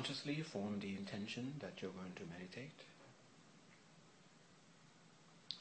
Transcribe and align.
consciously 0.00 0.40
form 0.40 0.78
the 0.80 0.96
intention 0.96 1.52
that 1.60 1.74
you're 1.82 1.90
going 1.90 2.12
to 2.16 2.22
meditate. 2.32 2.70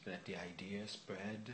Let 0.08 0.24
the 0.24 0.38
idea 0.38 0.88
spread 0.88 1.52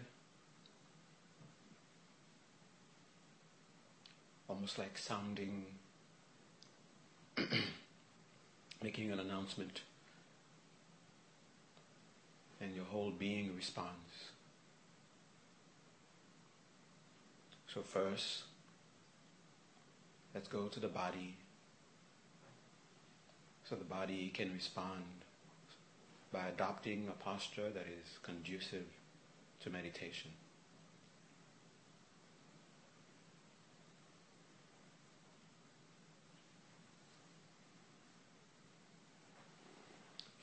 almost 4.48 4.78
like 4.78 5.00
sounding, 5.00 5.66
making 8.84 9.12
an 9.12 9.20
announcement, 9.20 9.82
and 12.62 12.76
your 12.76 12.86
whole 12.86 13.10
being 13.10 13.56
responds. 13.56 14.30
So, 17.74 17.82
first, 17.82 18.44
let's 20.36 20.48
go 20.48 20.68
to 20.68 20.80
the 20.80 20.88
body 20.88 21.38
so 23.68 23.76
the 23.76 23.84
body 23.84 24.32
can 24.34 24.54
respond 24.54 25.04
by 26.32 26.48
adopting 26.48 27.08
a 27.08 27.24
posture 27.24 27.70
that 27.70 27.88
is 27.88 28.20
conducive 28.22 28.86
to 29.62 29.70
meditation. 29.70 30.32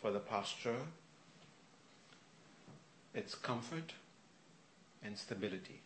For 0.01 0.11
the 0.11 0.19
posture, 0.19 0.81
it's 3.15 3.37
comfort 3.37 3.93
and 5.05 5.17
stability. 5.17 5.81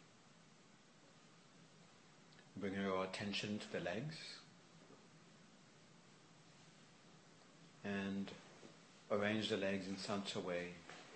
Bring 2.56 2.72
your 2.74 3.04
attention 3.04 3.58
to 3.58 3.72
the 3.72 3.84
legs 3.84 4.16
and 7.86 8.30
arrange 9.10 9.48
the 9.48 9.56
legs 9.56 9.86
in 9.86 9.96
such 9.96 10.34
a 10.34 10.40
way 10.40 10.68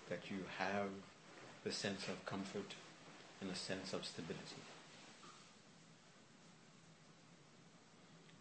that 0.09 0.31
you 0.31 0.39
have 0.59 0.89
the 1.65 1.73
sense 1.73 2.09
of 2.09 2.25
comfort 2.25 2.75
and 3.41 3.51
a 3.51 3.55
sense 3.55 3.93
of 3.93 4.05
stability. 4.05 4.63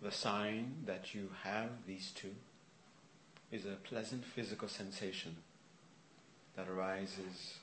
The 0.02 0.12
sign 0.12 0.76
that 0.86 1.14
you 1.14 1.30
have 1.44 1.70
these 1.86 2.12
two 2.16 2.36
is 3.52 3.66
a 3.66 3.78
pleasant 3.84 4.24
physical 4.24 4.68
sensation 4.68 5.36
that 6.56 6.70
arises 6.70 7.56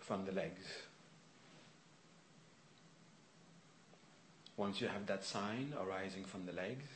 from 0.00 0.24
the 0.24 0.32
legs. 0.32 0.64
Once 4.56 4.80
you 4.80 4.88
have 4.88 5.06
that 5.06 5.22
sign 5.22 5.72
arising 5.80 6.24
from 6.24 6.46
the 6.46 6.52
legs, 6.52 6.88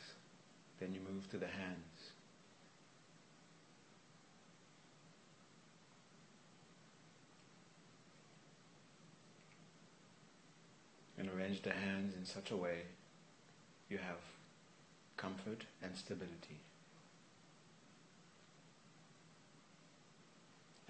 then 0.83 0.93
you 0.93 0.99
move 1.13 1.29
to 1.31 1.37
the 1.37 1.47
hands. 1.47 2.11
And 11.17 11.29
arrange 11.29 11.61
the 11.61 11.71
hands 11.71 12.15
in 12.15 12.25
such 12.25 12.51
a 12.51 12.57
way 12.57 12.79
you 13.89 13.97
have 13.97 14.17
comfort 15.15 15.63
and 15.81 15.95
stability. 15.95 16.59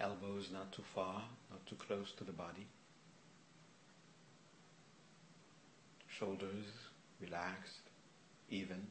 Elbows 0.00 0.48
not 0.52 0.72
too 0.72 0.82
far, 0.92 1.22
not 1.50 1.64
too 1.66 1.76
close 1.76 2.10
to 2.18 2.24
the 2.24 2.32
body. 2.32 2.66
Shoulders 6.08 6.66
relaxed, 7.20 7.90
even. 8.50 8.88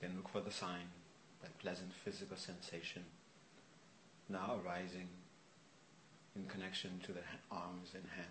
Then 0.00 0.12
look 0.16 0.28
for 0.28 0.40
the 0.40 0.50
sign, 0.50 0.90
that 1.42 1.58
pleasant 1.58 1.92
physical 1.92 2.36
sensation 2.36 3.04
now 4.28 4.60
arising 4.64 5.08
in 6.36 6.44
connection 6.46 7.00
to 7.04 7.12
the 7.12 7.20
arms 7.50 7.90
and 7.94 8.04
hands. 8.14 8.28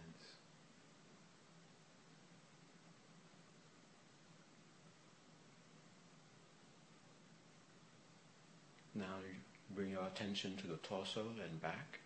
Now 8.94 9.18
you 9.28 9.36
bring 9.76 9.92
your 9.92 10.06
attention 10.06 10.56
to 10.58 10.68
the 10.68 10.78
torso 10.78 11.22
and 11.44 11.62
back. 11.62 12.00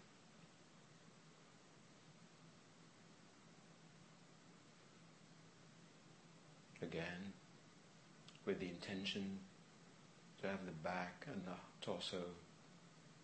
Again, 6.81 7.34
with 8.46 8.59
the 8.59 8.68
intention 8.68 9.40
to 10.41 10.47
have 10.47 10.66
the 10.66 10.72
back 10.72 11.25
and 11.31 11.41
the 11.46 11.85
torso 11.85 12.24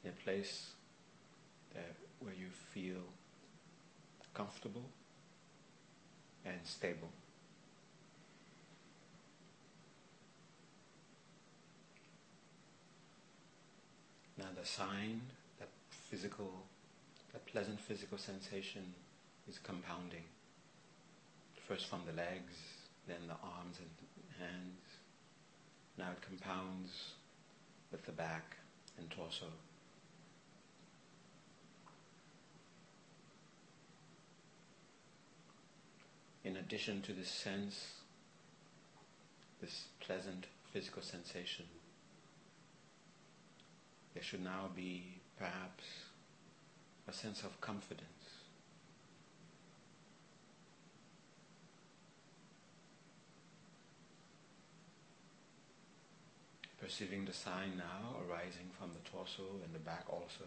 in 0.04 0.12
a 0.12 0.24
place 0.24 0.72
that 1.74 1.96
where 2.20 2.34
you 2.34 2.48
feel 2.74 3.02
comfortable 4.34 4.86
and 6.46 6.60
stable. 6.64 7.10
Now 14.38 14.46
the 14.60 14.66
sign, 14.66 15.22
that 15.60 15.70
physical, 15.90 16.52
that 17.34 17.46
pleasant 17.48 17.80
physical 17.80 18.18
sensation 18.18 18.94
is 19.50 19.58
compounding. 19.58 20.24
First 21.68 21.88
from 21.88 22.02
the 22.06 22.14
legs, 22.14 22.54
then 23.08 23.28
the 23.28 23.34
arms 23.34 23.78
and 23.80 23.90
hands. 24.40 24.87
Now 25.98 26.12
it 26.12 26.22
compounds 26.22 27.14
with 27.92 28.06
the 28.06 28.12
back 28.12 28.58
and 28.98 29.10
torso. 29.10 29.46
In 36.44 36.56
addition 36.58 37.02
to 37.02 37.14
this 37.14 37.30
sense, 37.30 37.94
this 39.60 39.86
pleasant 40.00 40.46
physical 40.72 41.02
sensation, 41.02 41.66
there 44.14 44.24
should 44.24 44.44
now 44.44 44.70
be 44.76 45.20
perhaps 45.38 45.84
a 47.08 47.14
sense 47.14 47.44
of 47.44 47.60
confidence. 47.60 48.17
Perceiving 56.80 57.26
the 57.26 57.34
sign 57.34 57.78
now 57.78 58.18
arising 58.22 58.70
from 58.80 58.92
the 58.94 59.10
torso 59.10 59.44
and 59.64 59.74
the 59.74 59.80
back 59.80 60.06
also. 60.10 60.46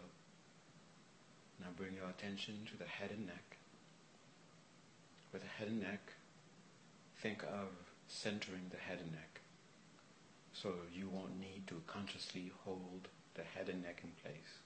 Now 1.59 1.67
bring 1.77 1.93
your 1.93 2.09
attention 2.09 2.65
to 2.71 2.77
the 2.77 2.85
head 2.85 3.11
and 3.11 3.27
neck. 3.27 3.57
With 5.31 5.43
the 5.43 5.47
head 5.47 5.67
and 5.67 5.81
neck, 5.81 6.13
think 7.21 7.43
of 7.43 7.69
centering 8.07 8.69
the 8.71 8.77
head 8.77 8.99
and 9.01 9.11
neck. 9.11 9.41
So 10.53 10.73
you 10.93 11.07
won't 11.09 11.39
need 11.39 11.67
to 11.67 11.81
consciously 11.87 12.51
hold 12.65 13.07
the 13.35 13.43
head 13.43 13.69
and 13.69 13.83
neck 13.83 14.01
in 14.03 14.11
place. 14.21 14.59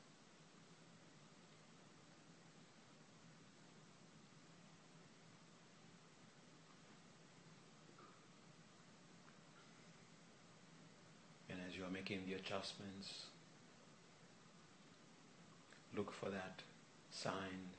And 11.49 11.59
as 11.67 11.77
you 11.77 11.83
are 11.83 11.89
making 12.07 12.25
the 12.27 12.35
adjustments, 12.35 13.23
look 15.97 16.13
for 16.13 16.29
that 16.29 16.61
sign, 17.09 17.71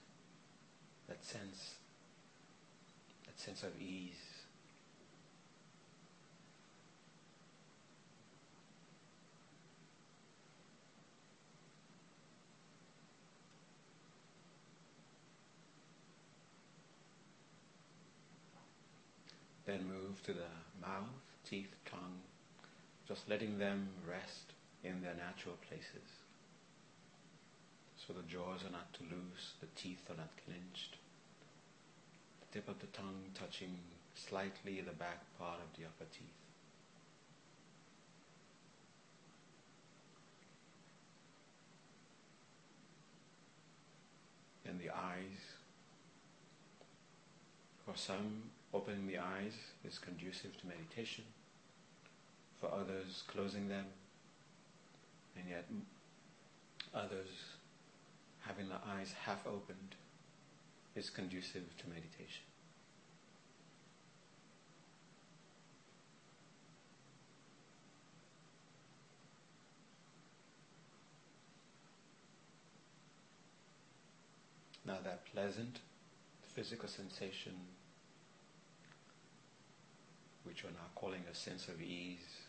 that 1.06 1.24
sense, 1.24 1.74
that 3.26 3.38
sense 3.38 3.62
of 3.62 3.70
ease. 3.80 4.14
Then 19.66 19.86
move 19.86 20.20
to 20.24 20.32
the 20.32 20.40
mouth, 20.80 21.04
teeth, 21.48 21.75
just 23.06 23.28
letting 23.28 23.58
them 23.58 23.88
rest 24.08 24.52
in 24.82 25.02
their 25.02 25.14
natural 25.14 25.56
places. 25.68 26.08
So 27.96 28.12
the 28.12 28.22
jaws 28.22 28.60
are 28.66 28.72
not 28.72 28.92
too 28.92 29.04
loose, 29.10 29.54
the 29.60 29.66
teeth 29.74 30.10
are 30.10 30.16
not 30.16 30.30
clenched. 30.44 30.96
The 32.40 32.58
tip 32.58 32.68
of 32.68 32.78
the 32.80 32.86
tongue 32.86 33.30
touching 33.34 33.78
slightly 34.14 34.80
the 34.80 34.92
back 34.92 35.24
part 35.38 35.60
of 35.60 35.78
the 35.78 35.84
upper 35.86 36.04
teeth. 36.12 36.26
And 44.68 44.80
the 44.80 44.90
eyes, 44.90 45.54
for 47.84 47.96
some 47.96 48.42
opening 48.74 49.06
the 49.06 49.18
eyes 49.18 49.54
is 49.84 49.98
conducive 49.98 50.60
to 50.60 50.66
meditation. 50.66 51.24
For 52.60 52.72
others, 52.72 53.22
closing 53.28 53.68
them, 53.68 53.84
and 55.36 55.48
yet 55.48 55.66
others 56.94 57.28
having 58.40 58.68
the 58.68 58.76
eyes 58.96 59.12
half 59.24 59.46
opened 59.46 59.94
is 60.94 61.10
conducive 61.10 61.64
to 61.78 61.88
meditation. 61.88 62.44
Now 74.86 74.98
that 75.04 75.26
pleasant 75.34 75.80
physical 76.54 76.88
sensation, 76.88 77.52
which 80.44 80.62
we're 80.62 80.70
now 80.70 80.88
calling 80.94 81.22
a 81.30 81.34
sense 81.34 81.66
of 81.68 81.82
ease, 81.82 82.45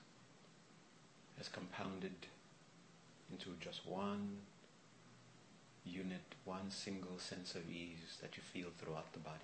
has 1.37 1.47
compounded 1.47 2.15
into 3.31 3.49
just 3.59 3.85
one 3.85 4.37
unit, 5.85 6.21
one 6.45 6.69
single 6.69 7.17
sense 7.17 7.55
of 7.55 7.69
ease 7.69 8.17
that 8.21 8.35
you 8.35 8.43
feel 8.43 8.69
throughout 8.77 9.11
the 9.13 9.19
body. 9.19 9.37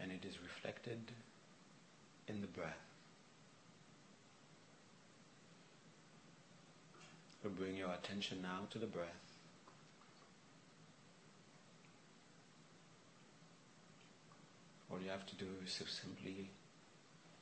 And 0.00 0.12
it 0.12 0.24
is 0.24 0.40
reflected 0.42 0.98
in 2.28 2.40
the 2.40 2.46
breath. 2.46 2.72
So 7.42 7.48
bring 7.50 7.76
your 7.76 7.92
attention 7.92 8.42
now 8.42 8.66
to 8.70 8.78
the 8.78 8.86
breath. 8.86 9.27
All 14.90 15.00
you 15.00 15.10
have 15.10 15.26
to 15.26 15.36
do 15.36 15.46
is 15.64 15.72
simply 15.72 16.50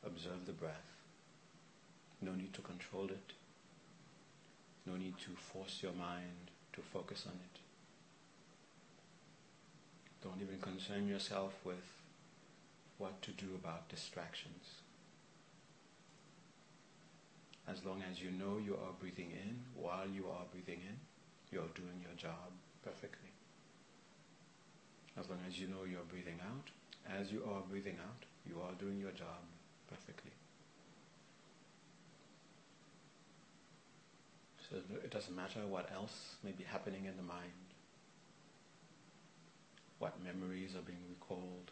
observe 0.04 0.46
the 0.46 0.52
breath. 0.52 0.96
No 2.20 2.34
need 2.34 2.52
to 2.54 2.60
control 2.60 3.06
it. 3.06 3.32
No 4.86 4.96
need 4.96 5.18
to 5.18 5.30
force 5.36 5.80
your 5.82 5.92
mind 5.92 6.50
to 6.72 6.80
focus 6.80 7.24
on 7.26 7.34
it. 7.34 7.60
Don't 10.22 10.40
even 10.40 10.60
concern 10.60 11.06
yourself 11.08 11.54
with 11.64 11.86
what 12.98 13.20
to 13.22 13.30
do 13.32 13.54
about 13.54 13.88
distractions. 13.88 14.80
As 17.68 17.84
long 17.84 18.02
as 18.10 18.20
you 18.22 18.30
know 18.30 18.58
you 18.64 18.74
are 18.74 18.92
breathing 18.98 19.32
in, 19.32 19.58
while 19.74 20.08
you 20.08 20.26
are 20.28 20.44
breathing 20.52 20.80
in, 20.86 20.96
you're 21.50 21.68
doing 21.74 22.00
your 22.02 22.14
job 22.16 22.52
perfectly. 22.84 23.30
As 25.18 25.28
long 25.28 25.38
as 25.48 25.58
you 25.58 25.66
know 25.66 25.84
you're 25.84 26.06
breathing 26.08 26.38
out, 26.40 26.70
as 27.18 27.30
you 27.30 27.42
are 27.48 27.62
breathing 27.68 27.96
out, 28.00 28.24
you 28.46 28.60
are 28.60 28.72
doing 28.78 28.98
your 28.98 29.10
job 29.12 29.44
perfectly. 29.88 30.32
So 34.68 34.76
it 35.04 35.10
doesn't 35.10 35.34
matter 35.34 35.60
what 35.68 35.90
else 35.94 36.36
may 36.42 36.50
be 36.50 36.64
happening 36.64 37.04
in 37.04 37.16
the 37.16 37.22
mind, 37.22 37.52
what 39.98 40.14
memories 40.24 40.74
are 40.74 40.82
being 40.82 41.04
recalled, 41.08 41.70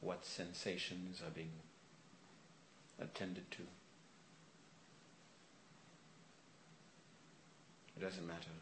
what 0.00 0.24
sensations 0.24 1.20
are 1.26 1.30
being 1.30 1.50
attended 3.00 3.50
to. 3.52 3.62
It 7.96 8.00
doesn't 8.00 8.26
matter. 8.26 8.54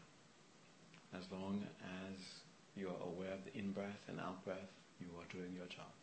As 1.15 1.23
long 1.31 1.67
as 1.81 2.19
you 2.75 2.87
are 2.87 3.05
aware 3.05 3.33
of 3.33 3.45
the 3.45 3.57
in-breath 3.57 4.07
and 4.07 4.19
out-breath, 4.19 4.57
you 5.03 5.11
are 5.19 5.27
doing 5.31 5.53
your 5.53 5.67
job. 5.67 6.02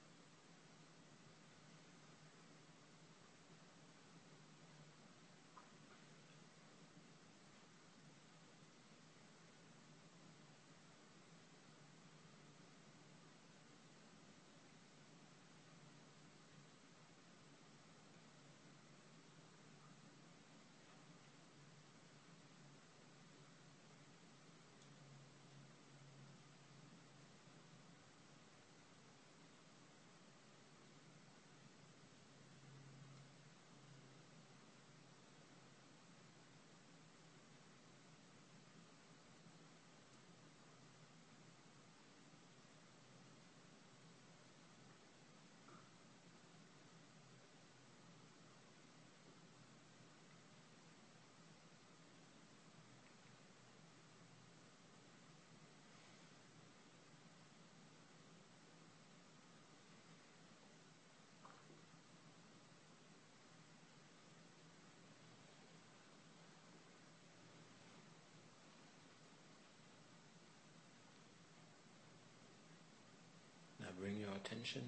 Attention 74.51 74.83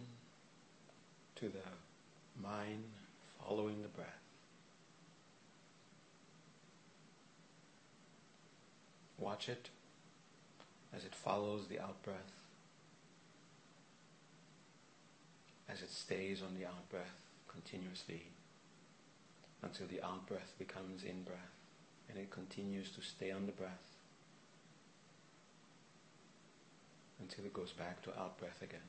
to 1.37 1.49
the 1.49 2.43
mind 2.43 2.83
following 3.39 3.83
the 3.83 3.89
breath. 3.89 4.09
Watch 9.19 9.49
it 9.49 9.69
as 10.95 11.05
it 11.05 11.15
follows 11.15 11.69
the 11.69 11.79
out 11.79 12.03
breath, 12.03 12.33
as 15.69 15.81
it 15.81 15.91
stays 15.91 16.43
on 16.43 16.59
the 16.59 16.67
out 16.67 16.89
breath 16.91 17.23
continuously 17.47 18.23
until 19.63 19.87
the 19.87 20.03
out 20.03 20.27
breath 20.27 20.55
becomes 20.59 21.05
in 21.05 21.23
breath 21.23 21.39
and 22.09 22.19
it 22.19 22.31
continues 22.31 22.91
to 22.91 23.01
stay 23.01 23.31
on 23.31 23.47
the 23.47 23.53
breath 23.53 23.71
until 27.21 27.45
it 27.45 27.53
goes 27.53 27.73
back 27.73 28.03
to 28.03 28.11
out 28.19 28.37
breath 28.39 28.61
again. 28.61 28.81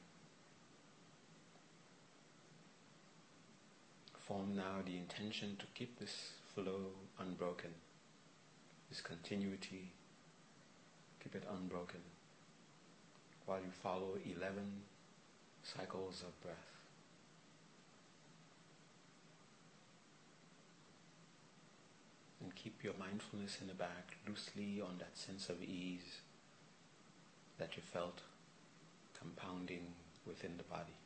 Form 4.28 4.56
now 4.56 4.82
the 4.86 4.98
intention 4.98 5.58
to 5.60 5.66
keep 5.74 6.00
this 6.00 6.32
flow 6.54 6.92
unbroken, 7.20 7.72
this 8.90 9.02
continuity, 9.02 9.92
keep 11.22 11.36
it 11.36 11.44
unbroken, 11.52 12.00
while 13.46 13.60
you 13.60 13.72
follow 13.72 14.18
11 14.26 14.84
cycles 15.64 16.24
of 16.26 16.42
breath. 16.42 16.56
And 22.42 22.56
keep 22.56 22.84
your 22.84 22.94
mindfulness 23.00 23.58
in 23.62 23.68
the 23.68 23.74
back 23.74 24.18
loosely 24.28 24.82
on 24.82 24.98
that 25.00 25.18
sense 25.18 25.50
of 25.50 25.62
ease 25.62 26.22
that 27.58 27.76
you 27.76 27.84
felt 27.84 28.22
compounding 29.18 29.94
within 30.26 30.58
the 30.58 30.64
body. 30.64 31.03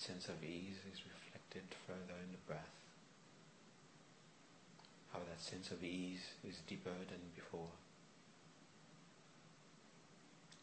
Sense 0.00 0.28
of 0.28 0.42
ease 0.42 0.78
is 0.92 1.00
reflected 1.06 1.62
further 1.86 2.18
in 2.22 2.32
the 2.32 2.44
breath. 2.46 2.74
How 5.12 5.20
that 5.20 5.40
sense 5.40 5.70
of 5.70 5.84
ease 5.84 6.34
is 6.46 6.58
deeper 6.66 6.90
than 6.90 7.30
before. 7.34 7.70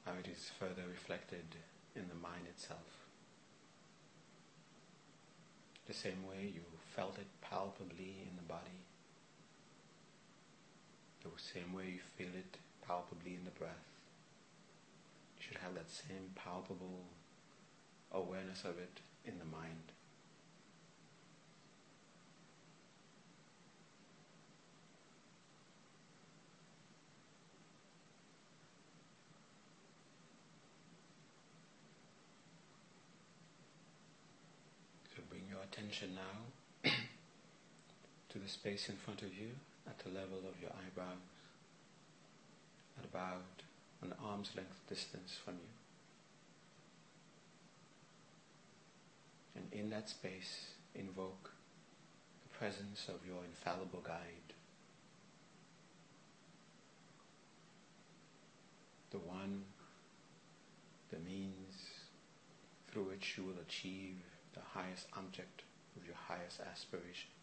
How 0.05 0.13
it 0.19 0.27
is 0.27 0.51
further 0.59 0.83
reflected 0.89 1.55
in 1.95 2.07
the 2.09 2.15
mind 2.15 2.47
itself. 2.49 3.07
The 5.87 5.93
same 5.93 6.27
way 6.27 6.51
you 6.53 6.61
felt 6.95 7.17
it 7.17 7.27
palpably 7.41 8.27
in 8.27 8.35
the 8.35 8.47
body. 8.47 8.83
The 11.23 11.29
same 11.37 11.73
way 11.73 11.85
you 11.85 11.99
feel 12.17 12.35
it 12.35 12.57
palpably 12.85 13.35
in 13.35 13.45
the 13.45 13.51
breath. 13.51 13.85
You 15.37 15.43
should 15.47 15.57
have 15.57 15.75
that 15.75 15.89
same 15.89 16.31
palpable 16.35 17.05
awareness 18.11 18.63
of 18.65 18.77
it 18.77 18.99
in 19.25 19.37
the 19.39 19.45
mind. 19.45 19.91
So 35.15 35.21
bring 35.29 35.43
your 35.49 35.59
attention 35.63 36.15
now 36.15 36.91
to 38.29 38.39
the 38.39 38.47
space 38.47 38.89
in 38.89 38.95
front 38.95 39.21
of 39.21 39.33
you 39.33 39.49
at 39.87 39.99
the 39.99 40.09
level 40.09 40.39
of 40.39 40.59
your 40.61 40.71
eyebrows, 40.71 41.17
at 42.97 43.05
about 43.05 43.43
an 44.01 44.13
arm's 44.23 44.49
length 44.55 44.79
distance 44.87 45.37
from 45.43 45.55
you. 45.55 45.69
And 49.53 49.59
in 49.71 49.89
that 49.89 50.09
space, 50.09 50.73
invoke 50.95 51.51
the 52.43 52.57
presence 52.57 53.07
of 53.07 53.25
your 53.25 53.43
infallible 53.45 54.01
guide, 54.01 54.53
the 59.11 59.19
one, 59.19 59.63
the 61.11 61.19
means 61.19 61.87
through 62.91 63.03
which 63.03 63.37
you 63.37 63.43
will 63.43 63.59
achieve 63.61 64.17
the 64.53 64.61
highest 64.73 65.07
object 65.17 65.63
of 65.97 66.05
your 66.05 66.15
highest 66.15 66.59
aspirations. 66.61 67.40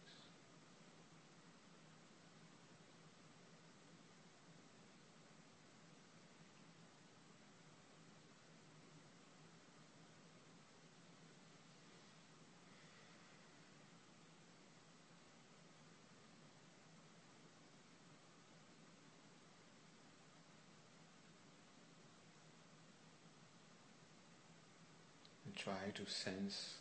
Try 25.59 25.91
to 25.93 26.09
sense 26.09 26.75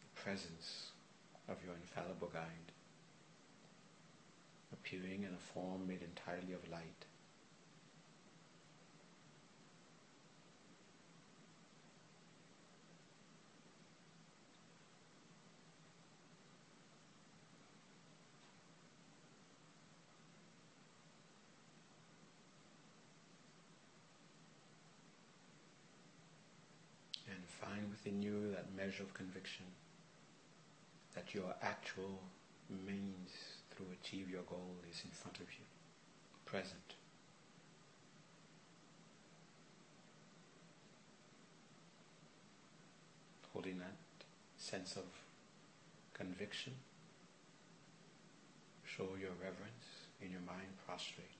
the 0.00 0.20
presence 0.22 0.92
of 1.48 1.56
your 1.64 1.74
infallible 1.74 2.30
guide 2.32 2.70
appearing 4.72 5.24
in 5.24 5.34
a 5.34 5.52
form 5.52 5.84
made 5.88 6.02
entirely 6.02 6.52
of 6.52 6.70
light. 6.70 7.07
Find 27.78 27.90
within 27.90 28.22
you 28.22 28.50
that 28.52 28.66
measure 28.76 29.02
of 29.02 29.14
conviction 29.14 29.64
that 31.14 31.34
your 31.34 31.54
actual 31.62 32.20
means 32.86 33.30
through 33.70 33.86
achieve 34.02 34.28
your 34.30 34.42
goal 34.42 34.76
is 34.90 35.02
in 35.04 35.10
front 35.10 35.36
of 35.36 35.46
you, 35.52 35.64
present. 36.44 36.94
Holding 43.52 43.78
that 43.78 43.96
sense 44.56 44.96
of 44.96 45.04
conviction, 46.14 46.74
show 48.84 49.08
your 49.20 49.32
reverence 49.40 50.08
in 50.20 50.30
your 50.30 50.42
mind 50.42 50.68
prostrate. 50.86 51.37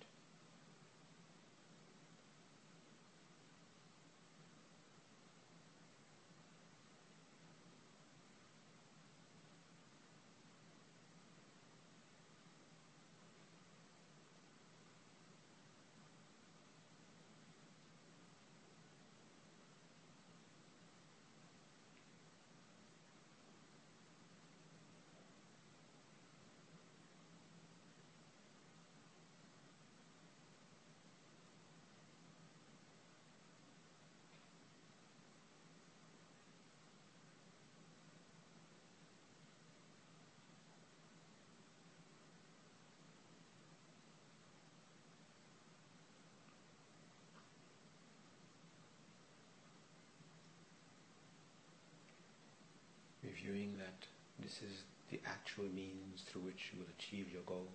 Reviewing 53.48 53.76
that 53.78 54.06
this 54.38 54.62
is 54.62 54.82
the 55.10 55.20
actual 55.26 55.64
means 55.74 56.22
through 56.26 56.42
which 56.42 56.70
you 56.72 56.80
will 56.80 56.88
achieve 56.98 57.32
your 57.32 57.42
goal. 57.42 57.68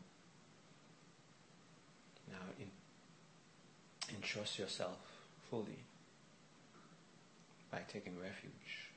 Now, 2.32 2.46
in, 2.60 2.68
entrust 4.16 4.60
yourself 4.60 4.98
fully 5.50 5.80
by 7.72 7.80
taking 7.88 8.20
refuge 8.20 8.93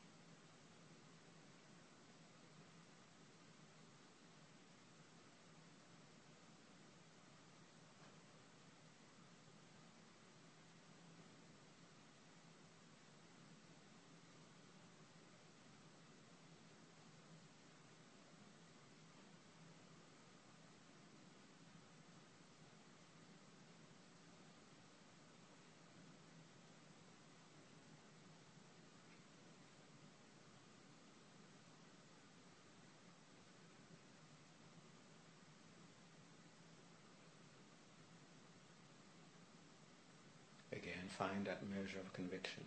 find 41.07 41.47
that 41.47 41.63
measure 41.69 41.99
of 41.99 42.13
conviction, 42.13 42.65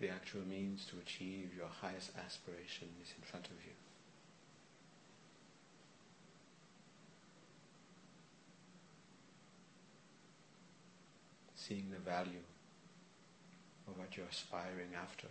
the 0.00 0.08
actual 0.08 0.42
means 0.42 0.84
to 0.86 0.98
achieve 0.98 1.50
your 1.56 1.68
highest 1.68 2.10
aspiration 2.24 2.88
is 3.02 3.14
in 3.16 3.24
front 3.24 3.46
of 3.46 3.52
you. 3.64 3.72
Seeing 11.54 11.90
the 11.90 11.98
value 11.98 12.44
of 13.88 13.98
what 13.98 14.16
you're 14.16 14.26
aspiring 14.26 14.90
after. 15.00 15.28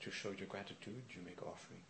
To 0.00 0.10
show 0.10 0.30
your 0.36 0.48
gratitude, 0.48 1.04
you 1.10 1.22
make 1.24 1.40
offerings. 1.42 1.86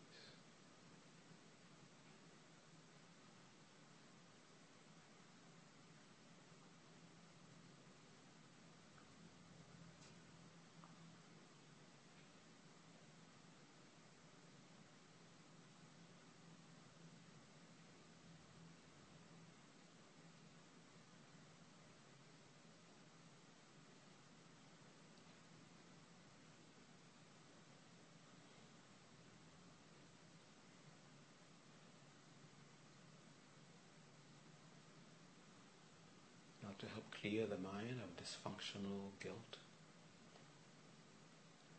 to 36.82 36.88
help 36.88 37.11
clear 37.22 37.46
the 37.46 37.56
mind 37.56 38.00
of 38.02 38.16
dysfunctional 38.18 39.14
guilt. 39.22 39.56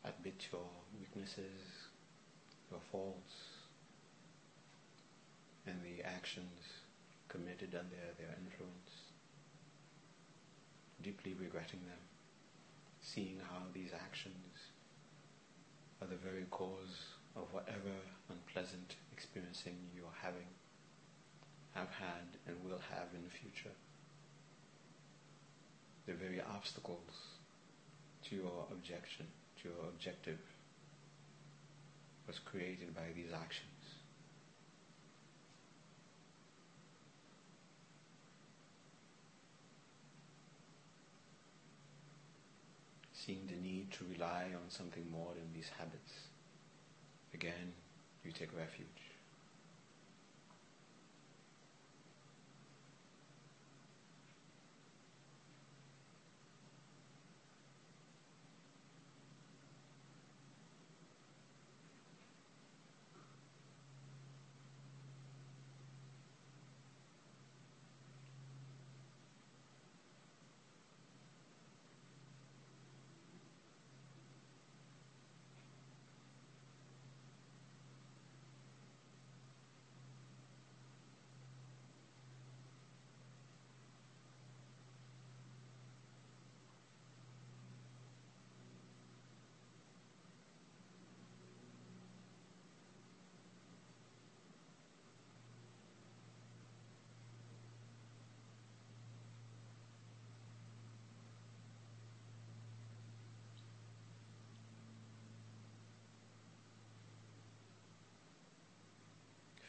Admit 0.06 0.47
your 0.53 0.69
weaknesses, 0.97 1.89
your 2.71 2.79
faults, 2.89 3.34
and 5.67 5.75
the 5.84 6.01
actions 6.08 6.79
committed 7.27 7.75
under 7.75 8.03
their 8.17 8.34
influence. 8.39 9.12
Deeply 11.01 11.34
regretting 11.34 11.82
them, 11.88 12.03
seeing 13.01 13.38
how 13.49 13.63
these 13.73 13.91
actions 13.93 14.71
are 16.01 16.08
the 16.08 16.15
very 16.15 16.45
cause 16.51 17.19
of 17.36 17.51
whatever 17.51 17.99
unpleasant 18.29 18.95
experiencing 19.12 19.75
you 19.93 20.03
are 20.03 20.21
having, 20.21 20.47
have 21.75 21.89
had, 21.99 22.39
and 22.47 22.56
will 22.63 22.79
have 22.89 23.08
in 23.13 23.23
the 23.25 23.29
future. 23.29 23.75
The 26.05 26.13
very 26.13 26.41
obstacles 26.41 26.99
to 28.25 28.35
your 28.35 28.67
objection, 28.71 29.25
to 29.61 29.69
your 29.69 29.87
objective, 29.87 30.39
was 32.27 32.39
created 32.39 32.93
by 32.95 33.13
these 33.15 33.31
actions. 33.33 33.69
Seeing 43.13 43.47
the 43.47 43.55
need 43.55 43.91
to 43.91 44.05
rely 44.11 44.47
on 44.53 44.69
something 44.69 45.09
more 45.09 45.33
than 45.33 45.53
these 45.53 45.69
habits. 45.77 46.11
Again, 47.33 47.71
you 48.25 48.33
take 48.33 48.55
refuge. 48.57 49.12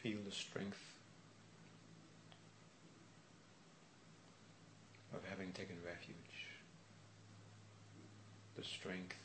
Feel 0.05 0.19
the 0.23 0.31
strength 0.31 0.77
of 5.15 5.21
having 5.27 5.51
taken 5.53 5.75
refuge, 5.83 6.45
the 8.55 8.63
strength 8.63 9.17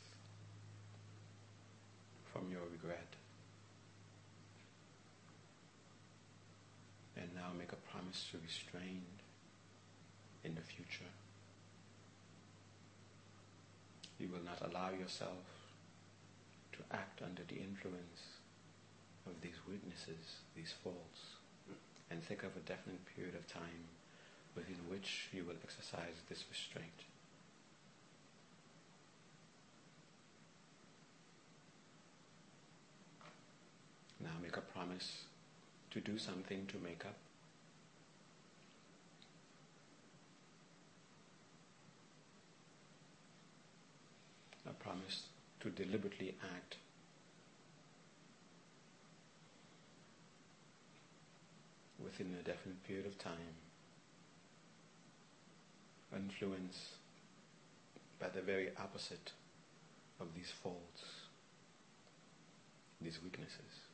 from 2.32 2.50
your 2.50 2.62
regret. 2.72 3.12
And 7.14 7.28
now 7.34 7.50
make 7.58 7.72
a 7.72 7.90
promise 7.92 8.28
to 8.30 8.38
restrain 8.42 9.02
in 10.44 10.54
the 10.54 10.62
future. 10.62 11.12
You 14.18 14.28
will 14.28 14.46
not 14.46 14.62
allow 14.62 14.92
yourself 14.98 15.44
to 16.72 16.78
act 16.90 17.20
under 17.22 17.42
the 17.46 17.56
influence 17.56 18.29
of 19.26 19.40
these 19.42 19.56
weaknesses, 19.68 20.42
these 20.56 20.74
faults, 20.82 21.36
and 22.10 22.22
think 22.22 22.42
of 22.42 22.56
a 22.56 22.60
definite 22.60 23.04
period 23.16 23.34
of 23.34 23.46
time 23.46 23.88
within 24.56 24.76
which 24.88 25.28
you 25.32 25.44
will 25.44 25.56
exercise 25.62 26.16
this 26.28 26.44
restraint. 26.50 27.04
Now 34.22 34.30
make 34.42 34.56
a 34.56 34.60
promise 34.60 35.24
to 35.92 36.00
do 36.00 36.18
something 36.18 36.66
to 36.66 36.76
make 36.78 37.04
up. 37.06 37.16
A 44.68 44.72
promise 44.72 45.24
to 45.60 45.70
deliberately 45.70 46.34
act 46.54 46.76
within 52.10 52.34
a 52.40 52.42
definite 52.42 52.82
period 52.84 53.06
of 53.06 53.16
time, 53.18 53.54
influenced 56.14 56.96
by 58.18 58.28
the 58.28 58.40
very 58.40 58.70
opposite 58.78 59.32
of 60.20 60.26
these 60.34 60.50
faults, 60.62 61.04
these 63.00 63.22
weaknesses. 63.22 63.86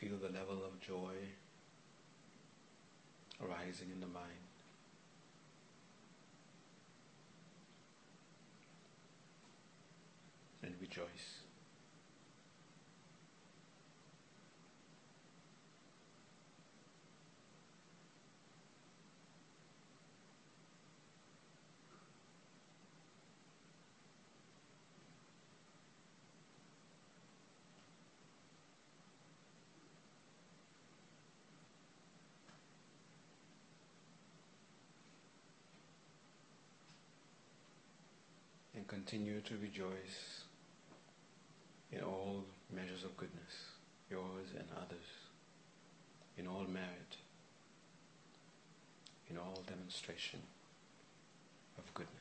Feel 0.00 0.16
the 0.16 0.28
level 0.28 0.62
of 0.64 0.78
joy 0.80 1.14
arising 3.42 3.88
in 3.92 3.98
the 3.98 4.06
mind. 4.06 4.47
And. 10.98 11.42
And 38.74 38.86
continue 38.86 39.40
to 39.40 39.54
rejoice 39.56 40.47
in 41.92 42.00
all 42.02 42.44
measures 42.74 43.04
of 43.04 43.16
goodness, 43.16 43.72
yours 44.10 44.48
and 44.56 44.68
others, 44.76 45.06
in 46.36 46.46
all 46.46 46.64
merit, 46.64 47.16
in 49.30 49.36
all 49.36 49.62
demonstration 49.66 50.40
of 51.78 51.94
goodness. 51.94 52.14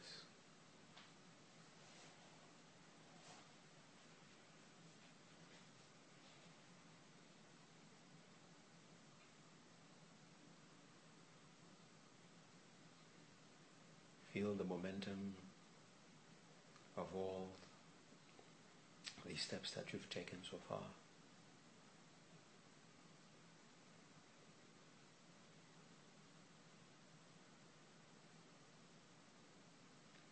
Feel 14.34 14.54
the 14.54 14.64
momentum 14.64 15.34
of 16.96 17.08
all 17.16 17.50
steps 19.38 19.72
that 19.72 19.94
you've 19.94 20.10
taken 20.10 20.40
so 20.50 20.58
far. 20.68 20.84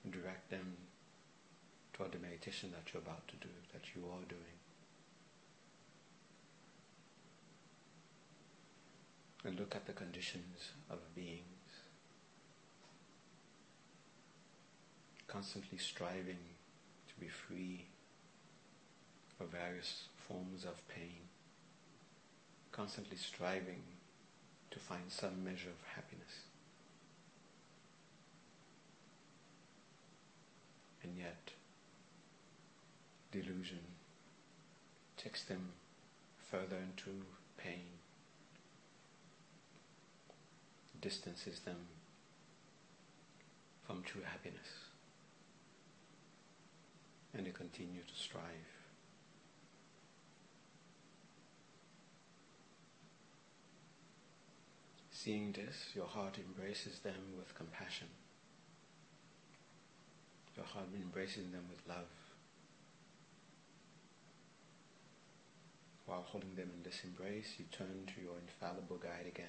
Direct 0.10 0.50
them 0.50 0.78
toward 1.94 2.12
the 2.12 2.20
meditation 2.20 2.72
that 2.72 2.94
you're 2.94 3.02
about 3.02 3.28
to 3.28 3.36
do, 3.36 3.50
that 3.74 3.82
you 3.96 4.04
are 4.12 4.26
doing. 4.28 4.42
And 9.44 9.60
look 9.60 9.76
at 9.76 9.86
the 9.86 9.94
conditions 9.94 10.72
of 10.90 11.00
beings 11.16 11.42
constantly 15.28 15.78
striving 15.78 16.38
to 17.08 17.14
be 17.20 17.28
free 17.28 17.86
of 19.40 19.48
various 19.48 20.06
forms 20.16 20.64
of 20.64 20.88
pain, 20.88 21.28
constantly 22.72 23.18
striving 23.18 23.84
to 24.72 24.80
find 24.80 25.04
some 25.10 25.44
measure 25.44 25.70
of 25.70 25.96
happiness. 25.96 26.44
And 31.04 31.18
yet, 31.18 31.52
delusion 33.32 33.80
takes 35.18 35.44
them 35.44 35.70
further 36.50 36.78
into 36.78 37.24
pain, 37.58 37.86
distances 41.02 41.60
them 41.60 41.78
from 43.86 44.02
true 44.04 44.24
happiness, 44.24 44.90
and 47.34 47.46
they 47.46 47.52
continue 47.52 48.02
to 48.02 48.16
strive. 48.16 48.75
Seeing 55.26 55.54
this, 55.54 55.90
your 55.96 56.06
heart 56.06 56.38
embraces 56.38 57.00
them 57.00 57.34
with 57.36 57.56
compassion. 57.56 58.06
Your 60.56 60.68
heart 60.68 60.86
embraces 60.96 61.52
them 61.52 61.64
with 61.68 61.82
love. 61.90 62.06
While 66.06 66.22
holding 66.28 66.54
them 66.54 66.70
in 66.78 66.84
this 66.84 67.02
embrace, 67.04 67.56
you 67.58 67.66
turn 67.72 68.06
to 68.16 68.22
your 68.22 68.36
infallible 68.40 68.98
guide 68.98 69.26
again. 69.26 69.48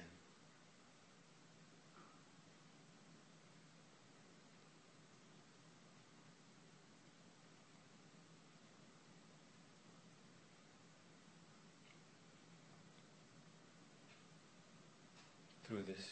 Through 15.67 15.83
this, 15.83 16.07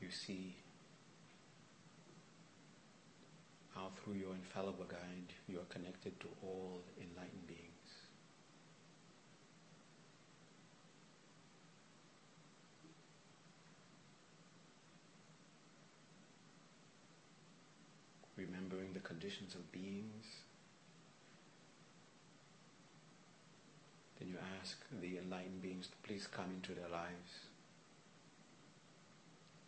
you 0.00 0.12
see 0.12 0.54
how 3.74 3.90
through 4.02 4.14
your 4.14 4.34
infallible 4.34 4.84
guide 4.84 5.32
you 5.48 5.58
are 5.58 5.68
connected 5.68 6.18
to 6.20 6.26
all 6.42 6.82
enlightened 7.00 7.46
beings. 7.46 7.58
Remembering 18.36 18.92
the 18.92 19.00
conditions 19.00 19.54
of 19.54 19.70
beings, 19.70 20.24
then 24.18 24.28
you 24.28 24.36
ask 24.60 24.78
the 25.00 25.18
enlightened 25.18 25.62
beings 25.62 25.86
to 25.86 25.96
please 26.02 26.26
come 26.26 26.46
into 26.56 26.72
their 26.72 26.88
lives. 26.88 27.46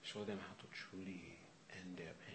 Show 0.02 0.24
them 0.24 0.38
how 0.40 0.54
to 0.60 0.66
truly 0.72 1.38
end 1.70 1.98
their 1.98 2.14
pain. 2.26 2.33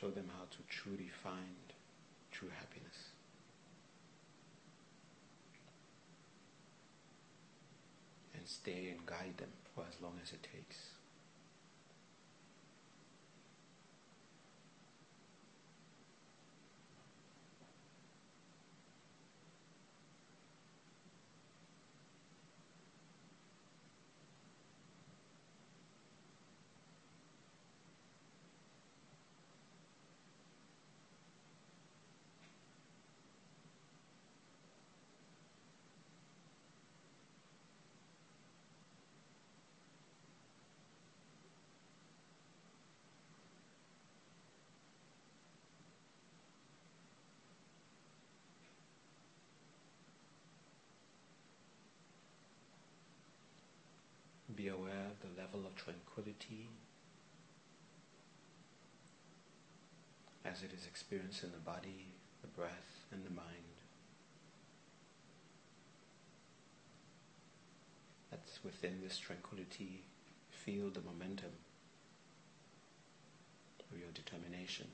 Show 0.00 0.10
them 0.10 0.30
how 0.36 0.44
to 0.44 0.58
truly 0.68 1.10
find 1.24 1.72
true 2.30 2.50
happiness. 2.56 3.08
And 8.32 8.46
stay 8.46 8.94
and 8.96 9.04
guide 9.06 9.38
them 9.38 9.48
for 9.74 9.84
as 9.88 10.00
long 10.00 10.20
as 10.22 10.32
it 10.32 10.46
takes. 10.54 10.90
be 54.58 54.66
aware 54.66 55.06
of 55.06 55.20
the 55.22 55.40
level 55.40 55.60
of 55.64 55.76
tranquility 55.88 56.68
as 60.44 60.62
it 60.62 60.70
is 60.72 60.86
experienced 60.86 61.42
in 61.42 61.52
the 61.52 61.58
body, 61.58 62.08
the 62.42 62.48
breath, 62.48 63.06
and 63.10 63.24
the 63.24 63.30
mind. 63.30 63.46
That's 68.30 68.62
within 68.62 69.00
this 69.02 69.16
tranquility, 69.16 70.02
feel 70.50 70.90
the 70.90 71.00
momentum 71.00 71.52
of 73.90 73.98
your 73.98 74.10
determination. 74.12 74.88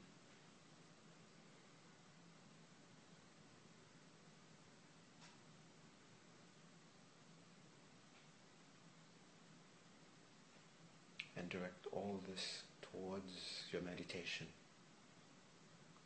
and 11.44 11.50
direct 11.64 11.86
all 11.92 12.20
this 12.28 12.62
towards 12.82 13.64
your 13.72 13.80
meditation, 13.82 14.46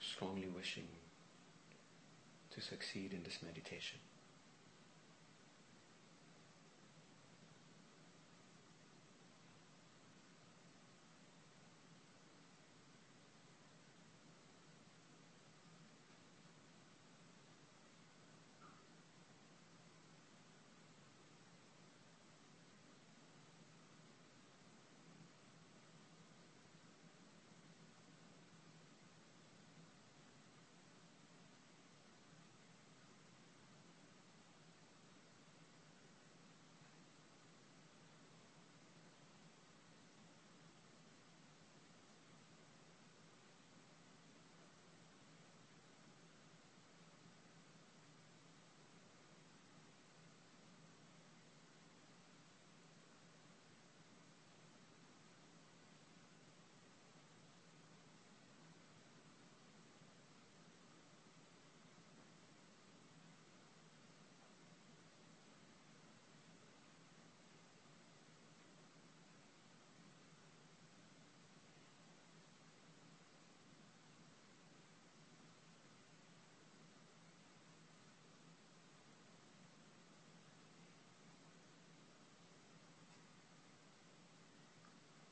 strongly 0.00 0.48
wishing 0.48 0.86
to 2.50 2.60
succeed 2.60 3.12
in 3.12 3.22
this 3.24 3.38
meditation. 3.44 3.98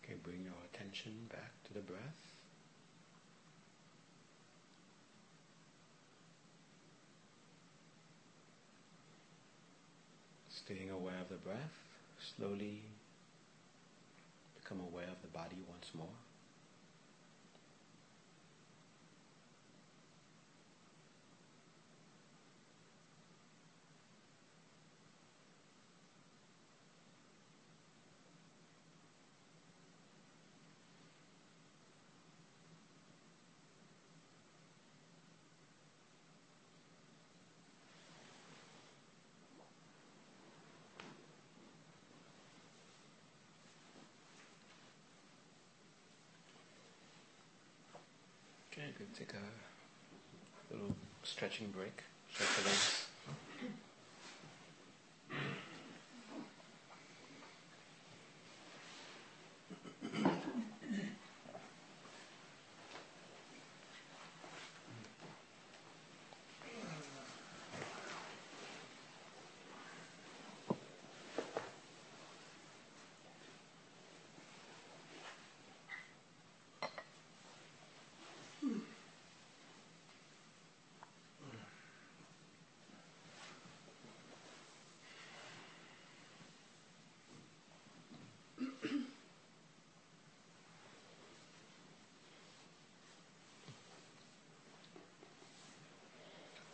Okay, 0.06 0.14
bring 0.22 0.44
your 0.44 0.54
attention 0.96 1.26
back 1.28 1.52
to 1.64 1.74
the 1.74 1.80
breath. 1.80 2.00
Staying 10.48 10.90
aware 10.90 11.20
of 11.20 11.28
the 11.28 11.36
breath, 11.36 11.58
slowly 12.36 12.82
become 14.60 14.80
aware 14.80 15.08
of 15.08 15.20
the 15.22 15.28
body 15.28 15.56
once 15.68 15.90
more. 15.94 16.25
Could 48.96 49.14
take 49.14 49.32
a 49.32 50.72
little 50.74 50.94
stretching 51.22 51.68
break, 51.68 52.02
stretch 52.30 52.48
the 52.56 52.68
legs. 52.68 53.06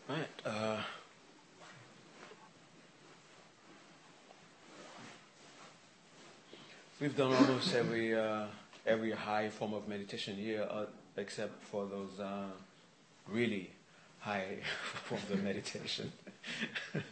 Right. 0.09 0.29
Uh, 0.45 0.83
we've 7.03 7.17
done 7.17 7.35
almost 7.35 7.75
every 7.75 8.15
uh, 8.15 8.45
every 8.87 9.11
high 9.11 9.49
form 9.51 9.75
of 9.75 9.89
meditation 9.89 10.37
here, 10.37 10.67
uh, 10.71 10.85
except 11.17 11.61
for 11.65 11.85
those 11.87 12.21
uh, 12.21 12.47
really 13.29 13.71
high 14.21 14.59
forms 15.05 15.31
of 15.31 15.43
meditation. 15.43 16.13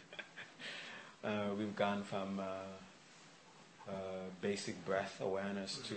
Uh, 1.23 1.49
we've 1.55 1.75
gone 1.75 2.01
from 2.01 2.39
uh, 2.39 3.93
basic 4.41 4.83
breath 4.85 5.21
awareness 5.21 5.79
to 5.87 5.93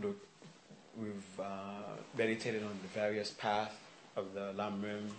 look 0.00 0.16
We've 0.96 1.40
uh, 1.40 1.96
meditated 2.16 2.62
on 2.62 2.78
the 2.82 2.88
various 2.88 3.30
paths 3.32 3.74
of 4.14 4.32
the 4.32 4.52
Lam 4.52 4.80
Rim. 4.80 5.10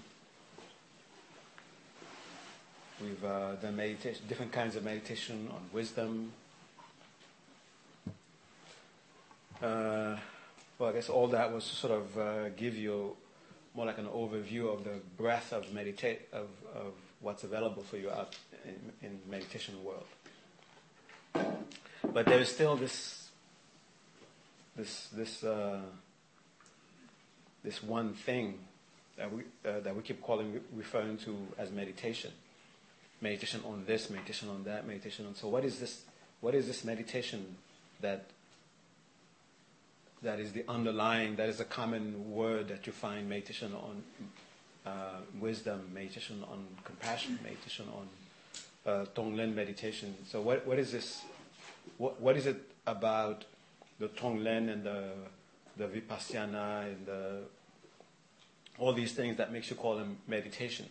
We've 3.01 3.25
uh, 3.25 3.55
done 3.55 3.75
meditation, 3.75 4.23
different 4.29 4.53
kinds 4.53 4.77
of 4.77 4.83
meditation 4.85 5.49
on 5.51 5.61
wisdom. 5.73 6.31
Uh, 9.61 10.15
well, 10.79 10.89
I 10.89 10.93
guess 10.93 11.09
all 11.09 11.27
that 11.27 11.51
was 11.51 11.67
to 11.67 11.75
sort 11.75 11.91
of 11.91 12.17
uh, 12.17 12.49
give 12.49 12.77
you 12.77 13.17
more 13.75 13.85
like 13.85 13.97
an 13.97 14.05
overview 14.05 14.73
of 14.73 14.85
the 14.85 15.01
breadth 15.17 15.51
of 15.51 15.73
meditate 15.73 16.21
of, 16.31 16.47
of 16.73 16.93
what's 17.19 17.43
available 17.43 17.83
for 17.83 17.97
you 17.97 18.09
out 18.09 18.33
in, 18.63 19.07
in 19.07 19.19
meditation 19.29 19.75
world. 19.83 20.05
But 22.13 22.25
there 22.27 22.39
is 22.39 22.47
still 22.47 22.77
this 22.77 23.29
this 24.77 25.09
this 25.09 25.43
uh, 25.43 25.81
this 27.61 27.83
one 27.83 28.13
thing 28.13 28.59
that 29.17 29.33
we 29.33 29.43
uh, 29.65 29.81
that 29.81 29.93
we 29.93 30.01
keep 30.01 30.21
calling 30.21 30.61
referring 30.73 31.17
to 31.17 31.35
as 31.57 31.71
meditation. 31.71 32.31
Meditation 33.25 33.61
on 33.65 33.83
this, 33.85 34.09
meditation 34.09 34.49
on 34.49 34.63
that, 34.65 34.85
meditation 34.85 35.25
on. 35.25 35.33
So 35.35 35.47
what 35.47 35.63
is 35.65 35.79
this? 35.79 35.93
What 36.41 36.53
is 36.53 36.67
this 36.67 36.83
meditation 36.83 37.41
that 38.01 38.21
that 40.21 40.39
is 40.39 40.51
the 40.51 40.63
underlying? 40.67 41.35
That 41.35 41.49
is 41.49 41.59
a 41.59 41.65
common 41.65 42.03
word 42.31 42.67
that 42.67 42.85
you 42.87 42.93
find 42.93 43.27
meditation 43.27 43.71
on 43.87 43.95
uh, 44.85 45.19
wisdom, 45.39 45.79
meditation 45.93 46.43
on 46.51 46.59
compassion, 46.83 47.39
meditation 47.43 47.85
on 47.99 48.05
uh, 48.91 49.05
Tonglen 49.15 49.55
meditation. 49.55 50.15
So 50.31 50.41
what 50.41 50.67
what 50.67 50.77
is 50.77 50.91
this? 50.91 51.23
What 51.97 52.21
what 52.21 52.37
is 52.37 52.45
it 52.45 52.61
about 52.85 53.45
the 53.99 54.07
Tonglen 54.09 54.71
and 54.71 54.83
the, 54.83 55.03
the 55.77 55.87
Vipassana 55.87 56.85
and 56.85 57.05
the, 57.05 57.39
all 58.77 58.93
these 58.93 59.13
things 59.13 59.37
that 59.37 59.51
makes 59.51 59.69
you 59.69 59.75
call 59.75 59.95
them 59.95 60.17
meditation. 60.27 60.87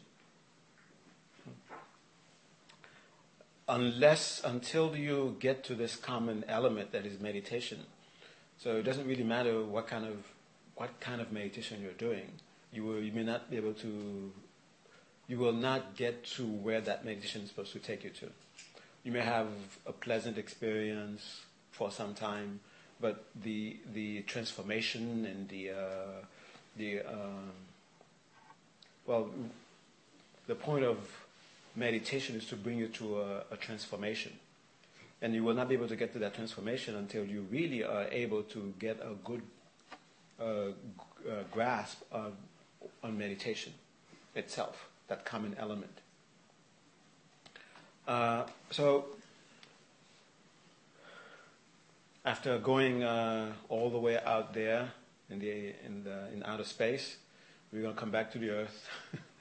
Unless, 3.68 4.42
until 4.44 4.94
you 4.96 5.37
get 5.40 5.64
to 5.64 5.74
this 5.74 5.96
common 5.96 6.44
element 6.48 6.92
that 6.92 7.07
is 7.07 7.18
meditation. 7.20 7.81
So 8.59 8.77
it 8.77 8.83
doesn't 8.83 9.07
really 9.07 9.24
matter 9.24 9.62
what 9.64 9.87
kind 9.87 10.05
of, 10.05 10.16
what 10.77 11.00
kind 11.00 11.20
of 11.20 11.33
meditation 11.33 11.81
you're 11.83 11.92
doing. 11.92 12.31
You, 12.72 12.85
will, 12.85 13.00
you 13.00 13.12
may 13.12 13.22
not 13.22 13.50
be 13.50 13.57
able 13.57 13.74
to, 13.74 14.33
you 15.29 15.38
will 15.38 15.53
not 15.53 15.96
get 15.96 16.24
to 16.37 16.44
where 16.44 16.81
that 16.83 17.05
meditation 17.05 17.42
is 17.42 17.48
supposed 17.48 17.72
to 17.72 17.79
take 17.79 18.05
you 18.05 18.11
to. 18.11 18.31
You 19.05 19.12
may 19.12 19.20
have 19.20 19.48
a 19.87 19.92
pleasant 19.92 20.38
experience 20.38 21.42
for 21.70 21.90
some 21.90 22.14
time, 22.14 22.61
but 23.00 23.24
the 23.42 23.77
the 23.92 24.22
transformation 24.22 25.27
and 25.27 25.48
the 25.48 25.70
uh, 25.70 26.24
the 26.77 27.00
uh, 27.00 27.50
well, 29.07 29.29
the 30.46 30.55
point 30.55 30.85
of 30.85 31.24
meditation 31.77 32.37
is 32.37 32.47
to 32.47 32.57
bring 32.57 32.79
you 32.79 32.89
to 32.89 33.21
a, 33.21 33.45
a, 33.53 33.57
transformation, 33.57 34.33
and 35.21 35.35
you 35.35 35.43
will 35.43 35.55
not 35.55 35.69
be 35.69 35.75
able 35.75 35.89
to 35.89 35.97
get 35.97 36.13
to 36.13 36.19
that 36.21 36.35
transformation 36.35 36.97
until 36.97 37.25
you 37.25 37.47
really 37.51 37.83
are 37.83 38.07
able 38.11 38.43
to 38.43 38.73
get 38.79 39.01
a 39.01 39.15
good 39.25 39.43
uh, 40.41 40.45
uh 40.45 40.73
grasp 41.51 42.03
of, 42.13 42.33
on 43.03 43.17
meditation 43.17 43.73
itself, 44.35 44.89
that 45.09 45.25
common 45.25 45.57
element. 45.59 46.01
Uh, 48.07 48.45
so 48.71 49.07
after 52.25 52.59
going 52.59 53.03
uh, 53.03 53.53
all 53.69 53.91
the 53.91 53.99
way 53.99 54.19
out 54.25 54.55
there 54.55 54.91
in 55.31 55.39
the 55.39 55.75
in 55.85 56.05
the 56.05 56.33
in 56.33 56.43
outer 56.45 56.65
space, 56.65 57.17
we're 57.73 57.83
gonna 57.83 57.95
come 57.95 58.11
back 58.11 58.31
to 58.33 58.39
the 58.39 58.51
earth, 58.51 58.89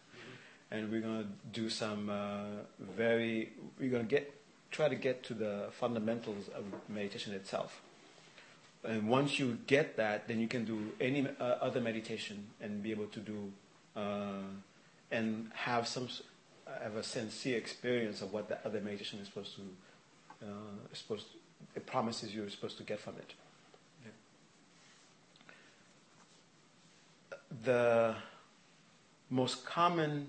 and 0.73 0.91
we're 0.91 1.01
gonna 1.01 1.27
do 1.53 1.69
some 1.69 2.09
uh, 2.09 2.63
very. 2.79 3.53
We're 3.79 3.91
gonna 3.91 4.03
get 4.05 4.33
try 4.71 4.89
to 4.89 4.95
get 4.95 5.23
to 5.23 5.35
the 5.35 5.69
fundamentals 5.71 6.49
of 6.49 6.65
meditation 6.89 7.33
itself. 7.33 7.81
And 8.83 9.07
once 9.07 9.39
you 9.39 9.59
get 9.67 9.95
that, 9.97 10.27
then 10.27 10.39
you 10.39 10.47
can 10.47 10.65
do 10.65 10.91
any 10.99 11.27
uh, 11.39 11.43
other 11.43 11.79
meditation 11.79 12.47
and 12.59 12.81
be 12.81 12.91
able 12.91 13.05
to 13.05 13.19
do 13.19 13.51
uh, 13.95 14.41
and 15.11 15.51
have 15.53 15.87
some 15.87 16.09
have 16.81 16.95
a 16.95 17.03
sincere 17.03 17.57
experience 17.57 18.21
of 18.23 18.33
what 18.33 18.49
the 18.49 18.57
other 18.65 18.81
meditation 18.81 19.19
is 19.19 19.27
supposed 19.27 19.55
to 19.55 19.61
uh, 20.43 20.47
supposed 20.91 21.27
to, 21.31 21.37
it 21.75 21.85
promises 21.85 22.33
you're 22.33 22.49
supposed 22.49 22.77
to 22.77 22.83
get 22.83 22.99
from 22.99 23.13
it. 23.17 23.33
The 27.63 28.15
most 29.29 29.63
common 29.65 30.27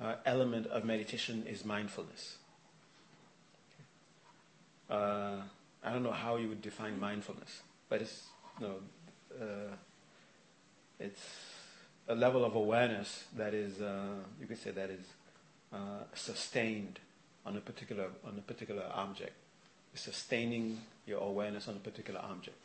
uh, 0.00 0.16
element 0.24 0.66
of 0.66 0.84
meditation 0.84 1.44
is 1.48 1.64
mindfulness. 1.64 2.36
Uh, 4.88 5.36
I 5.82 5.92
don't 5.92 6.02
know 6.02 6.12
how 6.12 6.36
you 6.36 6.48
would 6.48 6.62
define 6.62 6.98
mindfulness, 7.00 7.62
but 7.88 8.02
it's 8.02 8.24
you 8.60 8.66
know, 8.66 8.74
uh, 9.40 9.74
it's 11.00 11.22
a 12.08 12.14
level 12.14 12.44
of 12.44 12.54
awareness 12.54 13.24
that 13.36 13.54
is 13.54 13.80
uh, 13.80 14.14
you 14.40 14.46
could 14.46 14.58
say 14.58 14.70
that 14.70 14.90
is 14.90 15.06
uh, 15.72 16.04
sustained 16.14 17.00
on 17.44 17.56
a 17.56 17.60
particular 17.60 18.08
on 18.24 18.34
a 18.38 18.42
particular 18.42 18.84
object 18.94 19.32
sustaining 19.96 20.78
your 21.06 21.20
awareness 21.20 21.68
on 21.68 21.76
a 21.76 21.78
particular 21.78 22.20
object. 22.20 22.56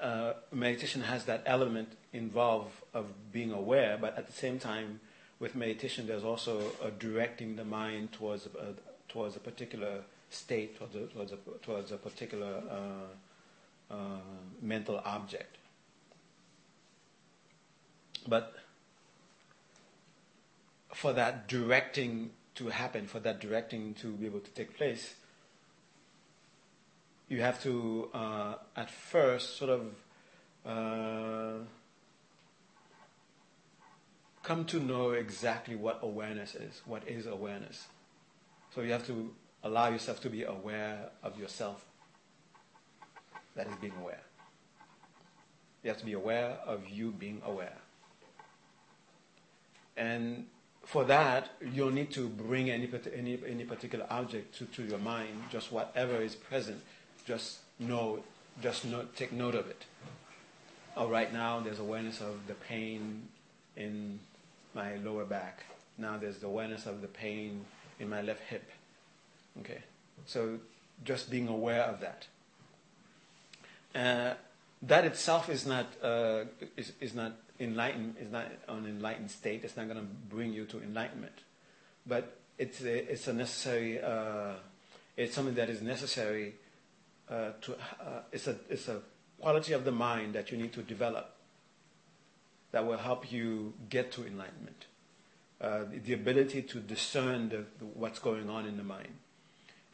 Uh, 0.00 0.34
meditation 0.52 1.00
has 1.02 1.24
that 1.24 1.42
element 1.46 1.88
involved 2.12 2.72
of 2.92 3.06
being 3.32 3.52
aware, 3.52 3.96
but 3.98 4.18
at 4.18 4.26
the 4.26 4.32
same 4.32 4.58
time, 4.58 5.00
with 5.38 5.54
meditation, 5.54 6.06
there's 6.06 6.24
also 6.24 6.62
a 6.82 6.90
directing 6.90 7.56
the 7.56 7.64
mind 7.64 8.12
towards 8.12 8.46
a, 8.46 8.74
towards 9.08 9.36
a 9.36 9.40
particular 9.40 10.02
state, 10.30 10.78
towards 10.78 10.94
a, 10.94 11.06
towards 11.06 11.32
a, 11.32 11.36
towards 11.62 11.92
a 11.92 11.96
particular 11.96 12.62
uh, 12.70 13.94
uh, 13.94 13.96
mental 14.62 15.00
object. 15.04 15.56
But 18.26 18.54
for 20.92 21.12
that 21.12 21.48
directing 21.48 22.30
to 22.54 22.68
happen, 22.68 23.06
for 23.06 23.20
that 23.20 23.40
directing 23.40 23.94
to 23.94 24.12
be 24.12 24.26
able 24.26 24.40
to 24.40 24.50
take 24.52 24.76
place, 24.76 25.14
you 27.28 27.40
have 27.40 27.62
to, 27.62 28.08
uh, 28.14 28.54
at 28.76 28.90
first, 28.90 29.56
sort 29.56 29.70
of 29.70 29.86
uh, 30.64 31.64
come 34.44 34.64
to 34.66 34.78
know 34.78 35.12
exactly 35.12 35.74
what 35.74 35.98
awareness 36.02 36.54
is. 36.54 36.82
What 36.84 37.08
is 37.08 37.26
awareness? 37.26 37.86
So 38.74 38.82
you 38.82 38.92
have 38.92 39.06
to 39.06 39.34
allow 39.64 39.88
yourself 39.88 40.20
to 40.20 40.30
be 40.30 40.44
aware 40.44 41.08
of 41.22 41.38
yourself. 41.38 41.84
That 43.56 43.66
is 43.66 43.74
being 43.80 43.94
aware. 44.00 44.20
You 45.82 45.88
have 45.88 45.98
to 45.98 46.04
be 46.04 46.12
aware 46.12 46.58
of 46.66 46.88
you 46.88 47.10
being 47.10 47.40
aware. 47.44 47.78
And 49.96 50.46
for 50.84 51.04
that, 51.04 51.50
you 51.62 51.84
don't 51.84 51.94
need 51.94 52.10
to 52.12 52.28
bring 52.28 52.70
any, 52.70 52.88
any, 53.14 53.38
any 53.46 53.64
particular 53.64 54.06
object 54.10 54.58
to, 54.58 54.66
to 54.66 54.82
your 54.82 54.98
mind, 54.98 55.44
just 55.50 55.72
whatever 55.72 56.16
is 56.16 56.34
present, 56.34 56.82
just 57.24 57.58
know, 57.78 58.22
just 58.60 58.84
know, 58.84 59.06
take 59.16 59.32
note 59.32 59.54
of 59.54 59.68
it. 59.68 59.84
Oh, 60.96 61.08
right 61.08 61.32
now, 61.32 61.60
there's 61.60 61.78
awareness 61.78 62.20
of 62.20 62.46
the 62.46 62.54
pain 62.54 63.28
in 63.76 64.20
my 64.74 64.96
lower 64.96 65.24
back. 65.24 65.64
Now 65.98 66.16
there's 66.18 66.38
the 66.38 66.46
awareness 66.46 66.86
of 66.86 67.00
the 67.00 67.08
pain 67.08 67.64
in 68.00 68.08
my 68.08 68.22
left 68.22 68.42
hip. 68.48 68.70
Okay, 69.60 69.82
so 70.26 70.58
just 71.04 71.30
being 71.30 71.48
aware 71.48 71.82
of 71.82 72.00
that. 72.00 72.26
Uh, 73.94 74.34
that 74.82 75.04
itself 75.04 75.48
is 75.48 75.66
not 75.66 75.86
uh, 76.02 76.44
is, 76.76 76.92
is 77.00 77.14
not 77.14 77.32
enlightened 77.60 78.16
is 78.20 78.30
not 78.30 78.46
an 78.68 78.86
enlightened 78.86 79.30
state. 79.30 79.64
It's 79.64 79.76
not 79.76 79.86
going 79.86 80.00
to 80.00 80.06
bring 80.28 80.52
you 80.52 80.64
to 80.66 80.82
enlightenment, 80.82 81.38
but 82.06 82.36
it's 82.58 82.80
a, 82.82 83.12
it's 83.12 83.28
a 83.28 83.32
necessary. 83.32 84.00
Uh, 84.00 84.54
it's 85.16 85.34
something 85.34 85.54
that 85.54 85.70
is 85.70 85.80
necessary 85.80 86.54
uh, 87.30 87.50
to. 87.62 87.74
Uh, 87.74 88.22
it's 88.32 88.46
a 88.46 88.56
it's 88.68 88.88
a 88.88 89.00
quality 89.40 89.72
of 89.72 89.84
the 89.84 89.92
mind 89.92 90.34
that 90.34 90.50
you 90.50 90.58
need 90.58 90.72
to 90.72 90.82
develop. 90.82 91.33
That 92.74 92.84
will 92.86 92.98
help 92.98 93.30
you 93.30 93.72
get 93.88 94.10
to 94.12 94.26
enlightenment. 94.26 94.86
Uh, 95.60 95.84
the, 96.04 96.12
ability 96.12 96.62
to 96.62 96.80
discern 96.80 97.48
the, 97.48 97.58
the, 97.78 97.84
what's 97.84 98.18
going 98.18 98.50
on 98.50 98.66
in 98.66 98.76
the 98.76 98.82
mind, 98.82 99.14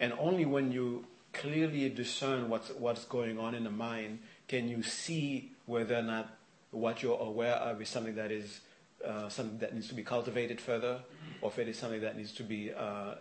and 0.01 0.15
only 0.19 0.47
when 0.47 0.73
you 0.73 1.05
clearly 1.35 1.91
discern 1.91 2.49
what's 2.49 2.71
what's 2.71 3.05
going 3.05 3.39
on 3.39 3.55
in 3.55 3.65
the 3.65 3.71
mind 3.71 4.21
can 4.49 4.67
you 4.67 4.83
see 4.83 5.53
whether 5.67 5.97
or 5.97 6.03
not 6.03 6.35
what 6.71 7.03
you're 7.03 7.21
aware 7.21 7.57
of 7.57 7.83
is 7.83 7.91
something 7.91 8.15
that 8.15 8.33
is 8.33 8.61
uh, 9.05 9.29
something 9.29 9.59
that 9.59 9.75
needs 9.75 9.89
to 9.89 9.95
be 9.95 10.03
cultivated 10.03 10.59
further, 10.59 11.01
or 11.43 11.51
if 11.51 11.59
it 11.59 11.69
is 11.69 11.79
something 11.79 12.01
that 12.01 12.17
needs 12.17 12.33
to 12.33 12.43
be 12.43 12.73
uh, 12.73 12.81
uh, 12.81 13.15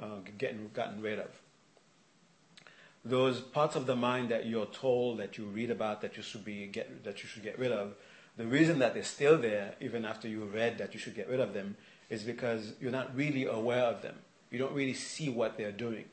uh, 0.00 0.06
getting, 0.36 0.70
gotten 0.74 1.00
rid 1.00 1.18
of. 1.18 1.30
Those 3.02 3.40
parts 3.40 3.76
of 3.76 3.86
the 3.86 3.96
mind 3.96 4.28
that 4.28 4.44
you're 4.44 4.66
told 4.66 5.20
that 5.20 5.38
you 5.38 5.46
read 5.46 5.70
about 5.70 6.02
that 6.02 6.18
you 6.18 6.22
should 6.22 6.44
be 6.44 6.66
get, 6.66 7.04
that 7.04 7.22
you 7.22 7.28
should 7.28 7.42
get 7.42 7.58
rid 7.58 7.72
of, 7.72 7.94
the 8.36 8.46
reason 8.46 8.78
that 8.80 8.94
they're 8.94 9.02
still 9.02 9.38
there, 9.38 9.74
even 9.80 10.04
after 10.04 10.28
you 10.28 10.44
read 10.44 10.78
that 10.78 10.92
you 10.92 11.00
should 11.00 11.14
get 11.14 11.28
rid 11.28 11.40
of 11.40 11.54
them, 11.54 11.76
is 12.10 12.22
because 12.22 12.72
you're 12.80 12.92
not 12.92 13.14
really 13.16 13.46
aware 13.46 13.84
of 13.84 14.02
them. 14.02 14.16
You 14.50 14.58
don't 14.58 14.74
really 14.74 14.94
see 14.94 15.28
what 15.28 15.56
they're 15.56 15.72
doing. 15.72 16.04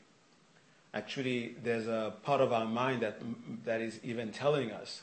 Actually, 0.92 1.56
there's 1.62 1.86
a 1.86 2.14
part 2.22 2.40
of 2.40 2.52
our 2.52 2.64
mind 2.64 3.02
that 3.02 3.18
that 3.64 3.80
is 3.80 4.00
even 4.02 4.32
telling 4.32 4.70
us 4.70 5.02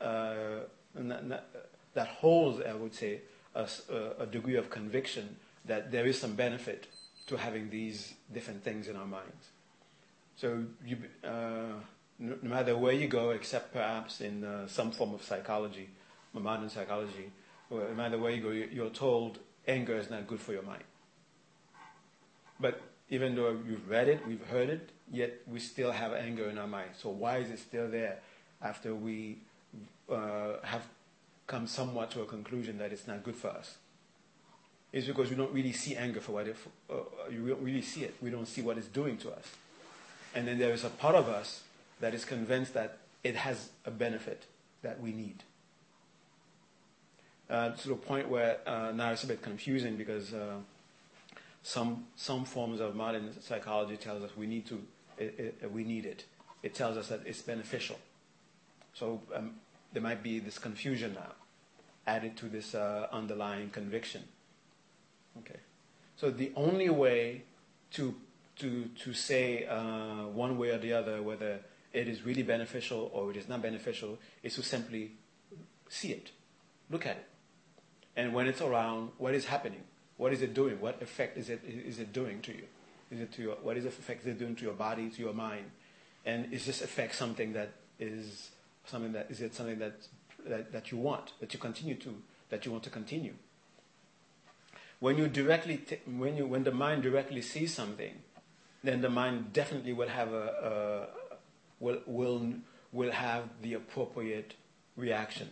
uh, 0.00 0.60
that, 0.94 2.06
holds, 2.06 2.62
I 2.64 2.74
would 2.74 2.94
say, 2.94 3.20
a, 3.54 3.66
a, 4.18 4.26
degree 4.26 4.56
of 4.56 4.70
conviction 4.70 5.36
that 5.64 5.90
there 5.90 6.06
is 6.06 6.20
some 6.20 6.34
benefit 6.34 6.86
to 7.26 7.36
having 7.36 7.70
these 7.70 8.14
different 8.32 8.62
things 8.62 8.88
in 8.88 8.96
our 8.96 9.06
minds. 9.06 9.48
So, 10.36 10.64
you, 10.84 10.98
uh, 11.22 11.78
no, 12.18 12.36
no, 12.42 12.48
matter 12.48 12.76
where 12.76 12.92
you 12.92 13.08
go, 13.08 13.30
except 13.30 13.72
perhaps 13.72 14.20
in 14.20 14.44
uh, 14.44 14.66
some 14.66 14.90
form 14.90 15.14
of 15.14 15.22
psychology, 15.22 15.88
modern 16.40 16.68
psychology, 16.68 17.30
no 17.70 17.94
matter 17.96 18.18
where 18.18 18.32
you 18.32 18.42
go, 18.42 18.50
you're 18.50 18.90
told 18.90 19.38
anger 19.66 19.96
is 19.96 20.10
not 20.10 20.26
good 20.26 20.40
for 20.40 20.52
your 20.52 20.62
mind. 20.62 20.84
But 22.60 22.80
even 23.10 23.34
though 23.34 23.56
you've 23.66 23.88
read 23.88 24.08
it, 24.08 24.26
we've 24.26 24.44
heard 24.46 24.68
it, 24.68 24.90
yet 25.10 25.32
we 25.46 25.60
still 25.60 25.92
have 25.92 26.12
anger 26.12 26.48
in 26.48 26.58
our 26.58 26.66
mind. 26.66 26.90
So 26.96 27.08
why 27.10 27.38
is 27.38 27.50
it 27.50 27.58
still 27.58 27.88
there 27.88 28.18
after 28.62 28.94
we 28.94 29.38
uh, 30.08 30.54
have 30.62 30.82
come 31.46 31.66
somewhat 31.66 32.10
to 32.12 32.22
a 32.22 32.26
conclusion 32.26 32.78
that 32.78 32.92
it's 32.92 33.06
not 33.06 33.22
good 33.22 33.36
for 33.36 33.48
us. 33.48 33.76
It's 34.92 35.06
because 35.06 35.28
we 35.28 35.36
don't 35.36 35.52
really 35.52 35.72
see 35.72 35.96
anger 35.96 36.20
for 36.20 36.32
what 36.32 36.48
it, 36.48 36.56
uh, 36.88 36.94
you 37.30 37.48
don't 37.48 37.62
really 37.62 37.82
see 37.82 38.04
it. 38.04 38.14
We 38.22 38.30
don't 38.30 38.46
see 38.46 38.62
what 38.62 38.78
it's 38.78 38.86
doing 38.86 39.18
to 39.18 39.30
us. 39.32 39.52
And 40.34 40.46
then 40.46 40.58
there 40.58 40.72
is 40.72 40.84
a 40.84 40.88
part 40.88 41.14
of 41.14 41.28
us 41.28 41.62
that 42.00 42.14
is 42.14 42.24
convinced 42.24 42.74
that 42.74 42.98
it 43.22 43.36
has 43.36 43.70
a 43.84 43.90
benefit 43.90 44.44
that 44.82 45.00
we 45.00 45.12
need. 45.12 45.42
Uh, 47.50 47.70
to 47.70 47.88
the 47.88 47.94
point 47.94 48.28
where 48.28 48.58
uh, 48.66 48.90
now 48.94 49.10
it's 49.10 49.24
a 49.24 49.26
bit 49.26 49.42
confusing 49.42 49.96
because 49.96 50.32
uh, 50.32 50.54
some 51.62 52.06
some 52.16 52.44
forms 52.44 52.80
of 52.80 52.96
modern 52.96 53.30
psychology 53.42 53.96
tells 53.96 54.22
us 54.22 54.30
we 54.36 54.46
need 54.46 54.66
to 54.66 54.80
it, 55.18 55.56
it, 55.60 55.72
we 55.72 55.84
need 55.84 56.06
it. 56.06 56.24
It 56.62 56.74
tells 56.74 56.96
us 56.96 57.08
that 57.08 57.20
it's 57.26 57.42
beneficial. 57.42 57.98
So 58.94 59.20
um, 59.34 59.56
there 59.92 60.02
might 60.02 60.22
be 60.22 60.38
this 60.38 60.58
confusion 60.58 61.14
now 61.14 61.32
added 62.06 62.36
to 62.38 62.46
this 62.46 62.74
uh, 62.74 63.08
underlying 63.12 63.70
conviction. 63.70 64.24
Okay. 65.38 65.60
So 66.16 66.30
the 66.30 66.52
only 66.56 66.88
way 66.88 67.42
to 67.92 68.14
to 68.56 68.88
to 69.04 69.12
say 69.12 69.66
uh, 69.66 70.26
one 70.28 70.56
way 70.58 70.70
or 70.70 70.78
the 70.78 70.92
other 70.92 71.22
whether 71.22 71.60
it 71.92 72.08
is 72.08 72.24
really 72.24 72.42
beneficial 72.42 73.10
or 73.12 73.30
it 73.30 73.36
is 73.36 73.48
not 73.48 73.62
beneficial 73.62 74.18
is 74.42 74.54
to 74.56 74.62
simply 74.62 75.12
see 75.88 76.10
it, 76.10 76.32
look 76.90 77.06
at 77.06 77.16
it, 77.16 77.26
and 78.16 78.32
when 78.32 78.46
it's 78.46 78.60
around, 78.60 79.10
what 79.18 79.34
is 79.34 79.46
happening? 79.46 79.82
What 80.16 80.32
is 80.32 80.42
it 80.42 80.54
doing? 80.54 80.80
What 80.80 81.02
effect 81.02 81.36
is 81.36 81.48
it 81.50 81.60
is 81.64 81.98
it 81.98 82.12
doing 82.12 82.40
to 82.42 82.52
you? 82.52 82.64
Is 83.10 83.20
it 83.20 83.32
to 83.32 83.42
your, 83.42 83.54
what 83.56 83.76
is 83.76 83.84
the 83.84 83.90
effect 83.90 84.22
is 84.22 84.28
it 84.28 84.38
doing 84.38 84.56
to 84.56 84.62
your 84.62 84.74
body, 84.74 85.10
to 85.10 85.20
your 85.20 85.34
mind? 85.34 85.70
And 86.24 86.52
is 86.52 86.64
this 86.66 86.82
effect 86.82 87.14
something 87.14 87.52
that 87.52 87.72
is 87.98 88.50
something 88.86 89.12
that 89.12 89.26
is 89.30 89.40
it 89.40 89.54
something 89.54 89.78
that, 89.78 89.94
that, 90.46 90.72
that 90.72 90.90
you 90.90 90.98
want, 90.98 91.32
that 91.40 91.52
you 91.52 91.60
continue 91.60 91.96
to, 91.96 92.14
that 92.50 92.64
you 92.64 92.72
want 92.72 92.84
to 92.84 92.90
continue? 92.90 93.34
When 95.00 95.18
you 95.18 95.28
directly, 95.28 95.78
t- 95.78 95.98
when 96.06 96.36
you, 96.36 96.46
when 96.46 96.64
the 96.64 96.72
mind 96.72 97.02
directly 97.02 97.42
sees 97.42 97.74
something, 97.74 98.14
then 98.82 99.00
the 99.00 99.10
mind 99.10 99.52
definitely 99.52 99.92
will 99.92 100.08
have 100.08 100.32
a, 100.32 101.08
a 101.12 101.44
will, 101.78 102.00
will, 102.06 102.54
will 102.92 103.12
have 103.12 103.44
the 103.60 103.74
appropriate 103.74 104.54
reaction. 104.96 105.50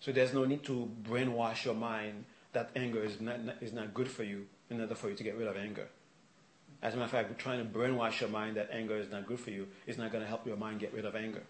So 0.00 0.12
there's 0.12 0.32
no 0.32 0.44
need 0.44 0.62
to 0.64 0.90
brainwash 1.02 1.64
your 1.64 1.74
mind 1.74 2.24
that 2.52 2.70
anger 2.76 3.02
is 3.02 3.20
not, 3.20 3.40
is 3.60 3.72
not 3.72 3.92
good 3.92 4.08
for 4.08 4.24
you 4.24 4.46
in 4.70 4.80
order 4.80 4.94
for 4.94 5.08
you 5.10 5.16
to 5.16 5.24
get 5.24 5.36
rid 5.36 5.48
of 5.48 5.56
anger. 5.56 5.88
As 6.80 6.94
a 6.94 6.96
matter 6.96 7.16
of 7.16 7.28
fact, 7.28 7.38
trying 7.38 7.58
to 7.58 7.78
brainwash 7.78 8.20
your 8.20 8.30
mind 8.30 8.56
that 8.56 8.70
anger 8.72 8.96
is 8.96 9.10
not 9.10 9.26
good 9.26 9.40
for 9.40 9.50
you 9.50 9.66
is 9.86 9.98
not 9.98 10.12
going 10.12 10.22
to 10.22 10.28
help 10.28 10.46
your 10.46 10.56
mind 10.56 10.80
get 10.80 10.92
rid 10.94 11.04
of 11.04 11.16
anger. 11.16 11.42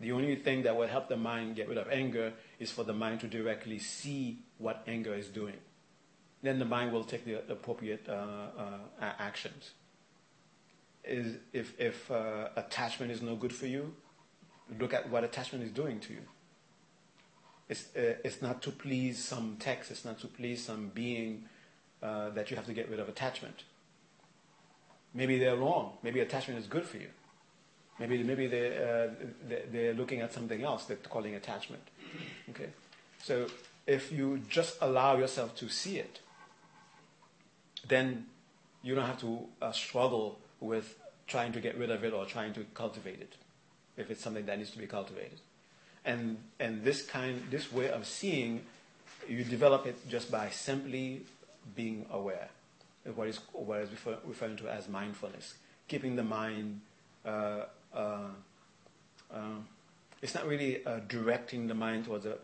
The 0.00 0.10
only 0.10 0.34
thing 0.36 0.64
that 0.64 0.76
will 0.76 0.88
help 0.88 1.08
the 1.08 1.16
mind 1.16 1.54
get 1.54 1.68
rid 1.68 1.78
of 1.78 1.88
anger 1.88 2.32
is 2.58 2.70
for 2.70 2.82
the 2.82 2.92
mind 2.92 3.20
to 3.20 3.28
directly 3.28 3.78
see 3.78 4.38
what 4.58 4.82
anger 4.88 5.14
is 5.14 5.28
doing. 5.28 5.56
Then 6.42 6.58
the 6.58 6.64
mind 6.64 6.92
will 6.92 7.04
take 7.04 7.24
the 7.24 7.50
appropriate 7.50 8.06
uh, 8.08 8.12
uh, 8.58 8.78
actions. 9.00 9.70
Is 11.04 11.36
if 11.52 11.78
if 11.78 12.10
uh, 12.10 12.48
attachment 12.56 13.12
is 13.12 13.22
no 13.22 13.36
good 13.36 13.52
for 13.52 13.66
you, 13.66 13.94
look 14.80 14.92
at 14.92 15.08
what 15.10 15.22
attachment 15.22 15.64
is 15.64 15.70
doing 15.70 16.00
to 16.00 16.12
you. 16.12 16.22
It's 17.68 17.84
uh, 17.96 18.16
it's 18.24 18.42
not 18.42 18.62
to 18.62 18.70
please 18.70 19.22
some 19.22 19.56
text. 19.58 19.90
It's 19.90 20.04
not 20.04 20.20
to 20.20 20.26
please 20.26 20.64
some 20.64 20.90
being 20.94 21.44
uh, 22.02 22.30
that 22.30 22.50
you 22.50 22.56
have 22.56 22.66
to 22.66 22.74
get 22.74 22.90
rid 22.90 23.00
of 23.00 23.08
attachment. 23.08 23.64
Maybe 25.14 25.38
they're 25.38 25.56
wrong. 25.56 25.96
Maybe 26.02 26.20
attachment 26.20 26.60
is 26.60 26.66
good 26.66 26.84
for 26.84 26.98
you. 26.98 27.08
Maybe 27.98 28.22
maybe 28.22 28.46
they 28.46 28.76
uh, 28.76 29.08
they're 29.72 29.94
looking 29.94 30.20
at 30.20 30.32
something 30.32 30.62
else 30.62 30.84
they're 30.84 30.96
calling 30.96 31.34
attachment. 31.34 31.82
Okay, 32.50 32.68
so 33.22 33.46
if 33.86 34.10
you 34.10 34.42
just 34.48 34.76
allow 34.80 35.16
yourself 35.16 35.54
to 35.56 35.68
see 35.68 35.98
it, 35.98 36.20
then 37.86 38.26
you 38.82 38.94
don't 38.94 39.06
have 39.06 39.20
to 39.20 39.46
uh, 39.62 39.72
struggle 39.72 40.38
with 40.60 40.98
trying 41.26 41.52
to 41.52 41.60
get 41.60 41.78
rid 41.78 41.90
of 41.90 42.04
it 42.04 42.12
or 42.12 42.26
trying 42.26 42.52
to 42.52 42.64
cultivate 42.74 43.20
it, 43.20 43.36
if 43.96 44.10
it's 44.10 44.22
something 44.22 44.44
that 44.46 44.58
needs 44.58 44.70
to 44.70 44.78
be 44.78 44.86
cultivated. 44.86 45.40
And 46.04 46.38
and 46.60 46.84
this 46.84 47.06
kind 47.06 47.42
this 47.50 47.72
way 47.72 47.90
of 47.90 48.06
seeing, 48.06 48.62
you 49.28 49.44
develop 49.44 49.86
it 49.86 49.96
just 50.08 50.30
by 50.30 50.50
simply 50.50 51.22
being 51.74 52.06
aware, 52.10 52.48
what 53.14 53.28
is 53.28 53.40
what 53.52 53.80
is 53.80 53.90
refer, 53.90 54.18
referring 54.24 54.56
to 54.58 54.68
as 54.68 54.88
mindfulness, 54.88 55.54
keeping 55.88 56.16
the 56.16 56.22
mind. 56.22 56.80
Uh, 57.24 57.64
uh, 57.94 58.28
uh, 59.32 59.58
it's 60.20 60.34
not 60.34 60.46
really 60.46 60.84
uh, 60.86 61.00
directing 61.08 61.66
the 61.66 61.74
mind 61.74 62.04
towards, 62.04 62.26
a, 62.26 62.36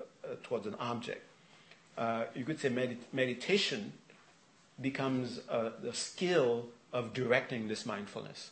towards 0.42 0.66
an 0.66 0.74
object. 0.78 1.22
you 2.34 2.44
could 2.44 2.58
say 2.60 2.68
med- 2.68 2.98
meditation 3.12 3.92
becomes 4.80 5.40
the 5.48 5.92
skill 5.92 6.66
of 6.92 7.12
directing 7.12 7.68
this 7.68 7.86
mindfulness, 7.86 8.50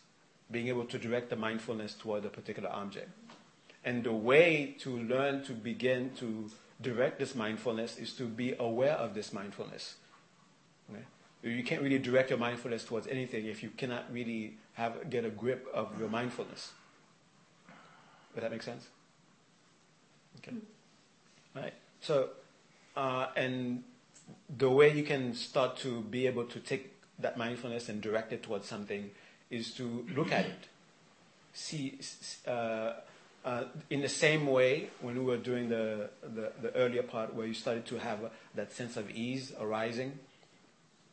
being 0.51 0.69
able 0.69 0.85
to 0.85 0.99
direct 0.99 1.31
the 1.31 1.37
mindfulness 1.37 1.95
toward 1.95 2.25
a 2.25 2.29
particular 2.29 2.71
object. 2.71 3.11
And 3.85 4.05
the 4.05 4.13
way 4.13 4.77
to 4.81 4.99
learn 4.99 5.45
to 5.45 5.53
begin 5.53 6.11
to 6.19 6.51
direct 6.81 7.19
this 7.19 7.35
mindfulness 7.35 7.99
is 7.99 8.13
to 8.15 8.25
be 8.25 8.55
aware 8.59 8.95
of 8.95 9.15
this 9.15 9.33
mindfulness. 9.33 9.95
Okay? 10.91 11.03
You 11.43 11.63
can't 11.63 11.83
really 11.83 11.99
direct 11.99 12.31
your 12.31 12.39
mindfulness 12.39 12.85
towards 12.85 13.07
anything 13.07 13.47
if 13.47 13.63
you 13.63 13.71
cannot 13.71 14.13
really 14.13 14.57
have 14.75 15.09
get 15.11 15.25
a 15.25 15.31
grip 15.31 15.67
of 15.73 15.99
your 15.99 16.09
mindfulness. 16.09 16.73
Does 18.35 18.43
that 18.43 18.51
make 18.51 18.63
sense? 18.63 18.87
Okay. 20.39 20.57
Right. 21.55 21.75
So, 22.01 22.31
uh, 22.97 23.27
and 23.37 23.83
the 24.57 24.71
way 24.71 24.93
you 24.93 25.03
can 25.03 25.35
start 25.35 25.77
to 25.79 26.03
be 26.03 26.27
able 26.27 26.45
to 26.45 26.61
take 26.61 26.95
that 27.19 27.37
mindfulness 27.37 27.89
and 27.89 28.01
direct 28.01 28.33
it 28.33 28.43
towards 28.43 28.67
something 28.67 29.11
is 29.51 29.73
to 29.75 30.07
look 30.15 30.31
at 30.31 30.47
it. 30.47 30.69
See, 31.53 31.99
uh, 32.47 32.93
in 33.91 34.01
the 34.03 34.09
same 34.09 34.47
way, 34.47 34.91
when 35.01 35.15
we 35.15 35.25
were 35.25 35.37
doing 35.37 35.69
the, 35.69 36.11
earlier 36.75 37.03
part 37.03 37.35
where 37.35 37.47
you 37.47 37.55
started 37.55 37.87
to 37.87 37.99
have 37.99 38.19
that 38.55 38.73
sense 38.73 38.97
of 38.97 39.11
ease 39.11 39.53
arising, 39.61 40.19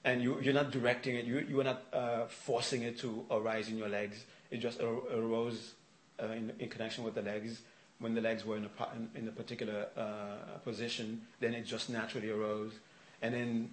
and 0.03 0.21
you, 0.21 0.39
you're 0.41 0.53
not 0.53 0.71
directing 0.71 1.15
it, 1.15 1.25
you, 1.25 1.59
are 1.59 1.63
not 1.63 1.83
uh, 1.91 2.25
forcing 2.27 2.83
it 2.83 2.99
to 2.99 3.25
arise 3.31 3.69
in 3.69 3.77
your 3.77 3.89
legs, 3.89 4.25
it 4.51 4.57
just 4.57 4.79
arose 4.79 5.73
uh, 6.21 6.27
in, 6.27 6.69
connection 6.69 7.03
with 7.03 7.15
the 7.15 7.21
legs. 7.21 7.61
When 7.99 8.13
the 8.13 8.21
legs 8.21 8.45
were 8.45 8.57
in 8.57 8.65
a, 8.65 8.95
in, 8.95 9.09
in 9.15 9.27
a 9.27 9.31
particular 9.31 9.87
uh, 9.97 10.57
position, 10.63 11.21
then 11.39 11.53
it 11.53 11.65
just 11.65 11.89
naturally 11.89 12.29
arose. 12.29 12.73
And 13.21 13.33
then 13.33 13.69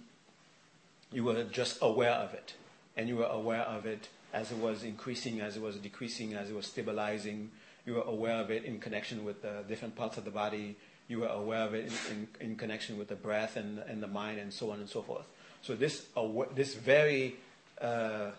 you 1.11 1.23
were 1.23 1.43
just 1.43 1.77
aware 1.81 2.13
of 2.13 2.33
it. 2.33 2.53
And 2.95 3.09
you 3.09 3.17
were 3.17 3.25
aware 3.25 3.61
of 3.61 3.85
it 3.85 4.07
as 4.33 4.51
it 4.51 4.57
was 4.57 4.83
increasing, 4.83 5.41
as 5.41 5.57
it 5.57 5.61
was 5.61 5.75
decreasing, 5.75 6.33
as 6.33 6.49
it 6.49 6.55
was 6.55 6.67
stabilizing. 6.67 7.51
You 7.85 7.95
were 7.95 8.01
aware 8.01 8.39
of 8.39 8.49
it 8.49 8.63
in 8.63 8.79
connection 8.79 9.25
with 9.25 9.41
the 9.41 9.63
different 9.67 9.95
parts 9.95 10.17
of 10.17 10.25
the 10.25 10.31
body. 10.31 10.77
You 11.07 11.19
were 11.19 11.27
aware 11.27 11.63
of 11.63 11.73
it 11.73 11.91
in, 12.09 12.27
in, 12.39 12.51
in 12.51 12.55
connection 12.55 12.97
with 12.97 13.09
the 13.09 13.15
breath 13.15 13.57
and, 13.57 13.79
and 13.79 14.01
the 14.01 14.07
mind 14.07 14.39
and 14.39 14.53
so 14.53 14.71
on 14.71 14.79
and 14.79 14.89
so 14.89 15.01
forth. 15.01 15.25
So 15.61 15.75
this, 15.75 16.05
this 16.55 16.75
very 16.75 17.35
uh, 17.81 18.31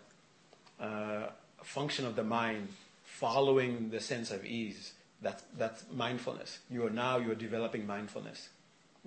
uh, 0.80 1.26
function 1.62 2.06
of 2.06 2.16
the 2.16 2.24
mind 2.24 2.68
following 3.04 3.90
the 3.90 4.00
sense 4.00 4.30
of 4.30 4.44
ease, 4.44 4.92
that's, 5.22 5.42
that's 5.56 5.84
mindfulness. 5.92 6.58
You 6.70 6.86
are 6.86 6.90
now, 6.90 7.18
you 7.18 7.30
are 7.30 7.36
developing 7.36 7.86
mindfulness. 7.86 8.48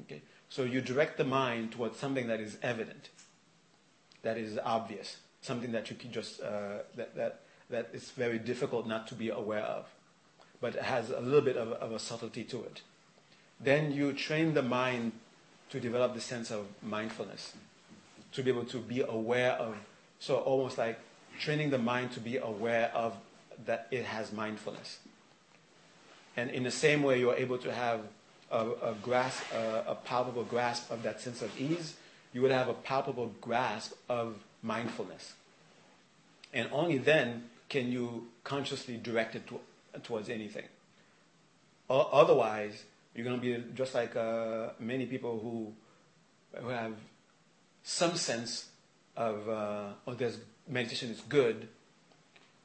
Okay? 0.01 0.21
So 0.49 0.63
you 0.63 0.81
direct 0.81 1.17
the 1.17 1.25
mind 1.25 1.73
towards 1.73 1.97
something 1.97 2.27
that 2.27 2.39
is 2.39 2.57
evident, 2.63 3.09
that 4.21 4.38
is 4.38 4.57
obvious, 4.63 5.17
something 5.41 5.71
that 5.73 5.89
you 5.89 5.95
can 5.95 6.11
just, 6.11 6.41
uh, 6.41 6.79
that, 6.95 7.15
that, 7.15 7.41
that 7.69 7.89
is 7.93 8.11
very 8.11 8.39
difficult 8.39 8.88
not 8.88 9.07
to 9.09 9.15
be 9.15 9.29
aware 9.29 9.63
of, 9.63 9.85
but 10.61 10.75
it 10.75 10.83
has 10.83 11.09
a 11.09 11.19
little 11.19 11.41
bit 11.41 11.57
of, 11.57 11.71
of 11.73 11.91
a 11.91 11.99
subtlety 11.99 12.43
to 12.45 12.63
it. 12.63 12.81
Then 13.59 13.91
you 13.91 14.13
train 14.13 14.53
the 14.53 14.61
mind 14.61 15.13
to 15.69 15.79
develop 15.79 16.13
the 16.13 16.21
sense 16.21 16.51
of 16.51 16.65
mindfulness, 16.81 17.53
to 18.33 18.43
be 18.43 18.49
able 18.49 18.65
to 18.65 18.79
be 18.79 19.01
aware 19.01 19.53
of, 19.53 19.75
so 20.19 20.37
almost 20.37 20.77
like 20.77 20.99
training 21.39 21.69
the 21.69 21.77
mind 21.77 22.11
to 22.13 22.19
be 22.19 22.37
aware 22.37 22.91
of 22.93 23.15
that 23.65 23.87
it 23.91 24.05
has 24.05 24.31
mindfulness. 24.31 24.99
And 26.35 26.51
in 26.51 26.63
the 26.63 26.71
same 26.71 27.03
way, 27.03 27.19
you 27.19 27.31
are 27.31 27.35
able 27.35 27.57
to 27.57 27.73
have 27.73 28.01
a, 28.51 28.69
a 28.81 28.95
grasp, 29.01 29.43
a, 29.53 29.83
a 29.87 29.95
palpable 29.95 30.43
grasp 30.43 30.91
of 30.91 31.03
that 31.03 31.19
sense 31.19 31.41
of 31.41 31.59
ease, 31.59 31.95
you 32.33 32.41
would 32.41 32.51
have 32.51 32.69
a 32.69 32.73
palpable 32.73 33.33
grasp 33.41 33.93
of 34.07 34.37
mindfulness. 34.61 35.33
And 36.53 36.69
only 36.71 36.97
then 36.97 37.49
can 37.69 37.91
you 37.91 38.27
consciously 38.43 38.97
direct 38.97 39.35
it 39.35 39.47
to, 39.47 39.59
towards 40.03 40.29
anything. 40.29 40.65
Otherwise, 41.89 42.83
you're 43.15 43.25
going 43.25 43.39
to 43.39 43.41
be 43.41 43.63
just 43.73 43.95
like 43.95 44.15
uh, 44.15 44.69
many 44.79 45.05
people 45.05 45.39
who, 45.39 45.73
who 46.61 46.69
have 46.69 46.93
some 47.83 48.15
sense 48.15 48.67
of, 49.15 49.47
uh, 49.47 49.87
oh, 50.05 50.13
there's, 50.13 50.37
meditation 50.67 51.09
is 51.09 51.21
good, 51.21 51.67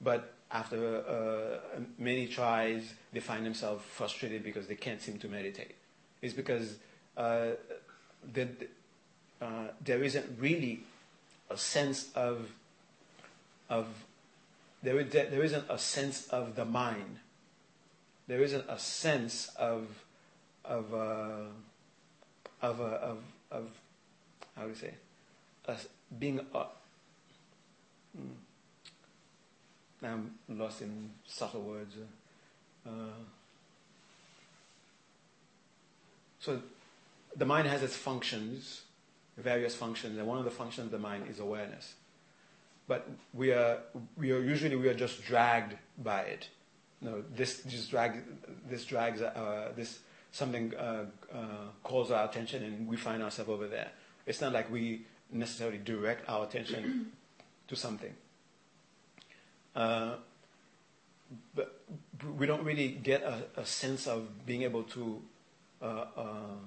but 0.00 0.34
after 0.50 1.60
uh, 1.76 1.80
many 1.98 2.26
tries, 2.26 2.92
they 3.12 3.20
find 3.20 3.46
themselves 3.46 3.84
frustrated 3.84 4.42
because 4.42 4.66
they 4.66 4.74
can't 4.74 5.00
seem 5.00 5.18
to 5.18 5.28
meditate. 5.28 5.74
It's 6.20 6.34
because 6.34 6.76
uh, 7.16 7.52
the, 8.32 8.48
uh, 9.40 9.68
there 9.82 10.02
isn't 10.02 10.38
really 10.38 10.84
a 11.48 11.56
sense 11.56 12.10
of, 12.14 12.50
of 13.70 13.86
there, 14.82 14.98
is, 14.98 15.12
there 15.12 15.42
isn't 15.42 15.64
a 15.68 15.78
sense 15.78 16.26
of 16.28 16.56
the 16.56 16.64
mind. 16.64 17.18
There 18.26 18.42
isn't 18.42 18.64
a 18.68 18.78
sense 18.78 19.50
of, 19.56 19.86
of, 20.64 20.92
uh, 20.94 21.46
of, 22.62 22.80
uh, 22.80 22.84
of, 22.84 23.18
of, 23.50 23.68
how 24.56 24.62
do 24.62 24.68
you 24.68 24.74
say, 24.74 24.94
being, 26.18 26.40
uh, 26.54 26.64
hmm. 28.16 28.26
I'm 30.04 30.32
lost 30.48 30.82
in 30.82 31.10
subtle 31.26 31.62
words. 31.62 31.94
Uh, 32.84 32.90
so 36.40 36.60
the 37.36 37.46
mind 37.46 37.68
has 37.68 37.82
its 37.82 37.96
functions, 37.96 38.82
various 39.36 39.76
functions, 39.76 40.18
and 40.18 40.26
one 40.26 40.38
of 40.38 40.44
the 40.44 40.50
functions 40.50 40.86
of 40.86 40.90
the 40.90 40.98
mind 40.98 41.26
is 41.30 41.38
awareness. 41.38 41.94
But 42.92 43.08
we 43.32 43.52
are, 43.52 43.78
we 44.18 44.32
are 44.32 44.42
usually 44.42 44.76
we 44.76 44.86
are 44.86 44.94
just 44.94 45.24
dragged 45.24 45.78
by 45.96 46.20
it. 46.24 46.50
No, 47.00 47.24
this 47.34 47.62
just 47.62 47.90
drag, 47.90 48.22
this 48.68 48.84
drags, 48.84 49.22
uh, 49.22 49.72
this 49.74 50.00
something 50.30 50.74
uh, 50.76 51.06
uh, 51.32 51.38
calls 51.84 52.10
our 52.10 52.26
attention, 52.26 52.62
and 52.62 52.86
we 52.86 52.98
find 52.98 53.22
ourselves 53.22 53.50
over 53.50 53.66
there. 53.66 53.92
It's 54.26 54.42
not 54.42 54.52
like 54.52 54.70
we 54.70 55.06
necessarily 55.30 55.78
direct 55.78 56.28
our 56.28 56.44
attention 56.44 57.12
to 57.68 57.74
something. 57.74 58.12
Uh, 59.74 60.16
but 61.54 61.80
we 62.38 62.44
don't 62.44 62.62
really 62.62 62.88
get 62.88 63.22
a, 63.22 63.44
a, 63.56 63.64
sense 63.64 64.06
of 64.06 64.44
being 64.44 64.64
able 64.64 64.82
to, 64.82 65.22
uh, 65.80 66.04
uh, 66.14 66.60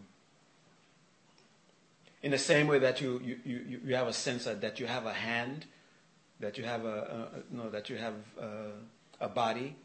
in 2.23 2.32
the 2.32 2.39
same 2.39 2.65
way 2.65 2.80
that 2.80 2.99
you, 2.99 3.21
you, 3.23 3.39
you, 3.45 3.80
you 3.86 3.95
have 3.95 4.07
a 4.07 4.13
sense 4.13 4.45
that, 4.45 4.61
that 4.61 4.80
you 4.80 4.88
have 4.88 5.05
a 5.05 5.13
hand, 5.13 5.67
that 6.40 6.58
you 6.58 6.64
have 6.64 6.86
a, 6.86 7.30
a 7.52 7.56
no, 7.56 7.70
that 7.70 7.90
you 7.90 7.98
have 7.98 8.16
a, 8.40 9.26
a 9.26 9.30
body. 9.30 9.76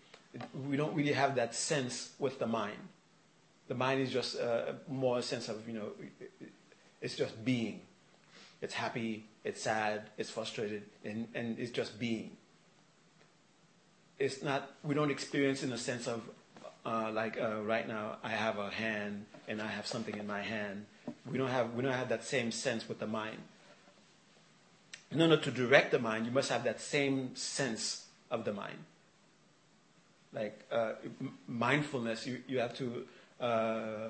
We 0.68 0.76
don't 0.76 0.94
really 0.94 1.12
have 1.12 1.34
that 1.36 1.54
sense 1.54 2.12
with 2.18 2.38
the 2.38 2.46
mind. 2.46 2.78
The 3.68 3.74
mind 3.74 4.00
is 4.00 4.10
just 4.10 4.38
uh, 4.38 4.72
more 4.88 5.18
a 5.18 5.22
sense 5.22 5.48
of, 5.48 5.66
you 5.68 5.74
know, 5.74 5.88
it's 7.00 7.16
just 7.16 7.44
being. 7.44 7.82
It's 8.60 8.74
happy, 8.74 9.24
it's 9.44 9.62
sad, 9.62 10.10
it's 10.18 10.30
frustrated, 10.30 10.82
and, 11.04 11.28
and 11.34 11.58
it's 11.58 11.70
just 11.70 11.98
being 11.98 12.36
it's 14.20 14.42
not, 14.42 14.70
we 14.84 14.94
don't 14.94 15.10
experience 15.10 15.62
in 15.64 15.70
the 15.70 15.78
sense 15.78 16.06
of, 16.06 16.20
uh, 16.84 17.10
like 17.12 17.40
uh, 17.40 17.62
right 17.62 17.88
now, 17.88 18.18
I 18.22 18.28
have 18.28 18.58
a 18.58 18.70
hand 18.70 19.24
and 19.48 19.60
I 19.60 19.66
have 19.66 19.86
something 19.86 20.16
in 20.16 20.26
my 20.26 20.42
hand. 20.42 20.84
We 21.30 21.38
don't 21.38 21.48
have, 21.48 21.74
we 21.74 21.82
don't 21.82 21.94
have 21.94 22.10
that 22.10 22.22
same 22.22 22.52
sense 22.52 22.86
with 22.88 23.00
the 23.00 23.06
mind. 23.06 23.38
In 25.10 25.20
order 25.20 25.36
to 25.36 25.50
direct 25.50 25.90
the 25.90 25.98
mind, 25.98 26.26
you 26.26 26.32
must 26.32 26.50
have 26.50 26.64
that 26.64 26.80
same 26.80 27.34
sense 27.34 28.06
of 28.30 28.44
the 28.44 28.52
mind. 28.52 28.78
Like 30.32 30.64
uh, 30.70 30.92
mindfulness, 31.48 32.26
you, 32.26 32.42
you 32.46 32.60
have 32.60 32.74
to 32.76 33.06
uh, 33.40 34.08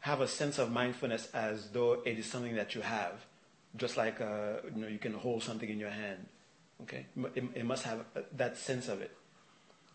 have 0.00 0.20
a 0.20 0.26
sense 0.26 0.58
of 0.58 0.72
mindfulness 0.72 1.28
as 1.32 1.68
though 1.68 2.02
it 2.04 2.18
is 2.18 2.26
something 2.26 2.56
that 2.56 2.74
you 2.74 2.80
have, 2.80 3.24
just 3.76 3.96
like 3.96 4.20
uh, 4.20 4.54
you 4.74 4.82
know 4.82 4.88
you 4.88 4.98
can 4.98 5.14
hold 5.14 5.44
something 5.44 5.68
in 5.68 5.78
your 5.78 5.90
hand. 5.90 6.26
Okay, 6.82 7.06
it, 7.36 7.44
it 7.54 7.64
must 7.64 7.84
have 7.84 8.04
that 8.36 8.56
sense 8.56 8.88
of 8.88 9.00
it. 9.00 9.16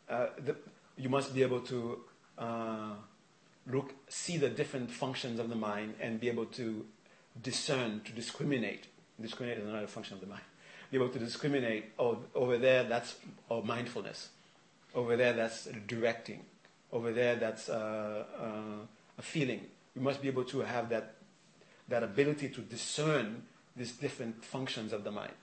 Uh, 0.09 0.27
the, 0.37 0.55
you 0.97 1.09
must 1.09 1.33
be 1.33 1.41
able 1.41 1.61
to 1.61 1.99
uh, 2.37 2.93
look, 3.67 3.93
see 4.07 4.37
the 4.37 4.49
different 4.49 4.91
functions 4.91 5.39
of 5.39 5.49
the 5.49 5.55
mind 5.55 5.95
and 5.99 6.19
be 6.19 6.29
able 6.29 6.45
to 6.45 6.85
discern, 7.41 8.01
to 8.05 8.11
discriminate. 8.11 8.87
Discriminate 9.21 9.59
is 9.59 9.69
another 9.69 9.87
function 9.87 10.15
of 10.15 10.21
the 10.21 10.27
mind. 10.27 10.41
Be 10.91 10.97
able 10.97 11.09
to 11.09 11.19
discriminate, 11.19 11.91
oh, 11.97 12.19
over 12.35 12.57
there 12.57 12.83
that's 12.83 13.15
oh, 13.49 13.61
mindfulness. 13.61 14.29
Over 14.93 15.17
there 15.17 15.33
that's 15.33 15.67
directing. 15.87 16.41
Over 16.91 17.11
there 17.11 17.35
that's 17.35 17.69
uh, 17.69 18.25
uh, 18.39 18.85
a 19.17 19.21
feeling. 19.21 19.61
You 19.95 20.01
must 20.01 20.21
be 20.21 20.27
able 20.27 20.45
to 20.45 20.61
have 20.61 20.89
that, 20.89 21.15
that 21.87 22.03
ability 22.03 22.49
to 22.49 22.61
discern 22.61 23.43
these 23.75 23.91
different 23.93 24.43
functions 24.43 24.93
of 24.93 25.03
the 25.03 25.11
mind. 25.11 25.33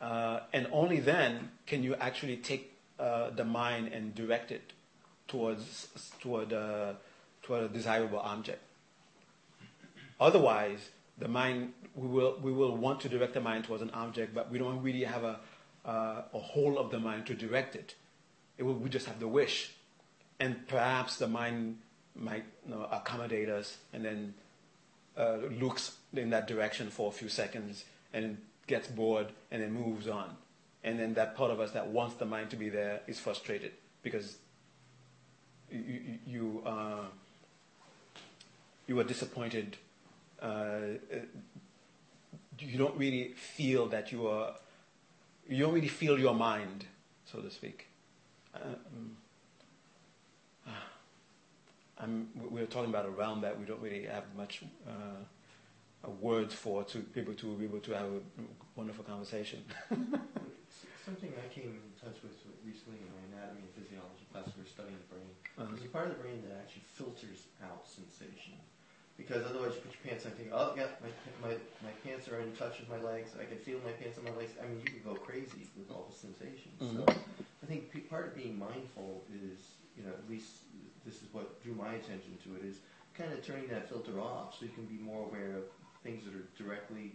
Uh, 0.00 0.40
and 0.54 0.66
only 0.72 0.98
then 0.98 1.50
can 1.66 1.82
you 1.82 1.94
actually 1.96 2.38
take 2.38 2.72
uh, 2.98 3.30
the 3.30 3.44
mind 3.44 3.88
and 3.88 4.14
direct 4.14 4.50
it 4.50 4.72
towards 5.28 5.88
toward, 6.20 6.52
uh, 6.52 6.94
toward 7.42 7.64
a 7.64 7.68
desirable 7.68 8.18
object. 8.18 8.62
Otherwise, 10.18 10.90
the 11.20 11.28
mind 11.28 11.72
we 11.94 12.08
will 12.08 12.38
we 12.42 12.52
will 12.52 12.76
want 12.76 13.00
to 13.00 13.08
direct 13.08 13.34
the 13.34 13.40
mind 13.40 13.64
towards 13.64 13.82
an 13.82 13.90
object, 13.90 14.34
but 14.34 14.50
we 14.50 14.58
don't 14.58 14.82
really 14.82 15.04
have 15.04 15.24
a 15.24 15.38
uh, 15.84 16.22
a 16.34 16.38
whole 16.38 16.78
of 16.78 16.90
the 16.90 16.98
mind 16.98 17.26
to 17.26 17.34
direct 17.34 17.74
it. 17.74 17.94
it 18.58 18.62
will, 18.64 18.74
we 18.74 18.90
just 18.90 19.06
have 19.06 19.20
the 19.20 19.28
wish, 19.28 19.72
and 20.38 20.66
perhaps 20.68 21.16
the 21.16 21.28
mind 21.28 21.78
might 22.14 22.44
you 22.66 22.74
know, 22.74 22.88
accommodate 22.90 23.48
us 23.48 23.78
and 23.92 24.04
then 24.04 24.34
uh, 25.16 25.36
looks 25.58 25.96
in 26.12 26.30
that 26.30 26.46
direction 26.46 26.90
for 26.90 27.08
a 27.08 27.12
few 27.12 27.28
seconds 27.28 27.84
and 28.12 28.36
gets 28.66 28.88
bored, 28.88 29.28
and 29.50 29.62
then 29.62 29.72
moves 29.72 30.06
on. 30.06 30.36
And 30.84 30.98
then 30.98 31.14
that 31.14 31.36
part 31.36 31.50
of 31.50 31.60
us 31.60 31.72
that 31.72 31.88
wants 31.88 32.14
the 32.16 32.24
mind 32.24 32.50
to 32.50 32.56
be 32.56 32.68
there 32.68 33.00
is 33.06 33.18
frustrated 33.18 33.72
because 34.02 34.36
you 35.70 36.18
you, 36.26 36.62
uh, 36.66 37.04
you 38.86 38.96
were 38.96 39.04
disappointed. 39.04 39.76
Uh, 40.40 40.98
you 42.58 42.78
don't 42.78 42.96
really 42.96 43.32
feel 43.34 43.86
that 43.88 44.12
you 44.12 44.26
are. 44.26 44.54
You 45.48 45.64
don't 45.64 45.74
really 45.74 45.88
feel 45.88 46.18
your 46.18 46.34
mind, 46.34 46.84
so 47.24 47.40
to 47.40 47.50
speak. 47.50 47.88
Um, 48.54 49.16
I'm, 52.00 52.28
we're 52.34 52.66
talking 52.66 52.88
about 52.88 53.04
a 53.04 53.10
realm 53.10 53.42
that 53.42 53.58
we 53.58 53.66
don't 53.66 53.80
really 53.80 54.04
have 54.04 54.24
much 54.36 54.62
uh, 54.88 56.10
words 56.20 56.54
for 56.54 56.82
to 56.84 56.98
be 56.98 57.20
able 57.20 57.34
to 57.34 57.56
be 57.56 57.64
able 57.64 57.80
to 57.80 57.92
have 57.92 58.06
a 58.06 58.20
wonderful 58.74 59.04
conversation. 59.04 59.62
Something 61.04 61.32
I 61.36 61.48
came 61.52 61.76
in 61.76 61.92
touch 62.00 62.22
with 62.22 62.36
recently 62.64 63.00
in 63.00 63.10
my 63.12 63.36
anatomy 63.36 63.66
and 63.66 63.72
physiology 63.76 64.24
class, 64.32 64.48
we 64.56 64.62
were 64.62 64.68
studying 64.68 64.96
the 64.96 65.08
brain. 65.12 65.28
Uh-huh. 65.58 65.66
There's 65.72 65.84
a 65.84 65.92
part 65.92 66.08
of 66.08 66.16
the 66.16 66.22
brain 66.22 66.40
that 66.48 66.56
actually 66.56 66.84
filters 66.94 67.50
out 67.60 67.84
sensation. 67.84 68.59
Because 69.20 69.44
otherwise 69.44 69.76
you 69.76 69.80
put 69.84 69.92
your 69.92 70.04
pants 70.08 70.24
on 70.24 70.32
and 70.32 70.40
think, 70.40 70.50
oh 70.52 70.72
yeah, 70.76 70.88
my, 71.04 71.12
my, 71.44 71.54
my 71.84 71.92
pants 72.02 72.26
are 72.28 72.40
in 72.40 72.52
touch 72.56 72.80
with 72.80 72.88
my 72.88 72.96
legs, 73.04 73.36
I 73.36 73.44
can 73.44 73.58
feel 73.58 73.78
my 73.84 73.92
pants 73.92 74.16
on 74.16 74.24
my 74.24 74.32
legs. 74.40 74.52
I 74.56 74.64
mean, 74.66 74.80
you 74.80 74.88
can 74.96 75.02
go 75.04 75.14
crazy 75.14 75.68
with 75.76 75.90
all 75.92 76.08
the 76.08 76.16
sensations. 76.16 76.80
Mhm. 76.80 76.96
So 76.96 77.04
I 77.62 77.66
think 77.66 77.92
p- 77.92 78.00
part 78.00 78.28
of 78.28 78.34
being 78.34 78.58
mindful 78.58 79.22
is, 79.28 79.60
you 79.96 80.02
know, 80.04 80.10
at 80.16 80.24
least 80.28 80.64
this 81.04 81.16
is 81.22 81.28
what 81.32 81.62
drew 81.62 81.74
my 81.74 81.92
attention 82.00 82.38
to 82.44 82.56
it, 82.56 82.64
is 82.64 82.76
kind 83.12 83.30
of 83.32 83.44
turning 83.44 83.68
that 83.68 83.88
filter 83.88 84.18
off 84.20 84.56
so 84.58 84.64
you 84.64 84.72
can 84.72 84.86
be 84.86 84.96
more 84.96 85.26
aware 85.28 85.52
of 85.60 85.64
things 86.02 86.24
that 86.24 86.34
are 86.34 86.48
directly 86.56 87.12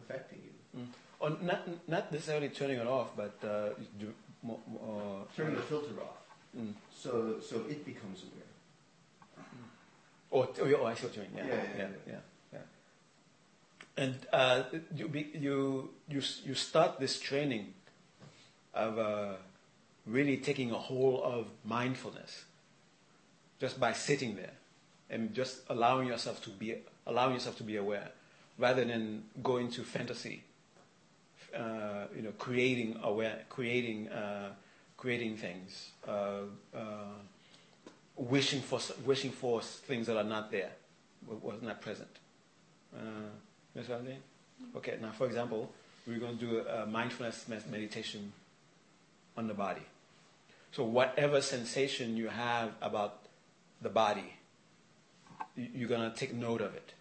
affecting 0.00 0.40
you. 0.48 0.80
Mm. 0.80 0.88
Or 1.20 1.30
not 1.42 1.60
not 1.86 2.10
necessarily 2.10 2.48
turning 2.48 2.78
it 2.78 2.86
off, 2.86 3.14
but 3.14 3.36
uh, 3.44 3.76
do, 4.00 4.08
uh, 4.48 5.22
Turning 5.36 5.54
the 5.54 5.62
filter 5.62 6.00
off 6.00 6.18
mm. 6.56 6.72
so 6.90 7.38
so 7.40 7.56
it 7.68 7.84
becomes 7.84 8.24
aware. 8.24 8.41
Oh, 10.32 10.48
oh, 10.60 10.74
oh, 10.80 10.86
I 10.86 10.94
see 10.94 11.06
what 11.06 11.16
you 11.16 11.22
mean. 11.22 11.30
Yeah, 11.36 11.46
Yeah, 11.46 11.54
yeah, 11.54 11.76
yeah, 11.76 11.88
yeah. 12.06 12.18
yeah. 12.52 14.04
And 14.04 14.26
uh, 14.32 14.62
you, 14.96 15.08
be, 15.08 15.30
you 15.34 15.90
you 16.08 16.22
you 16.44 16.54
start 16.54 16.98
this 16.98 17.20
training 17.20 17.74
of 18.72 18.98
uh, 18.98 19.32
really 20.06 20.38
taking 20.38 20.70
a 20.70 20.78
hold 20.78 21.22
of 21.22 21.48
mindfulness 21.64 22.44
just 23.60 23.78
by 23.78 23.92
sitting 23.92 24.36
there 24.36 24.54
and 25.10 25.34
just 25.34 25.60
allowing 25.68 26.08
yourself 26.08 26.42
to 26.44 26.50
be 26.50 26.76
allowing 27.06 27.34
yourself 27.34 27.56
to 27.58 27.62
be 27.62 27.76
aware, 27.76 28.08
rather 28.58 28.84
than 28.84 29.24
going 29.42 29.70
to 29.70 29.82
fantasy. 29.84 30.44
Uh, 31.54 32.06
you 32.16 32.22
know, 32.22 32.32
creating 32.38 32.98
aware, 33.02 33.40
creating 33.50 34.08
uh, 34.08 34.48
creating 34.96 35.36
things. 35.36 35.90
Wishing 38.16 38.60
for 38.60 38.78
wishing 39.04 39.30
for 39.30 39.62
things 39.62 40.06
that 40.06 40.16
are 40.16 40.24
not 40.24 40.50
there, 40.50 40.72
was 41.26 41.62
not 41.62 41.80
present. 41.80 42.10
Uh, 42.94 42.98
you 43.74 43.80
know 43.80 43.88
what 43.88 43.90
I'm 44.00 44.06
saying? 44.06 44.22
Okay. 44.76 44.98
Now, 45.00 45.12
for 45.12 45.26
example, 45.26 45.72
we're 46.06 46.18
going 46.18 46.36
to 46.38 46.44
do 46.46 46.58
a 46.60 46.86
mindfulness 46.86 47.46
meditation 47.48 48.32
on 49.36 49.46
the 49.46 49.54
body. 49.54 49.82
So, 50.72 50.84
whatever 50.84 51.40
sensation 51.40 52.16
you 52.16 52.28
have 52.28 52.72
about 52.80 53.20
the 53.80 53.88
body, 53.88 54.34
you- 55.56 55.70
you're 55.74 55.88
going 55.88 56.10
to 56.10 56.16
take 56.16 56.34
note 56.34 56.60
of 56.60 56.74
it. 56.74 56.92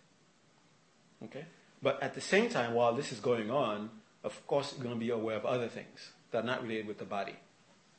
Okay. 1.24 1.46
But 1.82 2.02
at 2.02 2.14
the 2.14 2.22
same 2.22 2.50
time, 2.50 2.74
while 2.74 2.94
this 2.94 3.12
is 3.12 3.20
going 3.20 3.50
on, 3.52 3.90
of 4.24 4.46
course, 4.48 4.74
you're 4.74 4.84
going 4.84 4.96
to 4.96 5.00
be 5.00 5.10
aware 5.10 5.36
of 5.36 5.46
other 5.46 5.68
things 5.68 6.12
that 6.32 6.44
are 6.44 6.48
not 6.48 6.62
related 6.62 6.88
with 6.88 7.00
the 7.00 7.06
body. 7.06 7.36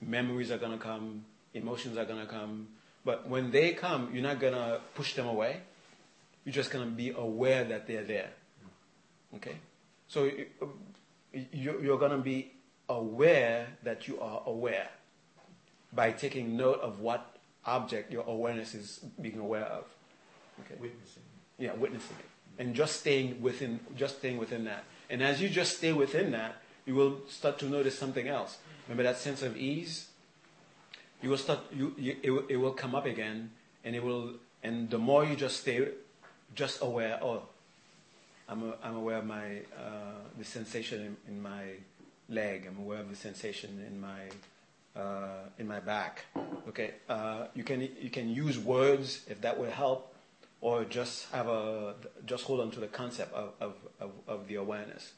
Memories 0.01 0.51
are 0.51 0.59
going 0.59 0.73
to 0.73 0.83
come, 0.83 1.25
emotions 1.55 1.97
are 1.99 2.05
going 2.05 2.21
to 2.21 2.27
come. 2.27 2.69
But 3.05 3.29
when 3.29 3.51
they 3.51 3.73
come, 3.73 4.11
you're 4.13 4.23
not 4.23 4.39
going 4.41 4.53
to 4.55 4.81
push 4.95 5.15
them 5.15 5.27
away. 5.27 5.61
You're 6.45 6.53
just 6.53 6.71
going 6.71 6.85
to 6.85 6.91
be 6.91 7.11
aware 7.11 7.65
that 7.65 7.87
they're 7.87 8.05
there. 8.05 8.31
Okay? 9.37 9.57
So 10.09 10.25
you- 10.25 10.47
you- 11.33 11.81
you're 11.81 11.99
going 11.99 12.13
to 12.13 12.19
be 12.19 12.53
aware 12.89 13.69
that 13.83 14.07
you 14.09 14.21
are 14.21 14.43
aware 14.47 14.89
by 15.93 16.13
taking 16.13 16.57
note 16.57 16.81
of 16.81 17.01
what 17.01 17.37
object 17.65 18.13
your 18.13 18.25
awareness 18.27 18.75
is 18.75 18.99
being 19.21 19.39
aware 19.39 19.65
of. 19.65 19.85
Okay? 20.61 20.75
Witnessing. 20.81 21.23
Yeah, 21.59 21.73
witnessing 21.75 22.17
it. 22.19 22.27
And 22.59 22.75
just 22.75 23.01
staying 23.01 23.41
within 23.41 23.81
just 23.97 24.19
staying 24.19 24.37
within 24.39 24.65
that. 24.65 24.85
And 25.09 25.23
as 25.23 25.41
you 25.41 25.49
just 25.49 25.79
stay 25.79 25.93
within 25.93 26.33
that, 26.33 26.57
you 26.87 26.95
will 26.95 27.23
start 27.29 27.59
to 27.61 27.67
notice 27.67 27.99
something 27.99 28.29
else. 28.29 28.59
Remember 28.87 29.05
that 29.05 29.17
sense 29.19 29.43
of 29.43 29.57
ease? 29.57 30.09
You 31.23 31.31
will 31.31 31.39
start 31.39 31.61
you, 31.73 31.95
you 31.97 32.17
it, 32.23 32.31
will, 32.31 32.45
it 32.49 32.57
will 32.57 32.73
come 32.73 32.95
up 32.95 33.07
again 33.07 33.51
and 33.85 33.95
it 33.95 34.03
will 34.03 34.35
and 34.63 34.91
the 34.91 34.99
more 34.99 35.25
you 35.25 35.37
just 35.37 35.61
stay 35.61 35.89
just 36.55 36.83
aware, 36.83 37.19
oh 37.23 37.43
I'm, 38.49 38.63
a, 38.65 38.75
I'm 38.83 38.97
aware 38.97 39.19
of 39.19 39.27
my 39.27 39.61
uh, 39.77 40.21
the 40.39 40.45
sensation 40.45 41.01
in, 41.01 41.35
in 41.35 41.43
my 41.43 41.63
leg. 42.29 42.67
I'm 42.69 42.79
aware 42.79 42.99
of 42.99 43.09
the 43.09 43.17
sensation 43.17 43.83
in 43.87 44.01
my 44.01 45.01
uh, 45.01 45.45
in 45.59 45.67
my 45.67 45.81
back. 45.81 46.27
Okay, 46.69 46.95
uh, 47.09 47.47
you 47.55 47.65
can 47.65 47.81
you 47.81 48.11
can 48.11 48.29
use 48.29 48.59
words 48.59 49.23
if 49.29 49.41
that 49.41 49.59
will 49.59 49.71
help, 49.71 50.15
or 50.61 50.85
just 50.85 51.31
have 51.33 51.49
a 51.49 51.95
just 52.27 52.45
hold 52.45 52.61
on 52.61 52.71
to 52.73 52.81
the 52.81 52.89
concept 52.89 53.33
of, 53.33 53.53
of, 53.61 53.75
of, 54.01 54.11
of 54.29 54.49
the 54.49 54.57
awareness, 54.57 55.13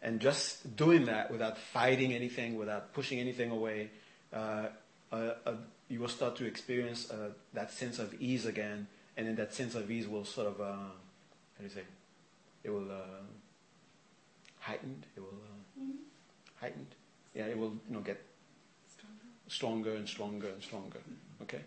and 0.00 0.20
just 0.20 0.76
doing 0.76 1.06
that 1.06 1.30
without 1.30 1.58
fighting 1.58 2.12
anything, 2.12 2.56
without 2.56 2.94
pushing 2.94 3.18
anything 3.18 3.50
away. 3.50 3.90
Uh, 4.32 4.68
you 5.88 6.00
will 6.00 6.08
start 6.08 6.36
to 6.36 6.46
experience 6.46 7.10
uh, 7.10 7.30
that 7.52 7.70
sense 7.70 7.98
of 7.98 8.14
ease 8.20 8.46
again, 8.46 8.86
and 9.16 9.26
then 9.26 9.36
that 9.36 9.52
sense 9.52 9.74
of 9.74 9.90
ease 9.90 10.08
will 10.08 10.24
sort 10.24 10.46
of, 10.46 10.60
uh, 10.60 10.64
how 10.64 11.58
do 11.58 11.64
you 11.64 11.68
say, 11.68 11.82
it 12.64 12.70
will 12.70 12.90
uh, 12.90 13.22
heightened. 14.60 15.04
It 15.16 15.20
will 15.20 15.28
uh, 15.28 15.82
heightened. 16.60 16.94
Yeah, 17.34 17.46
it 17.46 17.58
will 17.58 17.74
you 17.88 17.94
know 17.94 18.00
get 18.00 18.24
stronger 19.48 19.94
and 19.94 20.08
stronger 20.08 20.48
and 20.48 20.62
stronger. 20.62 21.00
Okay, 21.42 21.60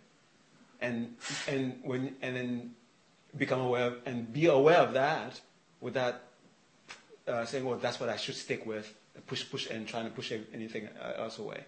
and 0.82 1.16
and 1.48 1.80
when 1.84 2.16
and 2.22 2.36
then 2.36 2.76
become 3.38 3.62
aware 3.62 3.88
of, 3.88 3.94
and 4.06 4.32
be 4.32 4.48
aware 4.48 4.78
of 4.78 4.94
that 4.94 5.40
without 5.82 6.16
uh, 7.28 7.46
saying, 7.46 7.66
"Well, 7.66 7.78
that's 7.78 8.00
what 8.00 8.10
I 8.10 8.18
should 8.18 8.36
stick 8.36 8.66
with." 8.66 8.92
Push, 9.28 9.50
push, 9.50 9.70
and 9.70 9.88
trying 9.88 10.06
to 10.06 10.12
push 10.12 10.34
anything 10.54 10.90
else 11.18 11.40
away. 11.40 11.64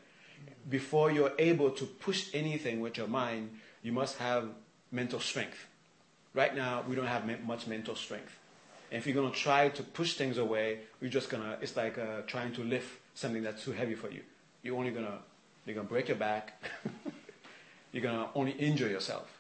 Before 0.70 1.12
you're 1.12 1.34
able 1.40 1.72
to 1.72 1.86
push 1.86 2.30
anything 2.34 2.82
with 2.82 2.98
your 2.98 3.08
mind, 3.08 3.60
you 3.84 3.92
must 3.92 4.18
have 4.18 4.50
mental 4.92 5.20
strength. 5.20 5.66
Right 6.34 6.56
now, 6.56 6.84
we 6.88 6.96
don't 6.96 7.08
have 7.08 7.26
much 7.46 7.68
mental 7.68 7.96
strength. 7.96 8.38
And 8.92 9.00
if 9.00 9.06
you're 9.06 9.16
going 9.16 9.32
to 9.32 9.38
try 9.38 9.70
to 9.70 9.84
push 9.84 10.14
things 10.14 10.38
away, 10.38 10.80
you're 11.02 11.10
just 11.10 11.30
going 11.30 11.44
to, 11.44 11.58
it's 11.62 11.76
like 11.76 11.98
uh, 11.98 12.22
trying 12.28 12.54
to 12.54 12.64
lift 12.64 12.90
something 13.16 13.44
that's 13.44 13.64
too 13.64 13.72
heavy 13.72 13.96
for 13.96 14.10
you. 14.10 14.22
You're 14.64 14.78
only 14.78 14.92
going 14.92 15.06
to, 15.06 15.18
you're 15.66 15.76
going 15.76 15.88
to 15.88 15.92
break 15.92 16.08
your 16.08 16.18
back. 16.18 16.62
you're 17.92 18.04
going 18.04 18.16
to 18.16 18.28
only 18.36 18.52
injure 18.52 18.88
yourself. 18.88 19.38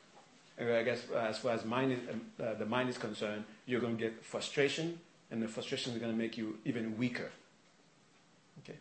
And 0.57 0.71
I 0.71 0.83
guess 0.83 1.03
uh, 1.13 1.19
as 1.19 1.37
far 1.37 1.51
as 1.51 1.63
mind 1.63 1.91
is, 1.93 1.99
um, 2.11 2.21
uh, 2.43 2.53
the 2.55 2.65
mind 2.65 2.89
is 2.89 2.97
concerned, 2.97 3.43
you're 3.65 3.79
going 3.79 3.97
to 3.97 4.03
get 4.03 4.25
frustration, 4.25 4.99
and 5.29 5.41
the 5.41 5.47
frustration 5.47 5.93
is 5.93 5.99
going 5.99 6.11
to 6.11 6.17
make 6.17 6.37
you 6.37 6.57
even 6.65 6.97
weaker. 6.97 7.29
Okay? 8.63 8.77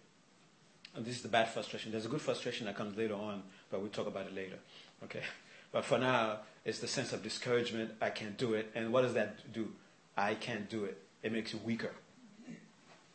This 0.99 1.16
is 1.16 1.22
the 1.22 1.28
bad 1.28 1.49
frustration. 1.49 1.92
There's 1.92 2.07
a 2.07 2.09
good 2.09 2.22
frustration 2.22 2.66
that 2.66 2.76
comes 2.76 2.97
later 2.97 3.14
on, 3.14 3.42
but 3.70 3.80
we'll 3.80 3.90
talk 3.90 4.07
about 4.07 4.26
it 4.26 4.34
later. 4.34 4.59
Okay? 5.05 5.22
But 5.72 5.84
for 5.84 5.99
now, 5.99 6.38
it's 6.64 6.78
the 6.78 6.86
sense 6.86 7.12
of 7.12 7.22
discouragement. 7.22 7.90
I 8.01 8.09
can't 8.09 8.38
do 8.38 8.55
it. 8.55 8.70
And 8.74 8.92
what 8.92 9.03
does 9.03 9.12
that 9.14 9.53
do? 9.53 9.72
I 10.16 10.34
can't 10.34 10.70
do 10.70 10.84
it. 10.84 10.97
It 11.22 11.32
makes 11.32 11.53
you 11.53 11.59
weaker. 11.64 11.90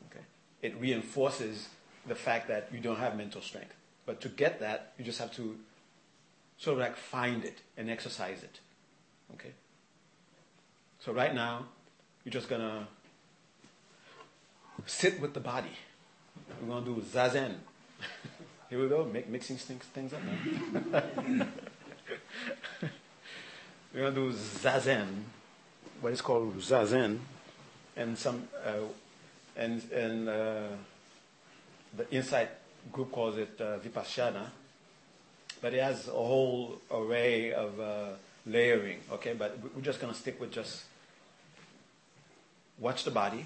Okay? 0.07 0.23
It 0.61 0.79
reinforces 0.79 1.69
the 2.05 2.13
fact 2.13 2.49
that 2.49 2.69
you 2.71 2.79
don't 2.79 2.97
have 2.97 3.15
mental 3.15 3.41
strength. 3.41 3.73
But 4.05 4.21
to 4.21 4.29
get 4.29 4.59
that, 4.59 4.93
you 4.99 5.05
just 5.05 5.17
have 5.17 5.33
to 5.37 5.57
sort 6.57 6.75
of 6.75 6.81
like 6.81 6.97
find 6.97 7.43
it 7.43 7.61
and 7.77 7.89
exercise 7.89 8.43
it. 8.43 8.59
Okay? 9.33 9.53
So 10.99 11.13
right 11.13 11.33
now, 11.33 11.65
you're 12.23 12.33
just 12.33 12.47
going 12.47 12.61
to 12.61 12.85
sit 14.85 15.19
with 15.19 15.33
the 15.33 15.39
body. 15.39 15.71
We're 16.61 16.67
going 16.67 16.85
to 16.85 16.95
do 16.95 17.01
zazen. 17.01 17.55
Here 18.69 18.81
we 18.81 18.87
go, 18.87 19.05
make, 19.05 19.27
mixing 19.29 19.57
things, 19.57 19.83
things 19.83 20.13
up 20.13 20.19
now. 20.23 21.01
We're 23.93 24.01
going 24.01 24.15
to 24.15 24.31
do 24.31 24.33
zazen, 24.33 25.23
what 25.99 26.13
is 26.13 26.21
called 26.21 26.57
zazen, 26.59 27.19
and 27.97 28.17
some, 28.17 28.47
uh, 28.65 28.75
and 29.57 29.83
and 29.91 30.29
uh, 30.29 30.67
the 31.97 32.09
Insight 32.11 32.49
group 32.91 33.11
calls 33.11 33.37
it 33.37 33.59
uh, 33.59 33.79
vipassana. 33.79 34.47
But 35.61 35.73
it 35.73 35.83
has 35.83 36.07
a 36.07 36.11
whole 36.11 36.79
array 36.89 37.51
of 37.51 37.79
uh, 37.79 38.05
layering. 38.45 38.99
Okay, 39.11 39.33
but 39.33 39.59
we're 39.75 39.81
just 39.81 39.99
going 39.99 40.13
to 40.13 40.17
stick 40.17 40.39
with 40.39 40.51
just 40.51 40.83
watch 42.79 43.03
the 43.03 43.11
body, 43.11 43.45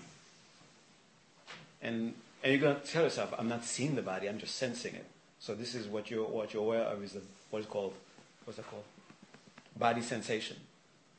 and 1.82 2.14
and 2.46 2.54
you're 2.54 2.62
going 2.62 2.80
to 2.80 2.88
tell 2.88 3.02
yourself, 3.02 3.34
I'm 3.40 3.50
not 3.50 3.66
seeing 3.66 3.96
the 3.96 4.04
body, 4.04 4.30
I'm 4.30 4.38
just 4.38 4.56
sensing 4.56 4.94
it. 4.94 5.06
So 5.40 5.56
this 5.56 5.74
is 5.74 5.88
what 5.88 6.12
you're 6.12 6.28
what 6.28 6.54
you're 6.54 6.64
aware 6.64 6.84
of 6.84 7.04
is 7.04 7.14
the, 7.14 7.22
what 7.50 7.60
is 7.60 7.66
called 7.66 7.94
what's 8.46 8.58
that 8.58 8.70
called? 8.70 8.84
Body 9.78 10.02
sensation. 10.02 10.58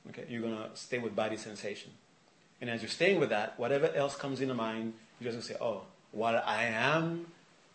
Okay, 0.08 0.24
you're 0.28 0.42
gonna 0.42 0.70
stay 0.74 0.98
with 0.98 1.14
body 1.16 1.36
sensation, 1.36 1.90
and 2.60 2.70
as 2.70 2.80
you're 2.80 2.88
staying 2.88 3.18
with 3.18 3.30
that, 3.30 3.58
whatever 3.58 3.92
else 3.92 4.16
comes 4.16 4.40
in 4.40 4.48
the 4.48 4.54
mind, 4.54 4.94
you're 5.20 5.32
just 5.32 5.48
gonna 5.48 5.58
say, 5.58 5.64
"Oh, 5.64 5.82
while 6.12 6.42
I 6.46 6.64
am 6.64 7.26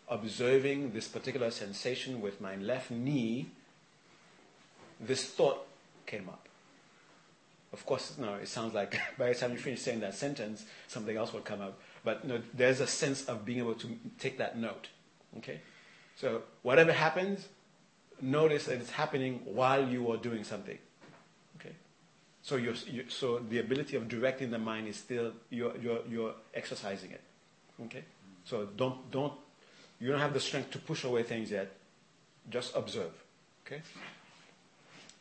observing 0.08 0.92
this 0.92 1.08
particular 1.08 1.50
sensation 1.50 2.20
with 2.20 2.40
my 2.40 2.56
left 2.56 2.90
knee, 2.90 3.46
this 4.98 5.24
thought 5.24 5.66
came 6.06 6.28
up." 6.28 6.48
Of 7.72 7.86
course, 7.86 8.16
no, 8.18 8.34
it 8.34 8.48
sounds 8.48 8.74
like 8.74 8.98
by 9.18 9.28
the 9.28 9.34
time 9.34 9.52
you 9.52 9.58
finish 9.58 9.80
saying 9.80 10.00
that 10.00 10.14
sentence, 10.14 10.64
something 10.88 11.16
else 11.16 11.32
will 11.32 11.40
come 11.40 11.60
up. 11.60 11.78
But 12.04 12.24
no, 12.26 12.40
there's 12.52 12.80
a 12.80 12.86
sense 12.86 13.24
of 13.26 13.44
being 13.44 13.58
able 13.58 13.74
to 13.74 13.88
take 14.18 14.38
that 14.38 14.58
note. 14.58 14.88
Okay? 15.38 15.60
So 16.16 16.42
whatever 16.62 16.92
happens, 16.92 17.46
notice 18.20 18.66
that 18.66 18.80
it's 18.80 18.90
happening 18.90 19.40
while 19.44 19.86
you 19.88 20.10
are 20.12 20.16
doing 20.16 20.44
something. 20.44 20.78
Okay? 21.58 21.74
So, 22.42 22.56
you're, 22.56 22.74
you 22.86 23.04
so 23.08 23.38
the 23.38 23.58
ability 23.58 23.96
of 23.96 24.08
directing 24.08 24.50
the 24.50 24.58
mind 24.58 24.88
is 24.88 24.96
still, 24.96 25.32
you're, 25.50 25.76
you're, 25.76 26.00
you're 26.08 26.34
exercising 26.54 27.12
it. 27.12 27.20
Okay? 27.84 28.04
So 28.44 28.68
don't, 28.76 29.10
don't, 29.10 29.32
you 30.00 30.10
don't 30.10 30.20
have 30.20 30.34
the 30.34 30.40
strength 30.40 30.72
to 30.72 30.78
push 30.78 31.04
away 31.04 31.22
things 31.22 31.50
yet. 31.50 31.70
Just 32.50 32.74
observe. 32.74 33.12
Okay? 33.66 33.82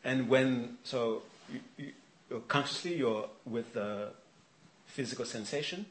And 0.03 0.27
when, 0.27 0.77
so 0.83 1.21
you, 1.51 1.59
you, 1.77 2.43
consciously 2.47 2.95
you're 2.95 3.29
with 3.45 3.73
the 3.73 4.09
physical 4.87 5.25
sensation. 5.25 5.85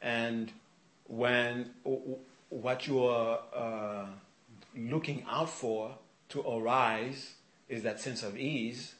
And 0.00 0.50
when 1.06 1.70
what 2.48 2.86
you 2.86 3.04
are 3.04 3.40
uh, 3.54 4.06
looking 4.76 5.24
out 5.28 5.50
for 5.50 5.96
to 6.30 6.40
arise 6.40 7.34
is 7.68 7.82
that 7.82 8.00
sense 8.00 8.22
of 8.22 8.36
ease, 8.36 8.94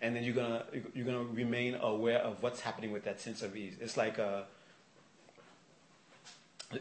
and 0.00 0.14
then 0.16 0.22
you're 0.24 0.34
gonna 0.34 0.64
you're 0.94 1.06
gonna 1.06 1.22
remain 1.22 1.74
aware 1.76 2.18
of 2.18 2.42
what's 2.42 2.60
happening 2.60 2.92
with 2.92 3.04
that 3.04 3.20
sense 3.20 3.42
of 3.42 3.56
ease. 3.56 3.74
It's 3.80 3.96
like 3.96 4.18
a 4.18 4.44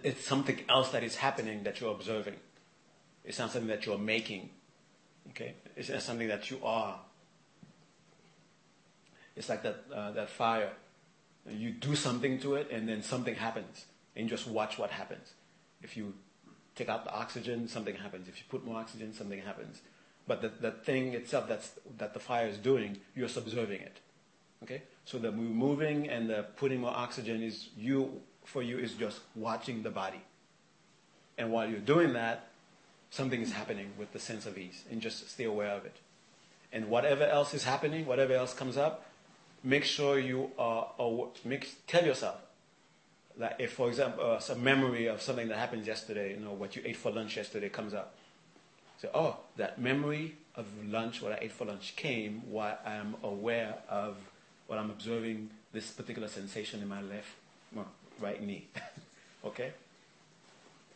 it's 0.04 0.26
something 0.26 0.60
else 0.70 0.92
that 0.92 1.04
is 1.04 1.16
happening 1.16 1.64
that 1.64 1.82
you're 1.82 1.92
observing. 1.92 2.36
It's 3.24 3.40
not 3.40 3.52
something 3.52 3.70
that 3.70 3.86
you're 3.86 3.98
making. 3.98 4.50
Okay, 5.30 5.54
it's 5.76 5.90
not 5.90 6.02
something 6.02 6.28
that 6.28 6.50
you 6.50 6.60
are. 6.64 7.00
It's 9.36 9.50
like 9.50 9.64
that 9.64 9.84
uh, 9.94 10.12
that 10.12 10.30
fire. 10.30 10.72
You 11.48 11.72
do 11.72 11.96
something 11.96 12.40
to 12.40 12.56
it, 12.56 12.70
and 12.72 12.88
then 12.88 13.02
something 13.02 13.36
happens, 13.36 13.86
and 14.16 14.28
just 14.30 14.48
watch 14.48 14.78
what 14.78 14.92
happens. 14.92 15.34
If 15.82 15.96
you 15.96 16.14
take 16.76 16.90
out 16.90 17.04
the 17.04 17.14
oxygen, 17.14 17.68
something 17.68 17.96
happens. 17.96 18.28
If 18.28 18.38
you 18.38 18.44
put 18.50 18.66
more 18.66 18.80
oxygen, 18.80 19.14
something 19.14 19.42
happens. 19.42 19.82
But 20.28 20.42
the, 20.42 20.50
the 20.50 20.72
thing 20.72 21.14
itself 21.14 21.48
that's, 21.48 21.72
that 21.98 22.14
the 22.14 22.20
fire 22.20 22.48
is 22.48 22.58
doing, 22.58 22.98
you're 23.16 23.30
observing 23.36 23.82
it. 23.82 23.98
Okay? 24.64 24.84
So 25.06 25.18
the 25.18 25.32
moving 25.32 26.08
and 26.08 26.30
the 26.30 26.46
putting 26.56 26.82
more 26.82 26.92
oxygen 26.92 27.42
is 27.42 27.70
you, 27.76 28.22
for 28.46 28.62
you, 28.62 28.78
is 28.78 28.94
just 28.94 29.22
watching 29.36 29.82
the 29.84 29.90
body. 29.90 30.22
And 31.38 31.52
while 31.52 31.68
you're 31.68 31.80
doing 31.80 32.14
that, 32.14 32.50
something 33.10 33.42
is 33.42 33.52
happening 33.52 33.92
with 33.98 34.14
the 34.14 34.20
sense 34.20 34.46
of 34.46 34.58
ease. 34.58 34.84
And 34.92 35.02
just 35.02 35.32
stay 35.32 35.46
aware 35.46 35.72
of 35.72 35.86
it. 35.86 35.98
And 36.72 36.90
whatever 36.90 37.24
else 37.24 37.54
is 37.54 37.64
happening, 37.64 38.06
whatever 38.06 38.34
else 38.34 38.54
comes 38.54 38.78
up, 38.78 39.09
make 39.64 39.84
sure 39.84 40.20
you 40.20 40.52
are, 40.58 40.88
make, 41.46 41.70
tell 41.88 42.06
yourself, 42.06 42.38
like 43.38 43.56
if, 43.60 43.74
for 43.74 43.88
example, 43.88 44.32
uh, 44.32 44.40
some 44.40 44.64
memory 44.64 45.08
of 45.08 45.22
something 45.22 45.48
that 45.48 45.58
happened 45.58 45.86
yesterday, 45.86 46.34
you 46.34 46.40
know, 46.40 46.52
what 46.52 46.76
you 46.76 46.82
ate 46.86 46.98
for 46.98 47.12
lunch 47.12 47.38
yesterday 47.38 47.70
comes 47.70 47.94
up. 47.94 48.16
So, 49.02 49.10
oh, 49.14 49.38
that 49.56 49.80
memory 49.80 50.36
of 50.56 50.66
lunch, 50.86 51.22
what 51.22 51.32
I 51.32 51.40
ate 51.42 51.54
for 51.54 51.66
lunch, 51.66 51.96
came 51.96 52.42
while 52.50 52.78
I'm 52.86 53.16
aware 53.24 53.76
of 53.88 54.18
what 54.68 54.78
I'm 54.78 54.90
observing 54.90 55.50
this 55.72 55.92
particular 55.92 56.28
sensation 56.28 56.82
in 56.82 56.90
my 56.90 57.02
left, 57.02 57.30
well, 57.74 57.88
right 58.20 58.42
knee. 58.46 58.68
okay? 59.46 59.72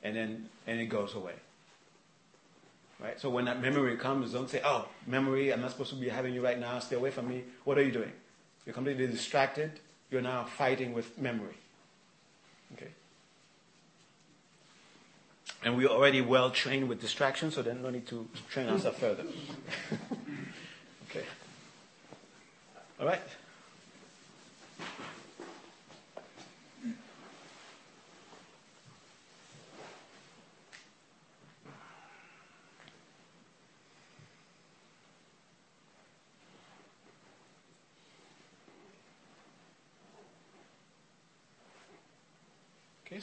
And 0.03 0.15
then, 0.15 0.49
and 0.67 0.81
it 0.81 0.87
goes 0.87 1.15
away. 1.15 1.33
Right? 2.99 3.19
So 3.19 3.29
when 3.29 3.45
that 3.45 3.61
memory 3.61 3.95
comes, 3.95 4.33
don't 4.33 4.49
say, 4.49 4.61
oh, 4.65 4.87
memory, 5.07 5.53
I'm 5.53 5.61
not 5.61 5.71
supposed 5.71 5.91
to 5.91 5.95
be 5.95 6.09
having 6.09 6.33
you 6.33 6.43
right 6.43 6.59
now, 6.59 6.79
stay 6.79 6.97
away 6.97 7.11
from 7.11 7.29
me. 7.29 7.43
What 7.63 7.77
are 7.77 7.83
you 7.83 7.91
doing? 7.91 8.11
You're 8.65 8.73
completely 8.73 9.07
distracted. 9.07 9.79
You're 10.09 10.21
now 10.21 10.45
fighting 10.45 10.93
with 10.93 11.17
memory. 11.17 11.55
Okay. 12.73 12.91
And 15.63 15.77
we're 15.77 15.87
already 15.87 16.21
well 16.21 16.49
trained 16.51 16.87
with 16.87 17.01
distraction, 17.01 17.51
so 17.51 17.61
then 17.61 17.81
no 17.81 17.89
need 17.89 18.07
to 18.07 18.27
train 18.49 18.69
ourselves 18.69 18.99
further. 18.99 19.23
okay. 21.09 21.25
All 22.99 23.07
right. 23.07 23.21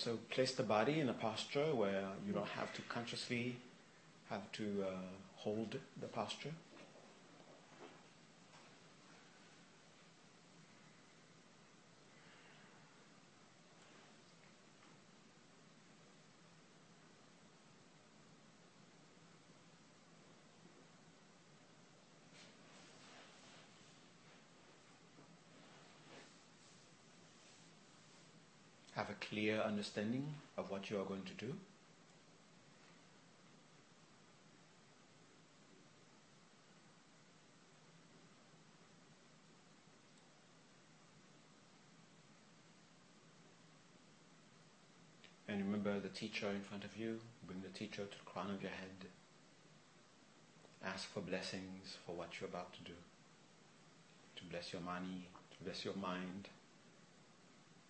So 0.00 0.16
place 0.30 0.52
the 0.52 0.62
body 0.62 0.98
in 0.98 1.10
a 1.10 1.12
posture 1.12 1.74
where 1.74 2.04
you 2.26 2.32
don't 2.32 2.48
have 2.48 2.72
to 2.72 2.80
consciously 2.88 3.56
have 4.30 4.50
to 4.52 4.84
uh, 4.88 4.92
hold 5.36 5.76
the 6.00 6.06
posture. 6.06 6.52
have 29.00 29.08
a 29.08 29.14
clear 29.30 29.60
understanding 29.60 30.34
of 30.58 30.70
what 30.70 30.90
you 30.90 31.00
are 31.00 31.04
going 31.04 31.22
to 31.22 31.46
do. 31.46 31.54
And 45.46 45.64
remember 45.64 45.98
the 46.00 46.08
teacher 46.08 46.48
in 46.48 46.60
front 46.60 46.84
of 46.84 46.96
you. 46.96 47.20
Bring 47.46 47.62
the 47.62 47.76
teacher 47.76 48.02
to 48.04 48.18
the 48.18 48.24
crown 48.24 48.50
of 48.50 48.62
your 48.62 48.70
head. 48.70 49.08
Ask 50.84 51.08
for 51.08 51.20
blessings 51.20 51.96
for 52.04 52.16
what 52.16 52.40
you're 52.40 52.48
about 52.48 52.72
to 52.74 52.80
do. 52.82 52.96
To 54.36 54.44
bless 54.44 54.72
your 54.72 54.82
money, 54.82 55.28
to 55.50 55.64
bless 55.64 55.84
your 55.84 55.94
mind 55.94 56.48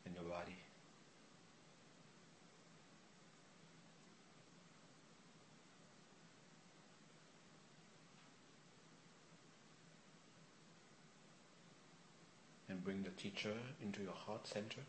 and 0.04 0.14
your 0.14 0.24
body. 0.24 0.56
The 13.10 13.22
teacher 13.22 13.52
into 13.82 14.02
your 14.02 14.12
heart 14.12 14.46
center. 14.46 14.80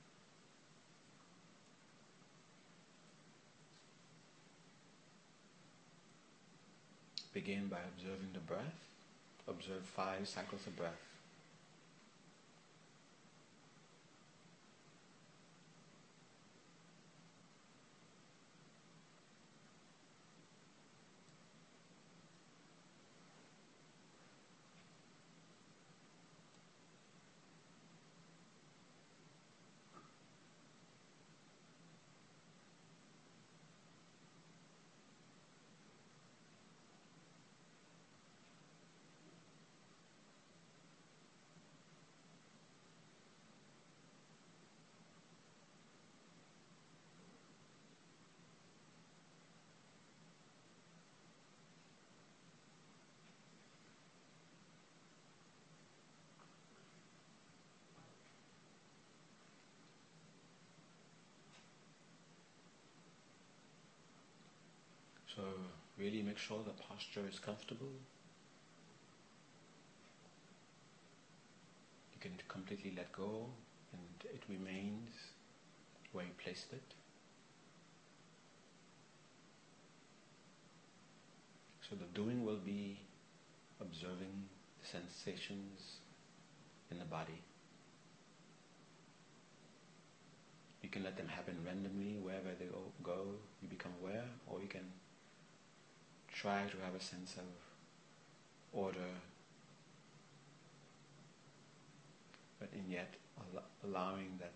Begin 7.34 7.68
by 7.68 7.78
observing 7.96 8.30
the 8.34 8.40
breath. 8.40 8.90
Observe 9.48 9.86
five 9.86 10.28
cycles 10.28 10.68
of 10.68 10.76
breath. 10.76 11.11
So 65.36 65.42
really 65.98 66.22
make 66.22 66.38
sure 66.38 66.60
the 66.66 66.72
posture 66.84 67.24
is 67.30 67.40
comfortable. 67.40 67.94
You 72.14 72.20
can 72.20 72.34
completely 72.50 72.94
let 72.98 73.12
go 73.14 73.46
and 73.94 74.32
it 74.34 74.44
remains 74.50 75.12
where 76.12 76.26
you 76.26 76.32
placed 76.44 76.74
it. 76.74 76.84
So 81.90 81.96
the 81.96 82.06
doing 82.14 82.46
will 82.46 82.60
be 82.66 83.00
observing 83.80 84.48
the 84.82 84.88
sensations 84.88 85.98
in 86.90 87.00
the 87.00 87.06
body. 87.06 87.42
You 90.82 90.90
can 90.90 91.04
let 91.04 91.16
them 91.16 91.28
happen 91.28 91.58
randomly 91.66 92.18
wherever 92.22 92.50
they 92.60 92.66
go, 93.04 93.26
you 93.62 93.68
become 93.70 93.92
aware, 94.02 94.26
or 94.48 94.62
you 94.62 94.68
can 94.68 94.84
try 96.42 96.64
to 96.64 96.78
have 96.84 96.96
a 96.96 97.04
sense 97.04 97.36
of 97.38 97.44
order, 98.74 99.12
but 102.60 102.70
in 102.74 102.90
yet 102.90 103.14
allowing 103.84 104.40
that 104.40 104.54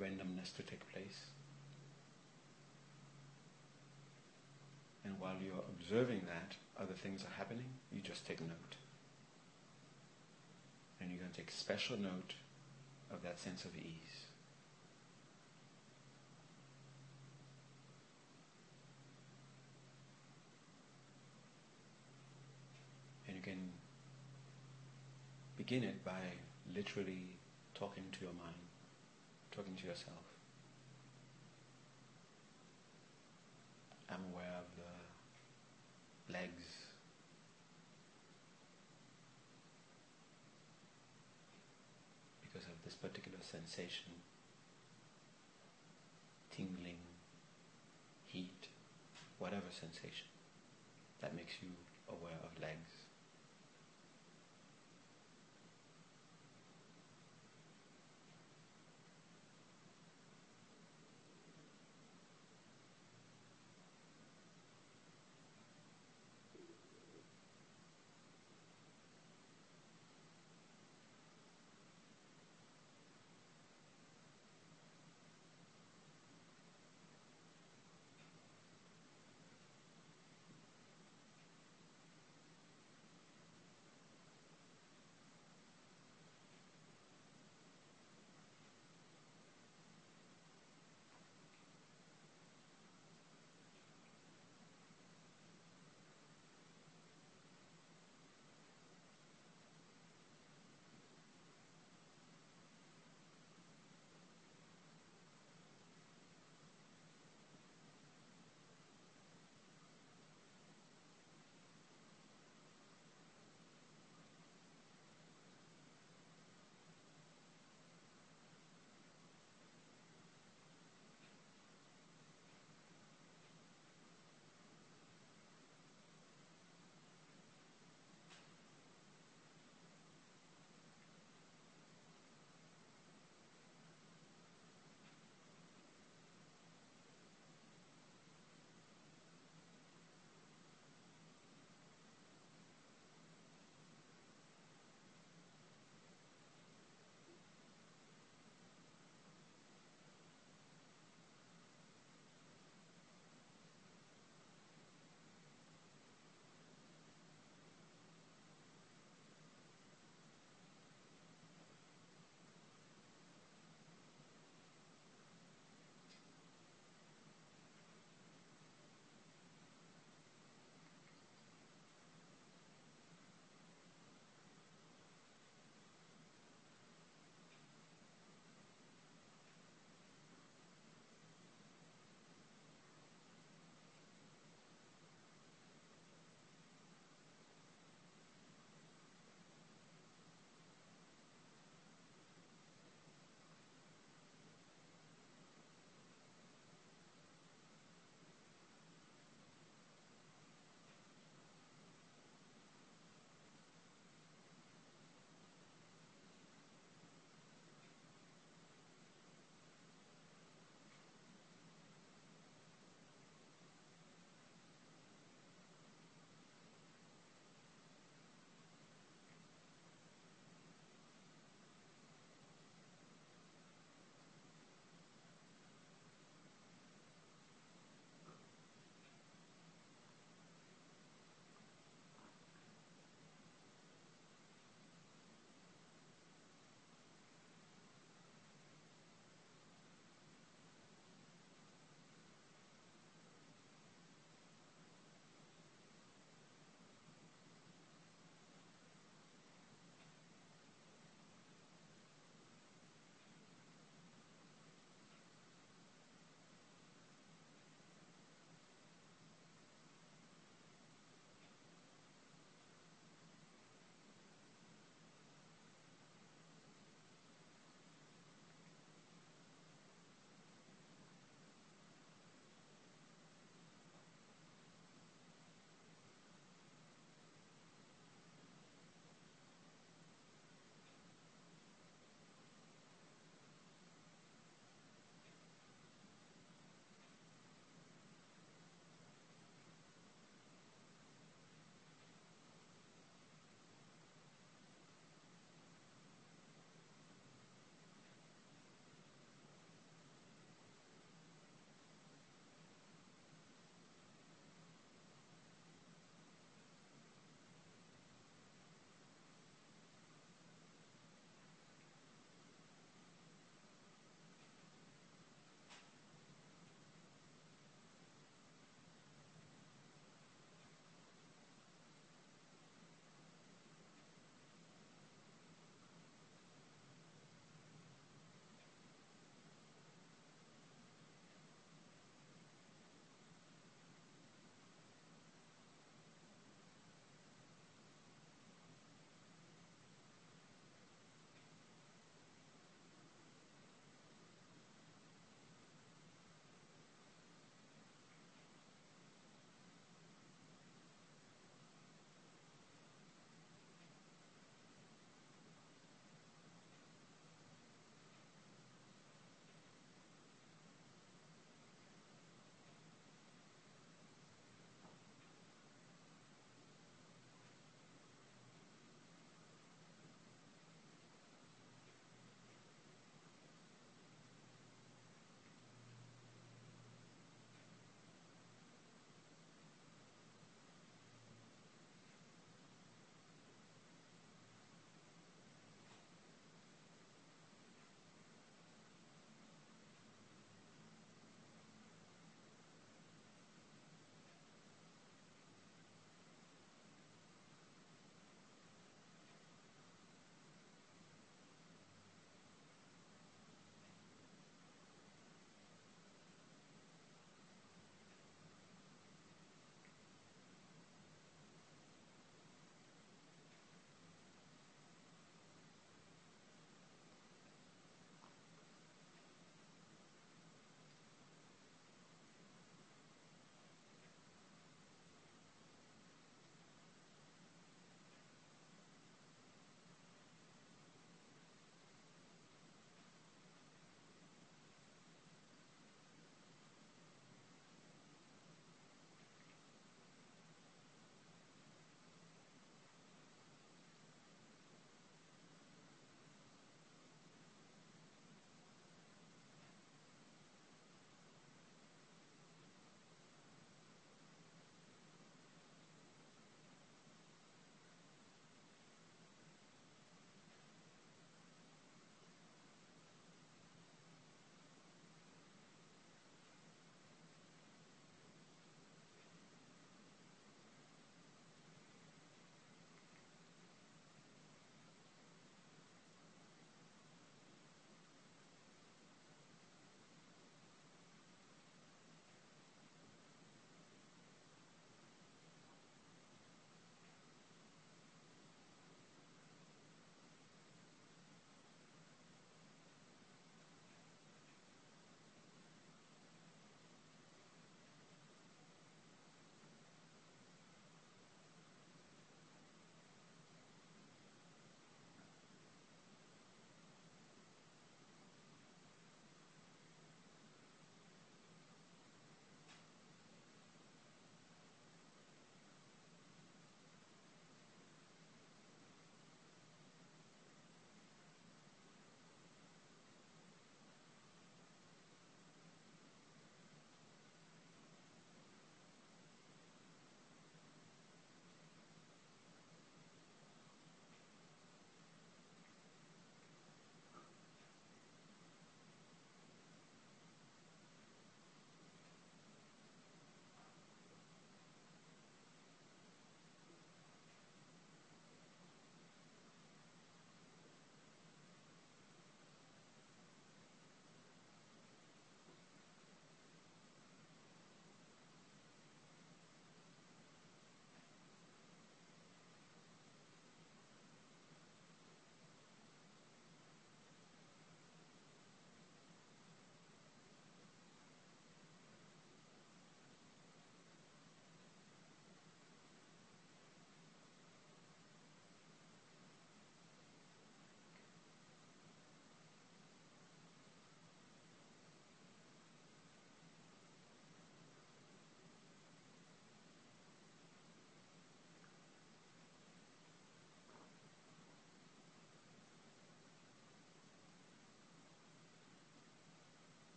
randomness 0.00 0.54
to 0.56 0.62
take 0.62 0.86
place. 0.92 1.26
And 5.04 5.18
while 5.18 5.36
you're 5.42 5.64
observing 5.80 6.22
that, 6.26 6.56
other 6.78 6.92
things 6.92 7.22
are 7.24 7.38
happening, 7.38 7.64
you 7.90 8.02
just 8.02 8.26
take 8.26 8.40
note. 8.40 8.76
And 11.00 11.10
you're 11.10 11.20
going 11.20 11.30
to 11.30 11.36
take 11.36 11.50
special 11.50 11.96
note 11.96 12.34
of 13.10 13.22
that 13.22 13.38
sense 13.40 13.64
of 13.64 13.74
ease. 13.76 14.07
Begin 25.68 25.84
it 25.84 26.02
by 26.02 26.22
literally 26.74 27.36
talking 27.74 28.04
to 28.10 28.20
your 28.22 28.32
mind, 28.32 28.56
talking 29.50 29.76
to 29.76 29.86
yourself. 29.86 30.24
I'm 34.08 34.24
aware 34.32 34.54
of 34.56 34.64
the 34.78 36.32
legs. 36.32 36.64
Because 42.40 42.66
of 42.66 42.82
this 42.82 42.94
particular 42.94 43.38
sensation, 43.42 44.12
tingling, 46.50 47.04
heat, 48.26 48.68
whatever 49.38 49.68
sensation 49.70 50.28
that 51.20 51.36
makes 51.36 51.52
you 51.60 51.68
aware 52.08 52.40
of 52.42 52.58
legs. 52.58 52.97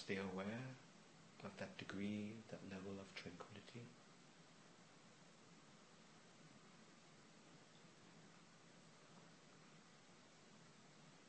Stay 0.00 0.16
aware 0.32 0.64
of 1.44 1.50
that 1.58 1.76
degree, 1.76 2.32
that 2.50 2.60
level 2.70 2.92
of 2.98 3.14
tranquility. 3.14 3.84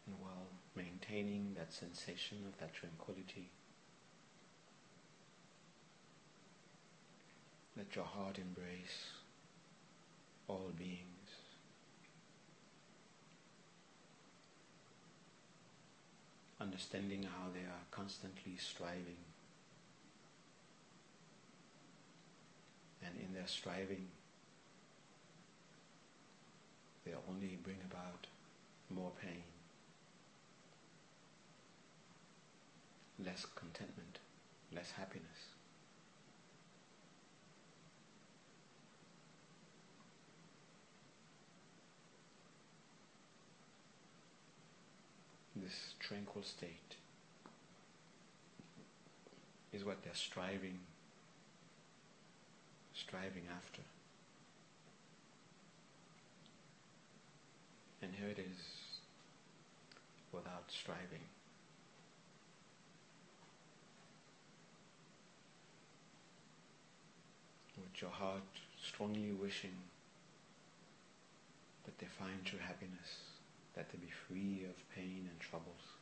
And 0.07 0.15
while 0.22 0.48
maintaining 0.76 1.53
that 1.57 1.73
sensation 1.73 2.39
of 2.48 2.57
that 2.60 2.73
tranquility, 2.73 3.49
let 7.76 7.95
your 7.95 8.06
heart 8.06 8.38
embrace 8.38 9.11
all 10.48 10.72
beings. 10.77 11.20
Understanding 16.61 17.23
how 17.23 17.49
they 17.51 17.61
are 17.61 17.85
constantly 17.89 18.55
striving. 18.55 19.17
And 23.03 23.15
in 23.19 23.33
their 23.33 23.47
striving, 23.47 24.09
they 27.03 27.13
only 27.27 27.57
bring 27.63 27.79
about 27.89 28.27
more 28.91 29.11
pain, 29.19 29.41
less 33.25 33.47
contentment, 33.55 34.19
less 34.71 34.91
happiness. 34.91 35.51
This 45.61 45.93
tranquil 45.99 46.43
state 46.43 46.95
is 49.73 49.83
what 49.85 50.03
they're 50.03 50.13
striving 50.13 50.79
striving 53.01 53.43
after. 53.57 53.81
And 58.01 58.11
here 58.13 58.29
it 58.29 58.39
is 58.39 58.57
without 60.31 60.65
striving. 60.69 61.25
With 67.77 68.01
your 68.01 68.11
heart 68.11 68.41
strongly 68.83 69.31
wishing 69.31 69.75
that 71.85 71.97
they 71.99 72.07
find 72.07 72.45
true 72.45 72.59
happiness 72.59 73.30
that 73.76 73.89
they 73.91 73.98
be 73.98 74.11
free 74.27 74.65
of 74.69 74.76
pain 74.95 75.27
and 75.30 75.39
troubles. 75.39 75.98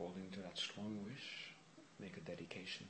holding 0.00 0.30
to 0.30 0.39
that 0.50 0.58
strong 0.58 0.98
wish, 1.04 1.54
make 2.00 2.16
a 2.16 2.20
dedication. 2.20 2.86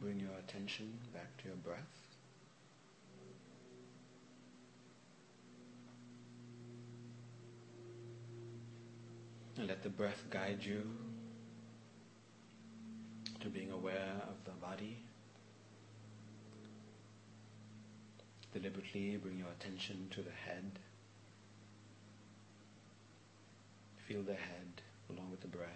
bring 0.00 0.18
your 0.18 0.33
attention 0.46 0.98
back 1.12 1.36
to 1.38 1.48
your 1.48 1.56
breath. 1.56 1.78
And 9.56 9.68
let 9.68 9.82
the 9.82 9.88
breath 9.88 10.24
guide 10.30 10.58
you 10.62 10.82
to 13.40 13.48
being 13.48 13.70
aware 13.70 14.12
of 14.28 14.44
the 14.44 14.50
body. 14.60 14.98
Deliberately 18.52 19.16
bring 19.16 19.38
your 19.38 19.48
attention 19.60 20.08
to 20.10 20.22
the 20.22 20.30
head. 20.30 20.78
Feel 24.08 24.22
the 24.22 24.34
head 24.34 24.82
along 25.10 25.30
with 25.30 25.40
the 25.40 25.48
breath. 25.48 25.68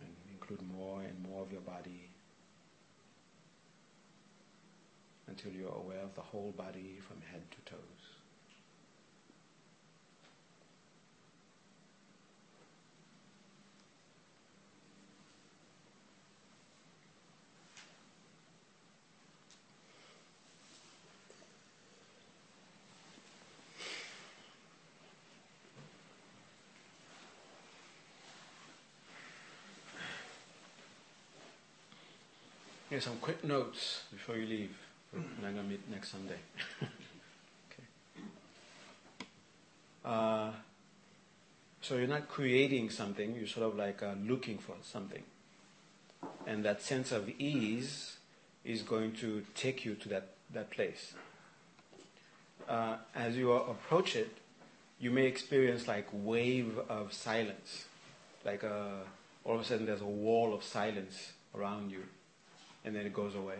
And 0.00 0.10
include 0.32 0.62
more 0.76 1.00
and 1.02 1.22
more 1.22 1.27
of 1.42 1.52
your 1.52 1.60
body 1.60 2.10
until 5.28 5.52
you're 5.52 5.74
aware 5.74 6.02
of 6.02 6.14
the 6.14 6.20
whole 6.20 6.52
body 6.56 6.98
from 7.06 7.20
head 7.20 7.42
to 7.50 7.57
Here's 32.98 33.04
some 33.04 33.18
quick 33.18 33.44
notes 33.44 34.02
before 34.10 34.36
you 34.36 34.44
leave. 34.44 34.76
We're 35.12 35.22
going 35.40 35.54
to 35.54 35.62
meet 35.62 35.88
next 35.88 36.10
Sunday. 36.10 36.38
okay. 36.82 38.24
Uh, 40.04 40.50
so 41.80 41.94
you're 41.94 42.08
not 42.08 42.26
creating 42.26 42.90
something, 42.90 43.36
you're 43.36 43.46
sort 43.46 43.66
of 43.66 43.76
like 43.76 44.02
uh, 44.02 44.14
looking 44.26 44.58
for 44.58 44.74
something. 44.82 45.22
And 46.44 46.64
that 46.64 46.82
sense 46.82 47.12
of 47.12 47.30
ease 47.38 48.16
is 48.64 48.82
going 48.82 49.12
to 49.20 49.44
take 49.54 49.84
you 49.84 49.94
to 49.94 50.08
that, 50.08 50.30
that 50.52 50.70
place. 50.70 51.14
Uh, 52.68 52.96
as 53.14 53.36
you 53.36 53.52
approach 53.52 54.16
it, 54.16 54.38
you 54.98 55.12
may 55.12 55.26
experience 55.26 55.86
like 55.86 56.08
wave 56.12 56.76
of 56.88 57.12
silence. 57.12 57.84
Like 58.44 58.64
a, 58.64 58.74
uh, 58.74 59.48
all 59.48 59.54
of 59.54 59.60
a 59.60 59.64
sudden 59.64 59.86
there's 59.86 60.00
a 60.00 60.04
wall 60.04 60.52
of 60.52 60.64
silence 60.64 61.30
around 61.54 61.92
you 61.92 62.02
and 62.88 62.96
then 62.96 63.04
it 63.04 63.12
goes 63.12 63.34
away. 63.34 63.58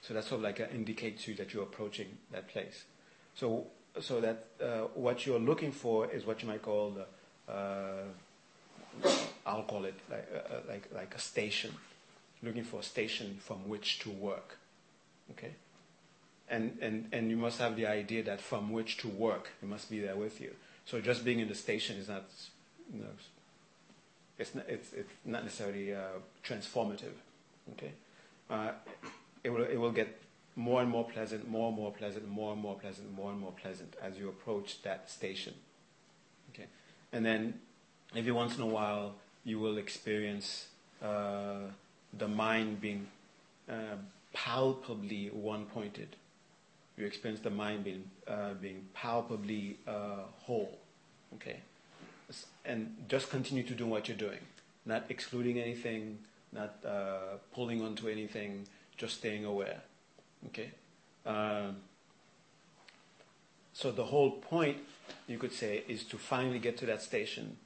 So 0.00 0.14
that's 0.14 0.28
sort 0.28 0.38
of 0.38 0.44
like 0.44 0.60
uh, 0.60 0.66
indicates 0.72 1.26
you 1.26 1.34
that 1.34 1.52
you're 1.52 1.64
approaching 1.64 2.06
that 2.30 2.46
place. 2.48 2.84
So, 3.34 3.66
so 4.00 4.20
that 4.20 4.46
uh, 4.62 4.82
what 4.94 5.26
you're 5.26 5.40
looking 5.40 5.72
for 5.72 6.08
is 6.08 6.24
what 6.24 6.40
you 6.40 6.48
might 6.48 6.62
call 6.62 6.90
the, 6.90 7.52
uh, 7.52 8.04
I'll 9.44 9.64
call 9.64 9.86
it 9.86 9.94
like, 10.08 10.28
uh, 10.32 10.54
uh, 10.54 10.60
like, 10.68 10.88
like 10.94 11.14
a 11.16 11.18
station. 11.18 11.72
Looking 12.44 12.62
for 12.62 12.78
a 12.80 12.82
station 12.84 13.38
from 13.40 13.68
which 13.68 13.98
to 14.00 14.10
work. 14.10 14.58
Okay? 15.32 15.54
And, 16.48 16.78
and, 16.80 17.08
and 17.10 17.28
you 17.28 17.36
must 17.36 17.58
have 17.58 17.74
the 17.74 17.86
idea 17.86 18.22
that 18.22 18.40
from 18.40 18.70
which 18.70 18.98
to 18.98 19.08
work, 19.08 19.48
it 19.60 19.68
must 19.68 19.90
be 19.90 19.98
there 19.98 20.14
with 20.14 20.40
you. 20.40 20.52
So 20.86 21.00
just 21.00 21.24
being 21.24 21.40
in 21.40 21.48
the 21.48 21.56
station 21.56 21.96
is 21.96 22.08
not, 22.08 22.26
you 22.92 23.00
know, 23.00 23.08
it's 24.38 24.54
not, 24.54 24.66
it's, 24.68 24.92
it's 24.92 25.10
not 25.24 25.42
necessarily 25.42 25.92
uh, 25.92 26.20
transformative. 26.46 27.16
Okay? 27.72 27.92
Uh, 28.50 28.72
it, 29.42 29.50
will, 29.50 29.64
it 29.64 29.76
will 29.76 29.92
get 29.92 30.20
more 30.56 30.80
and 30.80 30.90
more 30.90 31.04
pleasant, 31.04 31.48
more 31.48 31.68
and 31.68 31.76
more 31.76 31.92
pleasant, 31.92 32.28
more 32.28 32.52
and 32.52 32.62
more 32.62 32.76
pleasant, 32.76 33.12
more 33.14 33.30
and 33.30 33.40
more 33.40 33.52
pleasant 33.52 33.94
as 34.02 34.18
you 34.18 34.28
approach 34.28 34.82
that 34.82 35.10
station. 35.10 35.54
Okay? 36.52 36.66
And 37.12 37.24
then 37.24 37.60
every 38.14 38.32
once 38.32 38.56
in 38.56 38.62
a 38.62 38.66
while, 38.66 39.14
you 39.44 39.58
will 39.58 39.78
experience 39.78 40.68
uh, 41.02 41.70
the 42.16 42.28
mind 42.28 42.80
being 42.80 43.06
uh, 43.68 43.96
palpably 44.32 45.28
one-pointed. 45.32 46.16
You 46.96 47.06
experience 47.06 47.40
the 47.40 47.50
mind 47.50 47.84
being, 47.84 48.04
uh, 48.28 48.54
being 48.54 48.86
palpably 48.94 49.78
uh, 49.86 50.22
whole. 50.42 50.78
Okay? 51.34 51.58
And 52.64 52.96
just 53.08 53.28
continue 53.28 53.64
to 53.64 53.74
do 53.74 53.86
what 53.86 54.08
you're 54.08 54.16
doing, 54.16 54.38
not 54.86 55.04
excluding 55.08 55.58
anything, 55.58 56.18
not 56.54 56.76
uh, 56.86 57.38
pulling 57.52 57.82
onto 57.82 58.08
anything, 58.08 58.66
just 58.96 59.18
staying 59.18 59.44
aware. 59.44 59.82
Okay? 60.46 60.70
Um, 61.26 61.76
so 63.72 63.90
the 63.90 64.04
whole 64.04 64.30
point, 64.30 64.78
you 65.26 65.38
could 65.38 65.52
say, 65.52 65.82
is 65.88 66.04
to 66.04 66.16
finally 66.16 66.60
get 66.60 66.76
to 66.78 66.86
that 66.86 67.02
station, 67.02 67.56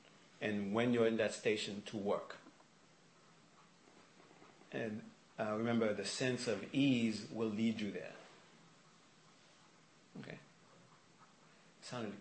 and 0.41 0.73
when 0.73 0.95
you're 0.95 1.07
in 1.07 1.19
that 1.19 1.35
station, 1.35 1.83
to 1.87 1.97
work. 1.99 2.37
And 4.73 5.03
uh, 5.39 5.55
remember, 5.57 5.93
the 5.93 6.05
sense 6.05 6.49
of 6.49 6.65
ease 6.73 7.27
will 7.33 7.49
lead 7.49 7.81
you 7.81 7.91
there. 7.91 8.13
Okay. 10.21 10.39
It 11.81 11.87
sounded 11.87 12.13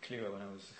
clearer 0.00 0.30
when 0.30 0.40
I 0.40 0.46
was 0.52 0.72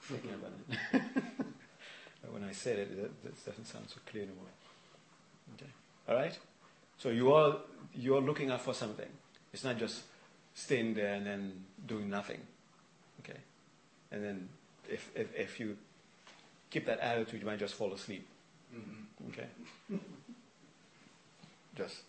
thinking 0.00 0.34
about 0.34 0.52
it. 0.92 1.02
when 2.30 2.44
I 2.44 2.52
said 2.52 2.78
it, 2.78 2.90
it, 2.92 3.10
it 3.24 3.44
doesn't 3.44 3.66
sound 3.66 3.84
so 3.88 3.96
clear 4.10 4.24
anymore. 4.24 4.46
Okay. 5.54 5.70
All 6.08 6.14
right. 6.14 6.38
So 6.98 7.10
you 7.10 7.32
are 7.32 7.58
you 7.94 8.16
are 8.16 8.20
looking 8.20 8.50
out 8.50 8.62
for 8.62 8.74
something. 8.74 9.08
It's 9.52 9.64
not 9.64 9.78
just 9.78 10.02
staying 10.54 10.94
there 10.94 11.14
and 11.14 11.26
then 11.26 11.64
doing 11.86 12.10
nothing. 12.10 12.40
Okay. 13.20 13.38
And 14.10 14.24
then 14.24 14.48
if 14.88 15.10
if, 15.14 15.28
if 15.34 15.60
you 15.60 15.76
keep 16.70 16.86
that 16.86 17.00
attitude, 17.00 17.40
you 17.40 17.46
might 17.46 17.58
just 17.58 17.74
fall 17.74 17.92
asleep. 17.92 18.26
Mm-hmm. 18.74 19.30
Okay. 19.30 20.00
just 21.76 22.02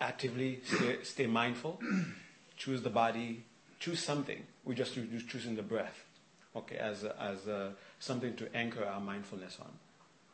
actively 0.00 0.60
stay, 0.64 1.02
stay 1.02 1.26
mindful. 1.26 1.80
choose 2.56 2.82
the 2.82 2.90
body. 2.90 3.44
Choose 3.78 4.00
something. 4.00 4.42
We're 4.64 4.74
just 4.74 4.94
choosing 5.28 5.56
the 5.56 5.62
breath. 5.62 6.04
Okay, 6.54 6.76
as 6.76 7.04
a, 7.04 7.20
as 7.20 7.46
a, 7.46 7.72
something 7.98 8.34
to 8.36 8.56
anchor 8.56 8.84
our 8.84 9.00
mindfulness 9.00 9.58
on. 9.60 9.70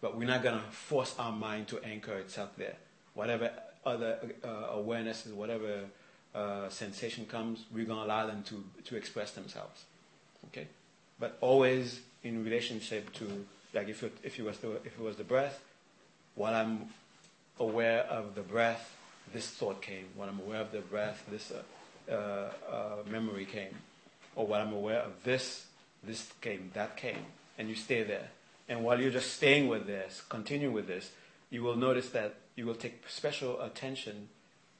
But 0.03 0.19
we're 0.19 0.27
not 0.27 0.43
going 0.43 0.57
to 0.57 0.71
force 0.71 1.15
our 1.19 1.33
mind 1.33 1.69
to 1.69 1.83
anchor 1.83 2.19
itself 2.19 2.51
there. 2.59 2.75
Whatever 3.15 3.53
other 3.87 4.19
uh, 4.45 4.75
awarenesses, 4.75 5.33
whatever 5.33 5.85
uh, 6.35 6.69
sensation 6.69 7.25
comes, 7.25 7.65
we're 7.73 7.87
going 7.87 8.01
to 8.01 8.05
allow 8.05 8.27
them 8.27 8.43
to, 8.45 8.65
to 8.85 8.97
express 8.97 9.31
themselves. 9.31 9.85
Okay? 10.49 10.67
But 11.21 11.39
always 11.41 12.01
in 12.25 12.45
relationship 12.45 13.13
to, 13.15 13.47
like 13.73 13.89
if 13.89 14.03
it, 14.03 14.13
if, 14.25 14.39
it 14.39 14.45
was 14.45 14.59
the, 14.59 14.73
if 14.85 14.99
it 14.99 15.01
was 15.01 15.17
the 15.17 15.25
breath, 15.25 15.63
while 16.35 16.55
I'm 16.55 16.89
aware 17.61 18.01
of 18.03 18.35
the 18.35 18.43
breath, 18.43 18.97
this 19.33 19.47
thought 19.47 19.83
came. 19.83 20.07
While 20.17 20.29
I'm 20.29 20.41
aware 20.41 20.61
of 20.61 20.73
the 20.73 20.81
breath, 20.81 21.25
this 21.31 21.53
uh, 21.53 22.13
uh, 22.13 22.51
uh 22.69 22.97
memory 23.09 23.45
came. 23.45 23.77
Or 24.35 24.49
while 24.49 24.63
I'm 24.63 24.73
aware 24.73 25.01
of 25.01 25.23
this, 25.23 25.67
this 26.03 26.33
came, 26.41 26.71
that 26.75 26.97
came. 26.97 27.25
And 27.57 27.69
you 27.69 27.77
stay 27.77 28.03
there. 28.03 28.31
And 28.73 28.83
while 28.83 28.99
you're 28.99 29.11
just 29.11 29.35
staying 29.35 29.69
with 29.69 29.87
this, 29.87 30.23
continue 30.31 30.71
with 30.71 30.87
this, 30.87 31.11
you 31.51 31.63
will 31.63 31.77
notice 31.77 32.09
that 32.09 32.37
you 32.57 32.65
will 32.65 32.75
take 32.75 33.07
special 33.07 33.61
attention, 33.61 34.31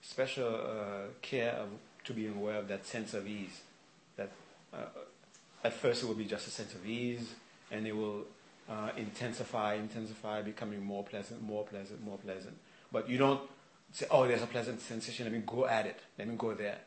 special 0.01 0.49
uh, 0.49 1.09
care 1.21 1.53
of, 1.53 1.69
to 2.05 2.15
being 2.15 2.35
aware 2.35 2.57
of 2.57 2.69
that 2.69 2.87
sense 2.87 3.13
of 3.13 3.27
ease. 3.27 3.61
That 4.17 4.31
uh, 4.73 4.87
at 5.63 5.75
first 5.75 6.03
it 6.03 6.07
will 6.07 6.15
be 6.15 6.25
just 6.25 6.47
a 6.47 6.51
sense 6.51 6.75
of 6.75 6.87
ease, 6.87 7.35
and 7.71 7.87
it 7.87 7.95
will 7.95 8.25
uh, 8.67 8.93
intensify, 8.97 9.75
intensify, 9.75 10.41
becoming 10.41 10.83
more 10.83 11.05
pleasant, 11.05 11.43
more 11.43 11.65
pleasant, 11.65 12.03
more 12.03 12.17
pleasant. 12.17 12.57
But 12.91 13.11
you 13.11 13.19
don't 13.19 13.43
say, 13.93 14.07
"Oh, 14.11 14.27
there's 14.27 14.43
a 14.43 14.47
pleasant 14.47 14.81
sensation. 14.81 15.27
Let 15.27 15.35
me 15.35 15.43
go 15.47 15.67
at 15.67 15.85
it. 15.85 16.01
Let 16.19 16.29
me 16.29 16.37
go 16.37 16.55
there." 16.55 16.79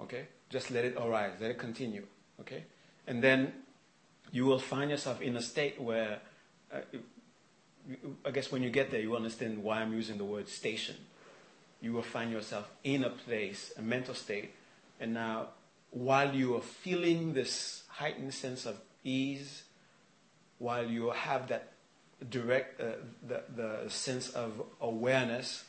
Okay, 0.00 0.24
just 0.50 0.72
let 0.72 0.84
it 0.84 0.96
arise. 0.96 1.34
Let 1.40 1.52
it 1.52 1.58
continue. 1.58 2.06
Okay, 2.40 2.64
and 3.06 3.22
then 3.22 3.52
you 4.32 4.44
will 4.44 4.58
find 4.58 4.90
yourself 4.90 5.20
in 5.20 5.36
a 5.36 5.42
state 5.42 5.80
where, 5.80 6.20
uh, 6.72 6.80
I 8.24 8.30
guess 8.30 8.52
when 8.52 8.62
you 8.62 8.70
get 8.70 8.90
there, 8.90 9.00
you 9.00 9.16
understand 9.16 9.62
why 9.62 9.80
I'm 9.80 9.92
using 9.92 10.18
the 10.18 10.24
word 10.24 10.48
station. 10.48 10.96
You 11.80 11.92
will 11.92 12.02
find 12.02 12.30
yourself 12.30 12.70
in 12.84 13.04
a 13.04 13.10
place, 13.10 13.72
a 13.78 13.82
mental 13.82 14.14
state, 14.14 14.50
and 15.00 15.14
now 15.14 15.48
while 15.90 16.34
you 16.34 16.56
are 16.56 16.60
feeling 16.60 17.32
this 17.32 17.84
heightened 17.88 18.34
sense 18.34 18.66
of 18.66 18.76
ease, 19.04 19.62
while 20.58 20.86
you 20.86 21.10
have 21.10 21.48
that 21.48 21.72
direct, 22.28 22.80
uh, 22.80 22.96
the, 23.26 23.42
the 23.54 23.88
sense 23.88 24.28
of 24.30 24.60
awareness, 24.80 25.64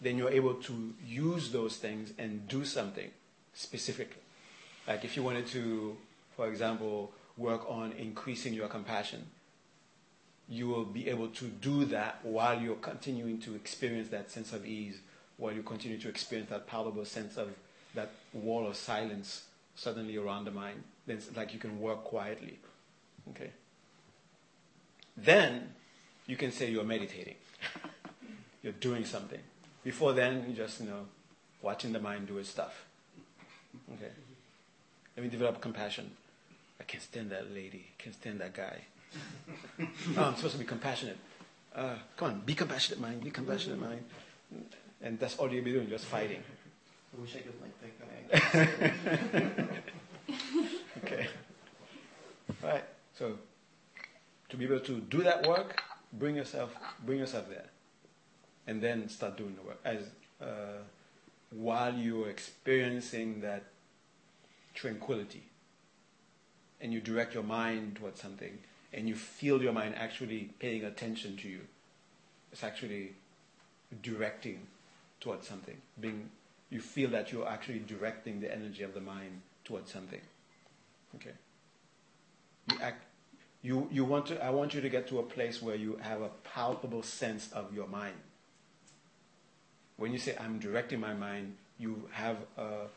then 0.00 0.18
you're 0.18 0.30
able 0.30 0.54
to 0.54 0.94
use 1.06 1.52
those 1.52 1.76
things 1.76 2.12
and 2.18 2.48
do 2.48 2.64
something 2.64 3.10
specifically. 3.52 4.22
Like 4.88 5.04
if 5.04 5.16
you 5.16 5.22
wanted 5.22 5.46
to, 5.48 5.96
for 6.36 6.48
example, 6.48 7.12
work 7.36 7.68
on 7.68 7.92
increasing 7.92 8.54
your 8.54 8.68
compassion. 8.68 9.26
You 10.48 10.68
will 10.68 10.84
be 10.84 11.08
able 11.08 11.28
to 11.28 11.46
do 11.46 11.84
that 11.86 12.20
while 12.22 12.60
you're 12.60 12.76
continuing 12.76 13.38
to 13.40 13.54
experience 13.54 14.08
that 14.10 14.30
sense 14.30 14.52
of 14.52 14.66
ease, 14.66 15.00
while 15.36 15.52
you 15.52 15.62
continue 15.62 15.98
to 15.98 16.08
experience 16.08 16.50
that 16.50 16.66
palpable 16.66 17.04
sense 17.04 17.36
of 17.36 17.50
that 17.94 18.10
wall 18.32 18.66
of 18.66 18.76
silence 18.76 19.44
suddenly 19.74 20.16
around 20.16 20.44
the 20.44 20.50
mind. 20.50 20.82
Then 21.06 21.16
it's 21.16 21.34
like 21.36 21.52
you 21.52 21.58
can 21.58 21.80
work 21.80 22.04
quietly. 22.04 22.58
Okay? 23.30 23.50
Then 25.16 25.74
you 26.26 26.36
can 26.36 26.52
say 26.52 26.70
you're 26.70 26.84
meditating. 26.84 27.36
you're 28.62 28.72
doing 28.72 29.04
something. 29.04 29.40
Before 29.82 30.12
then, 30.12 30.44
you're 30.46 30.66
just, 30.66 30.80
you 30.80 30.86
know, 30.86 31.06
watching 31.62 31.92
the 31.92 32.00
mind 32.00 32.26
do 32.26 32.38
its 32.38 32.48
stuff. 32.48 32.84
Okay? 33.94 34.10
Let 35.16 35.22
me 35.22 35.28
develop 35.28 35.60
compassion. 35.60 36.10
I 36.84 36.86
can't 36.86 37.02
stand 37.02 37.30
that 37.30 37.50
lady. 37.50 37.86
I 37.98 38.02
can't 38.02 38.14
stand 38.14 38.40
that 38.40 38.52
guy. 38.52 38.82
oh, 39.80 40.22
I'm 40.22 40.36
supposed 40.36 40.52
to 40.52 40.58
be 40.58 40.66
compassionate. 40.66 41.16
Uh, 41.74 41.94
come 42.14 42.30
on, 42.30 42.40
be 42.40 42.54
compassionate, 42.54 43.00
mind. 43.00 43.24
Be 43.24 43.30
compassionate, 43.30 43.80
mind. 43.80 44.04
And 45.00 45.18
that's 45.18 45.38
all 45.38 45.50
you'll 45.50 45.64
be 45.64 45.72
doing, 45.72 45.88
just 45.88 46.04
fighting. 46.04 46.42
I 47.16 47.20
wish 47.20 47.36
I 47.36 47.38
could 47.38 47.54
like 47.62 47.80
that 47.80 49.56
guy. 49.56 49.68
okay. 51.04 51.26
All 52.62 52.68
right. 52.68 52.84
So, 53.18 53.38
to 54.50 54.56
be 54.58 54.66
able 54.66 54.80
to 54.80 55.00
do 55.00 55.22
that 55.22 55.46
work, 55.46 55.82
bring 56.12 56.36
yourself, 56.36 56.76
bring 57.06 57.18
yourself 57.18 57.48
there, 57.48 57.70
and 58.66 58.82
then 58.82 59.08
start 59.08 59.38
doing 59.38 59.56
the 59.56 59.62
work 59.62 59.80
as 59.86 60.02
uh, 60.42 60.82
while 61.50 61.94
you're 61.94 62.28
experiencing 62.28 63.40
that 63.40 63.64
tranquility 64.74 65.44
and 66.84 66.92
you 66.92 67.00
direct 67.00 67.32
your 67.32 67.42
mind 67.42 67.96
towards 67.96 68.20
something 68.20 68.58
and 68.92 69.08
you 69.08 69.14
feel 69.14 69.62
your 69.62 69.72
mind 69.72 69.94
actually 69.96 70.50
paying 70.58 70.84
attention 70.84 71.34
to 71.38 71.48
you. 71.48 71.60
It's 72.52 72.62
actually 72.62 73.14
directing 74.02 74.66
towards 75.18 75.48
something. 75.48 75.78
Being, 75.98 76.28
you 76.68 76.80
feel 76.80 77.08
that 77.10 77.32
you're 77.32 77.48
actually 77.48 77.78
directing 77.78 78.40
the 78.40 78.54
energy 78.54 78.82
of 78.82 78.92
the 78.92 79.00
mind 79.00 79.40
towards 79.64 79.90
something. 79.90 80.20
Okay. 81.16 81.32
You 82.70 82.78
act. 82.82 83.02
You, 83.62 83.88
you 83.90 84.04
want 84.04 84.26
to. 84.26 84.44
I 84.44 84.50
want 84.50 84.74
you 84.74 84.82
to 84.82 84.90
get 84.90 85.08
to 85.08 85.20
a 85.20 85.22
place 85.22 85.62
where 85.62 85.76
you 85.76 85.98
have 86.02 86.20
a 86.20 86.28
palpable 86.54 87.02
sense 87.02 87.50
of 87.52 87.72
your 87.74 87.88
mind. 87.88 88.16
When 89.96 90.12
you 90.12 90.18
say 90.18 90.36
I'm 90.38 90.58
directing 90.58 91.00
my 91.00 91.14
mind, 91.14 91.56
you 91.78 92.08
have 92.12 92.36
a, 92.58 92.88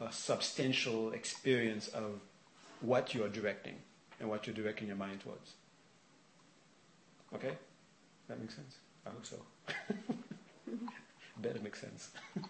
a 0.00 0.10
substantial 0.10 1.12
experience 1.12 1.86
of 1.86 2.20
what 2.80 3.14
you 3.14 3.24
are 3.24 3.28
directing 3.28 3.74
and 4.20 4.28
what 4.28 4.46
you're 4.46 4.54
directing 4.54 4.88
your 4.88 4.96
mind 4.96 5.20
towards. 5.20 5.54
Okay? 7.34 7.56
That 8.28 8.40
makes 8.40 8.54
sense? 8.54 8.78
I 9.06 9.10
hope 9.10 9.26
so. 9.26 9.36
Better 11.38 11.60
make 11.60 11.76
sense. 11.76 12.10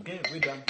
okay, 0.00 0.20
we're 0.30 0.40
done. 0.40 0.62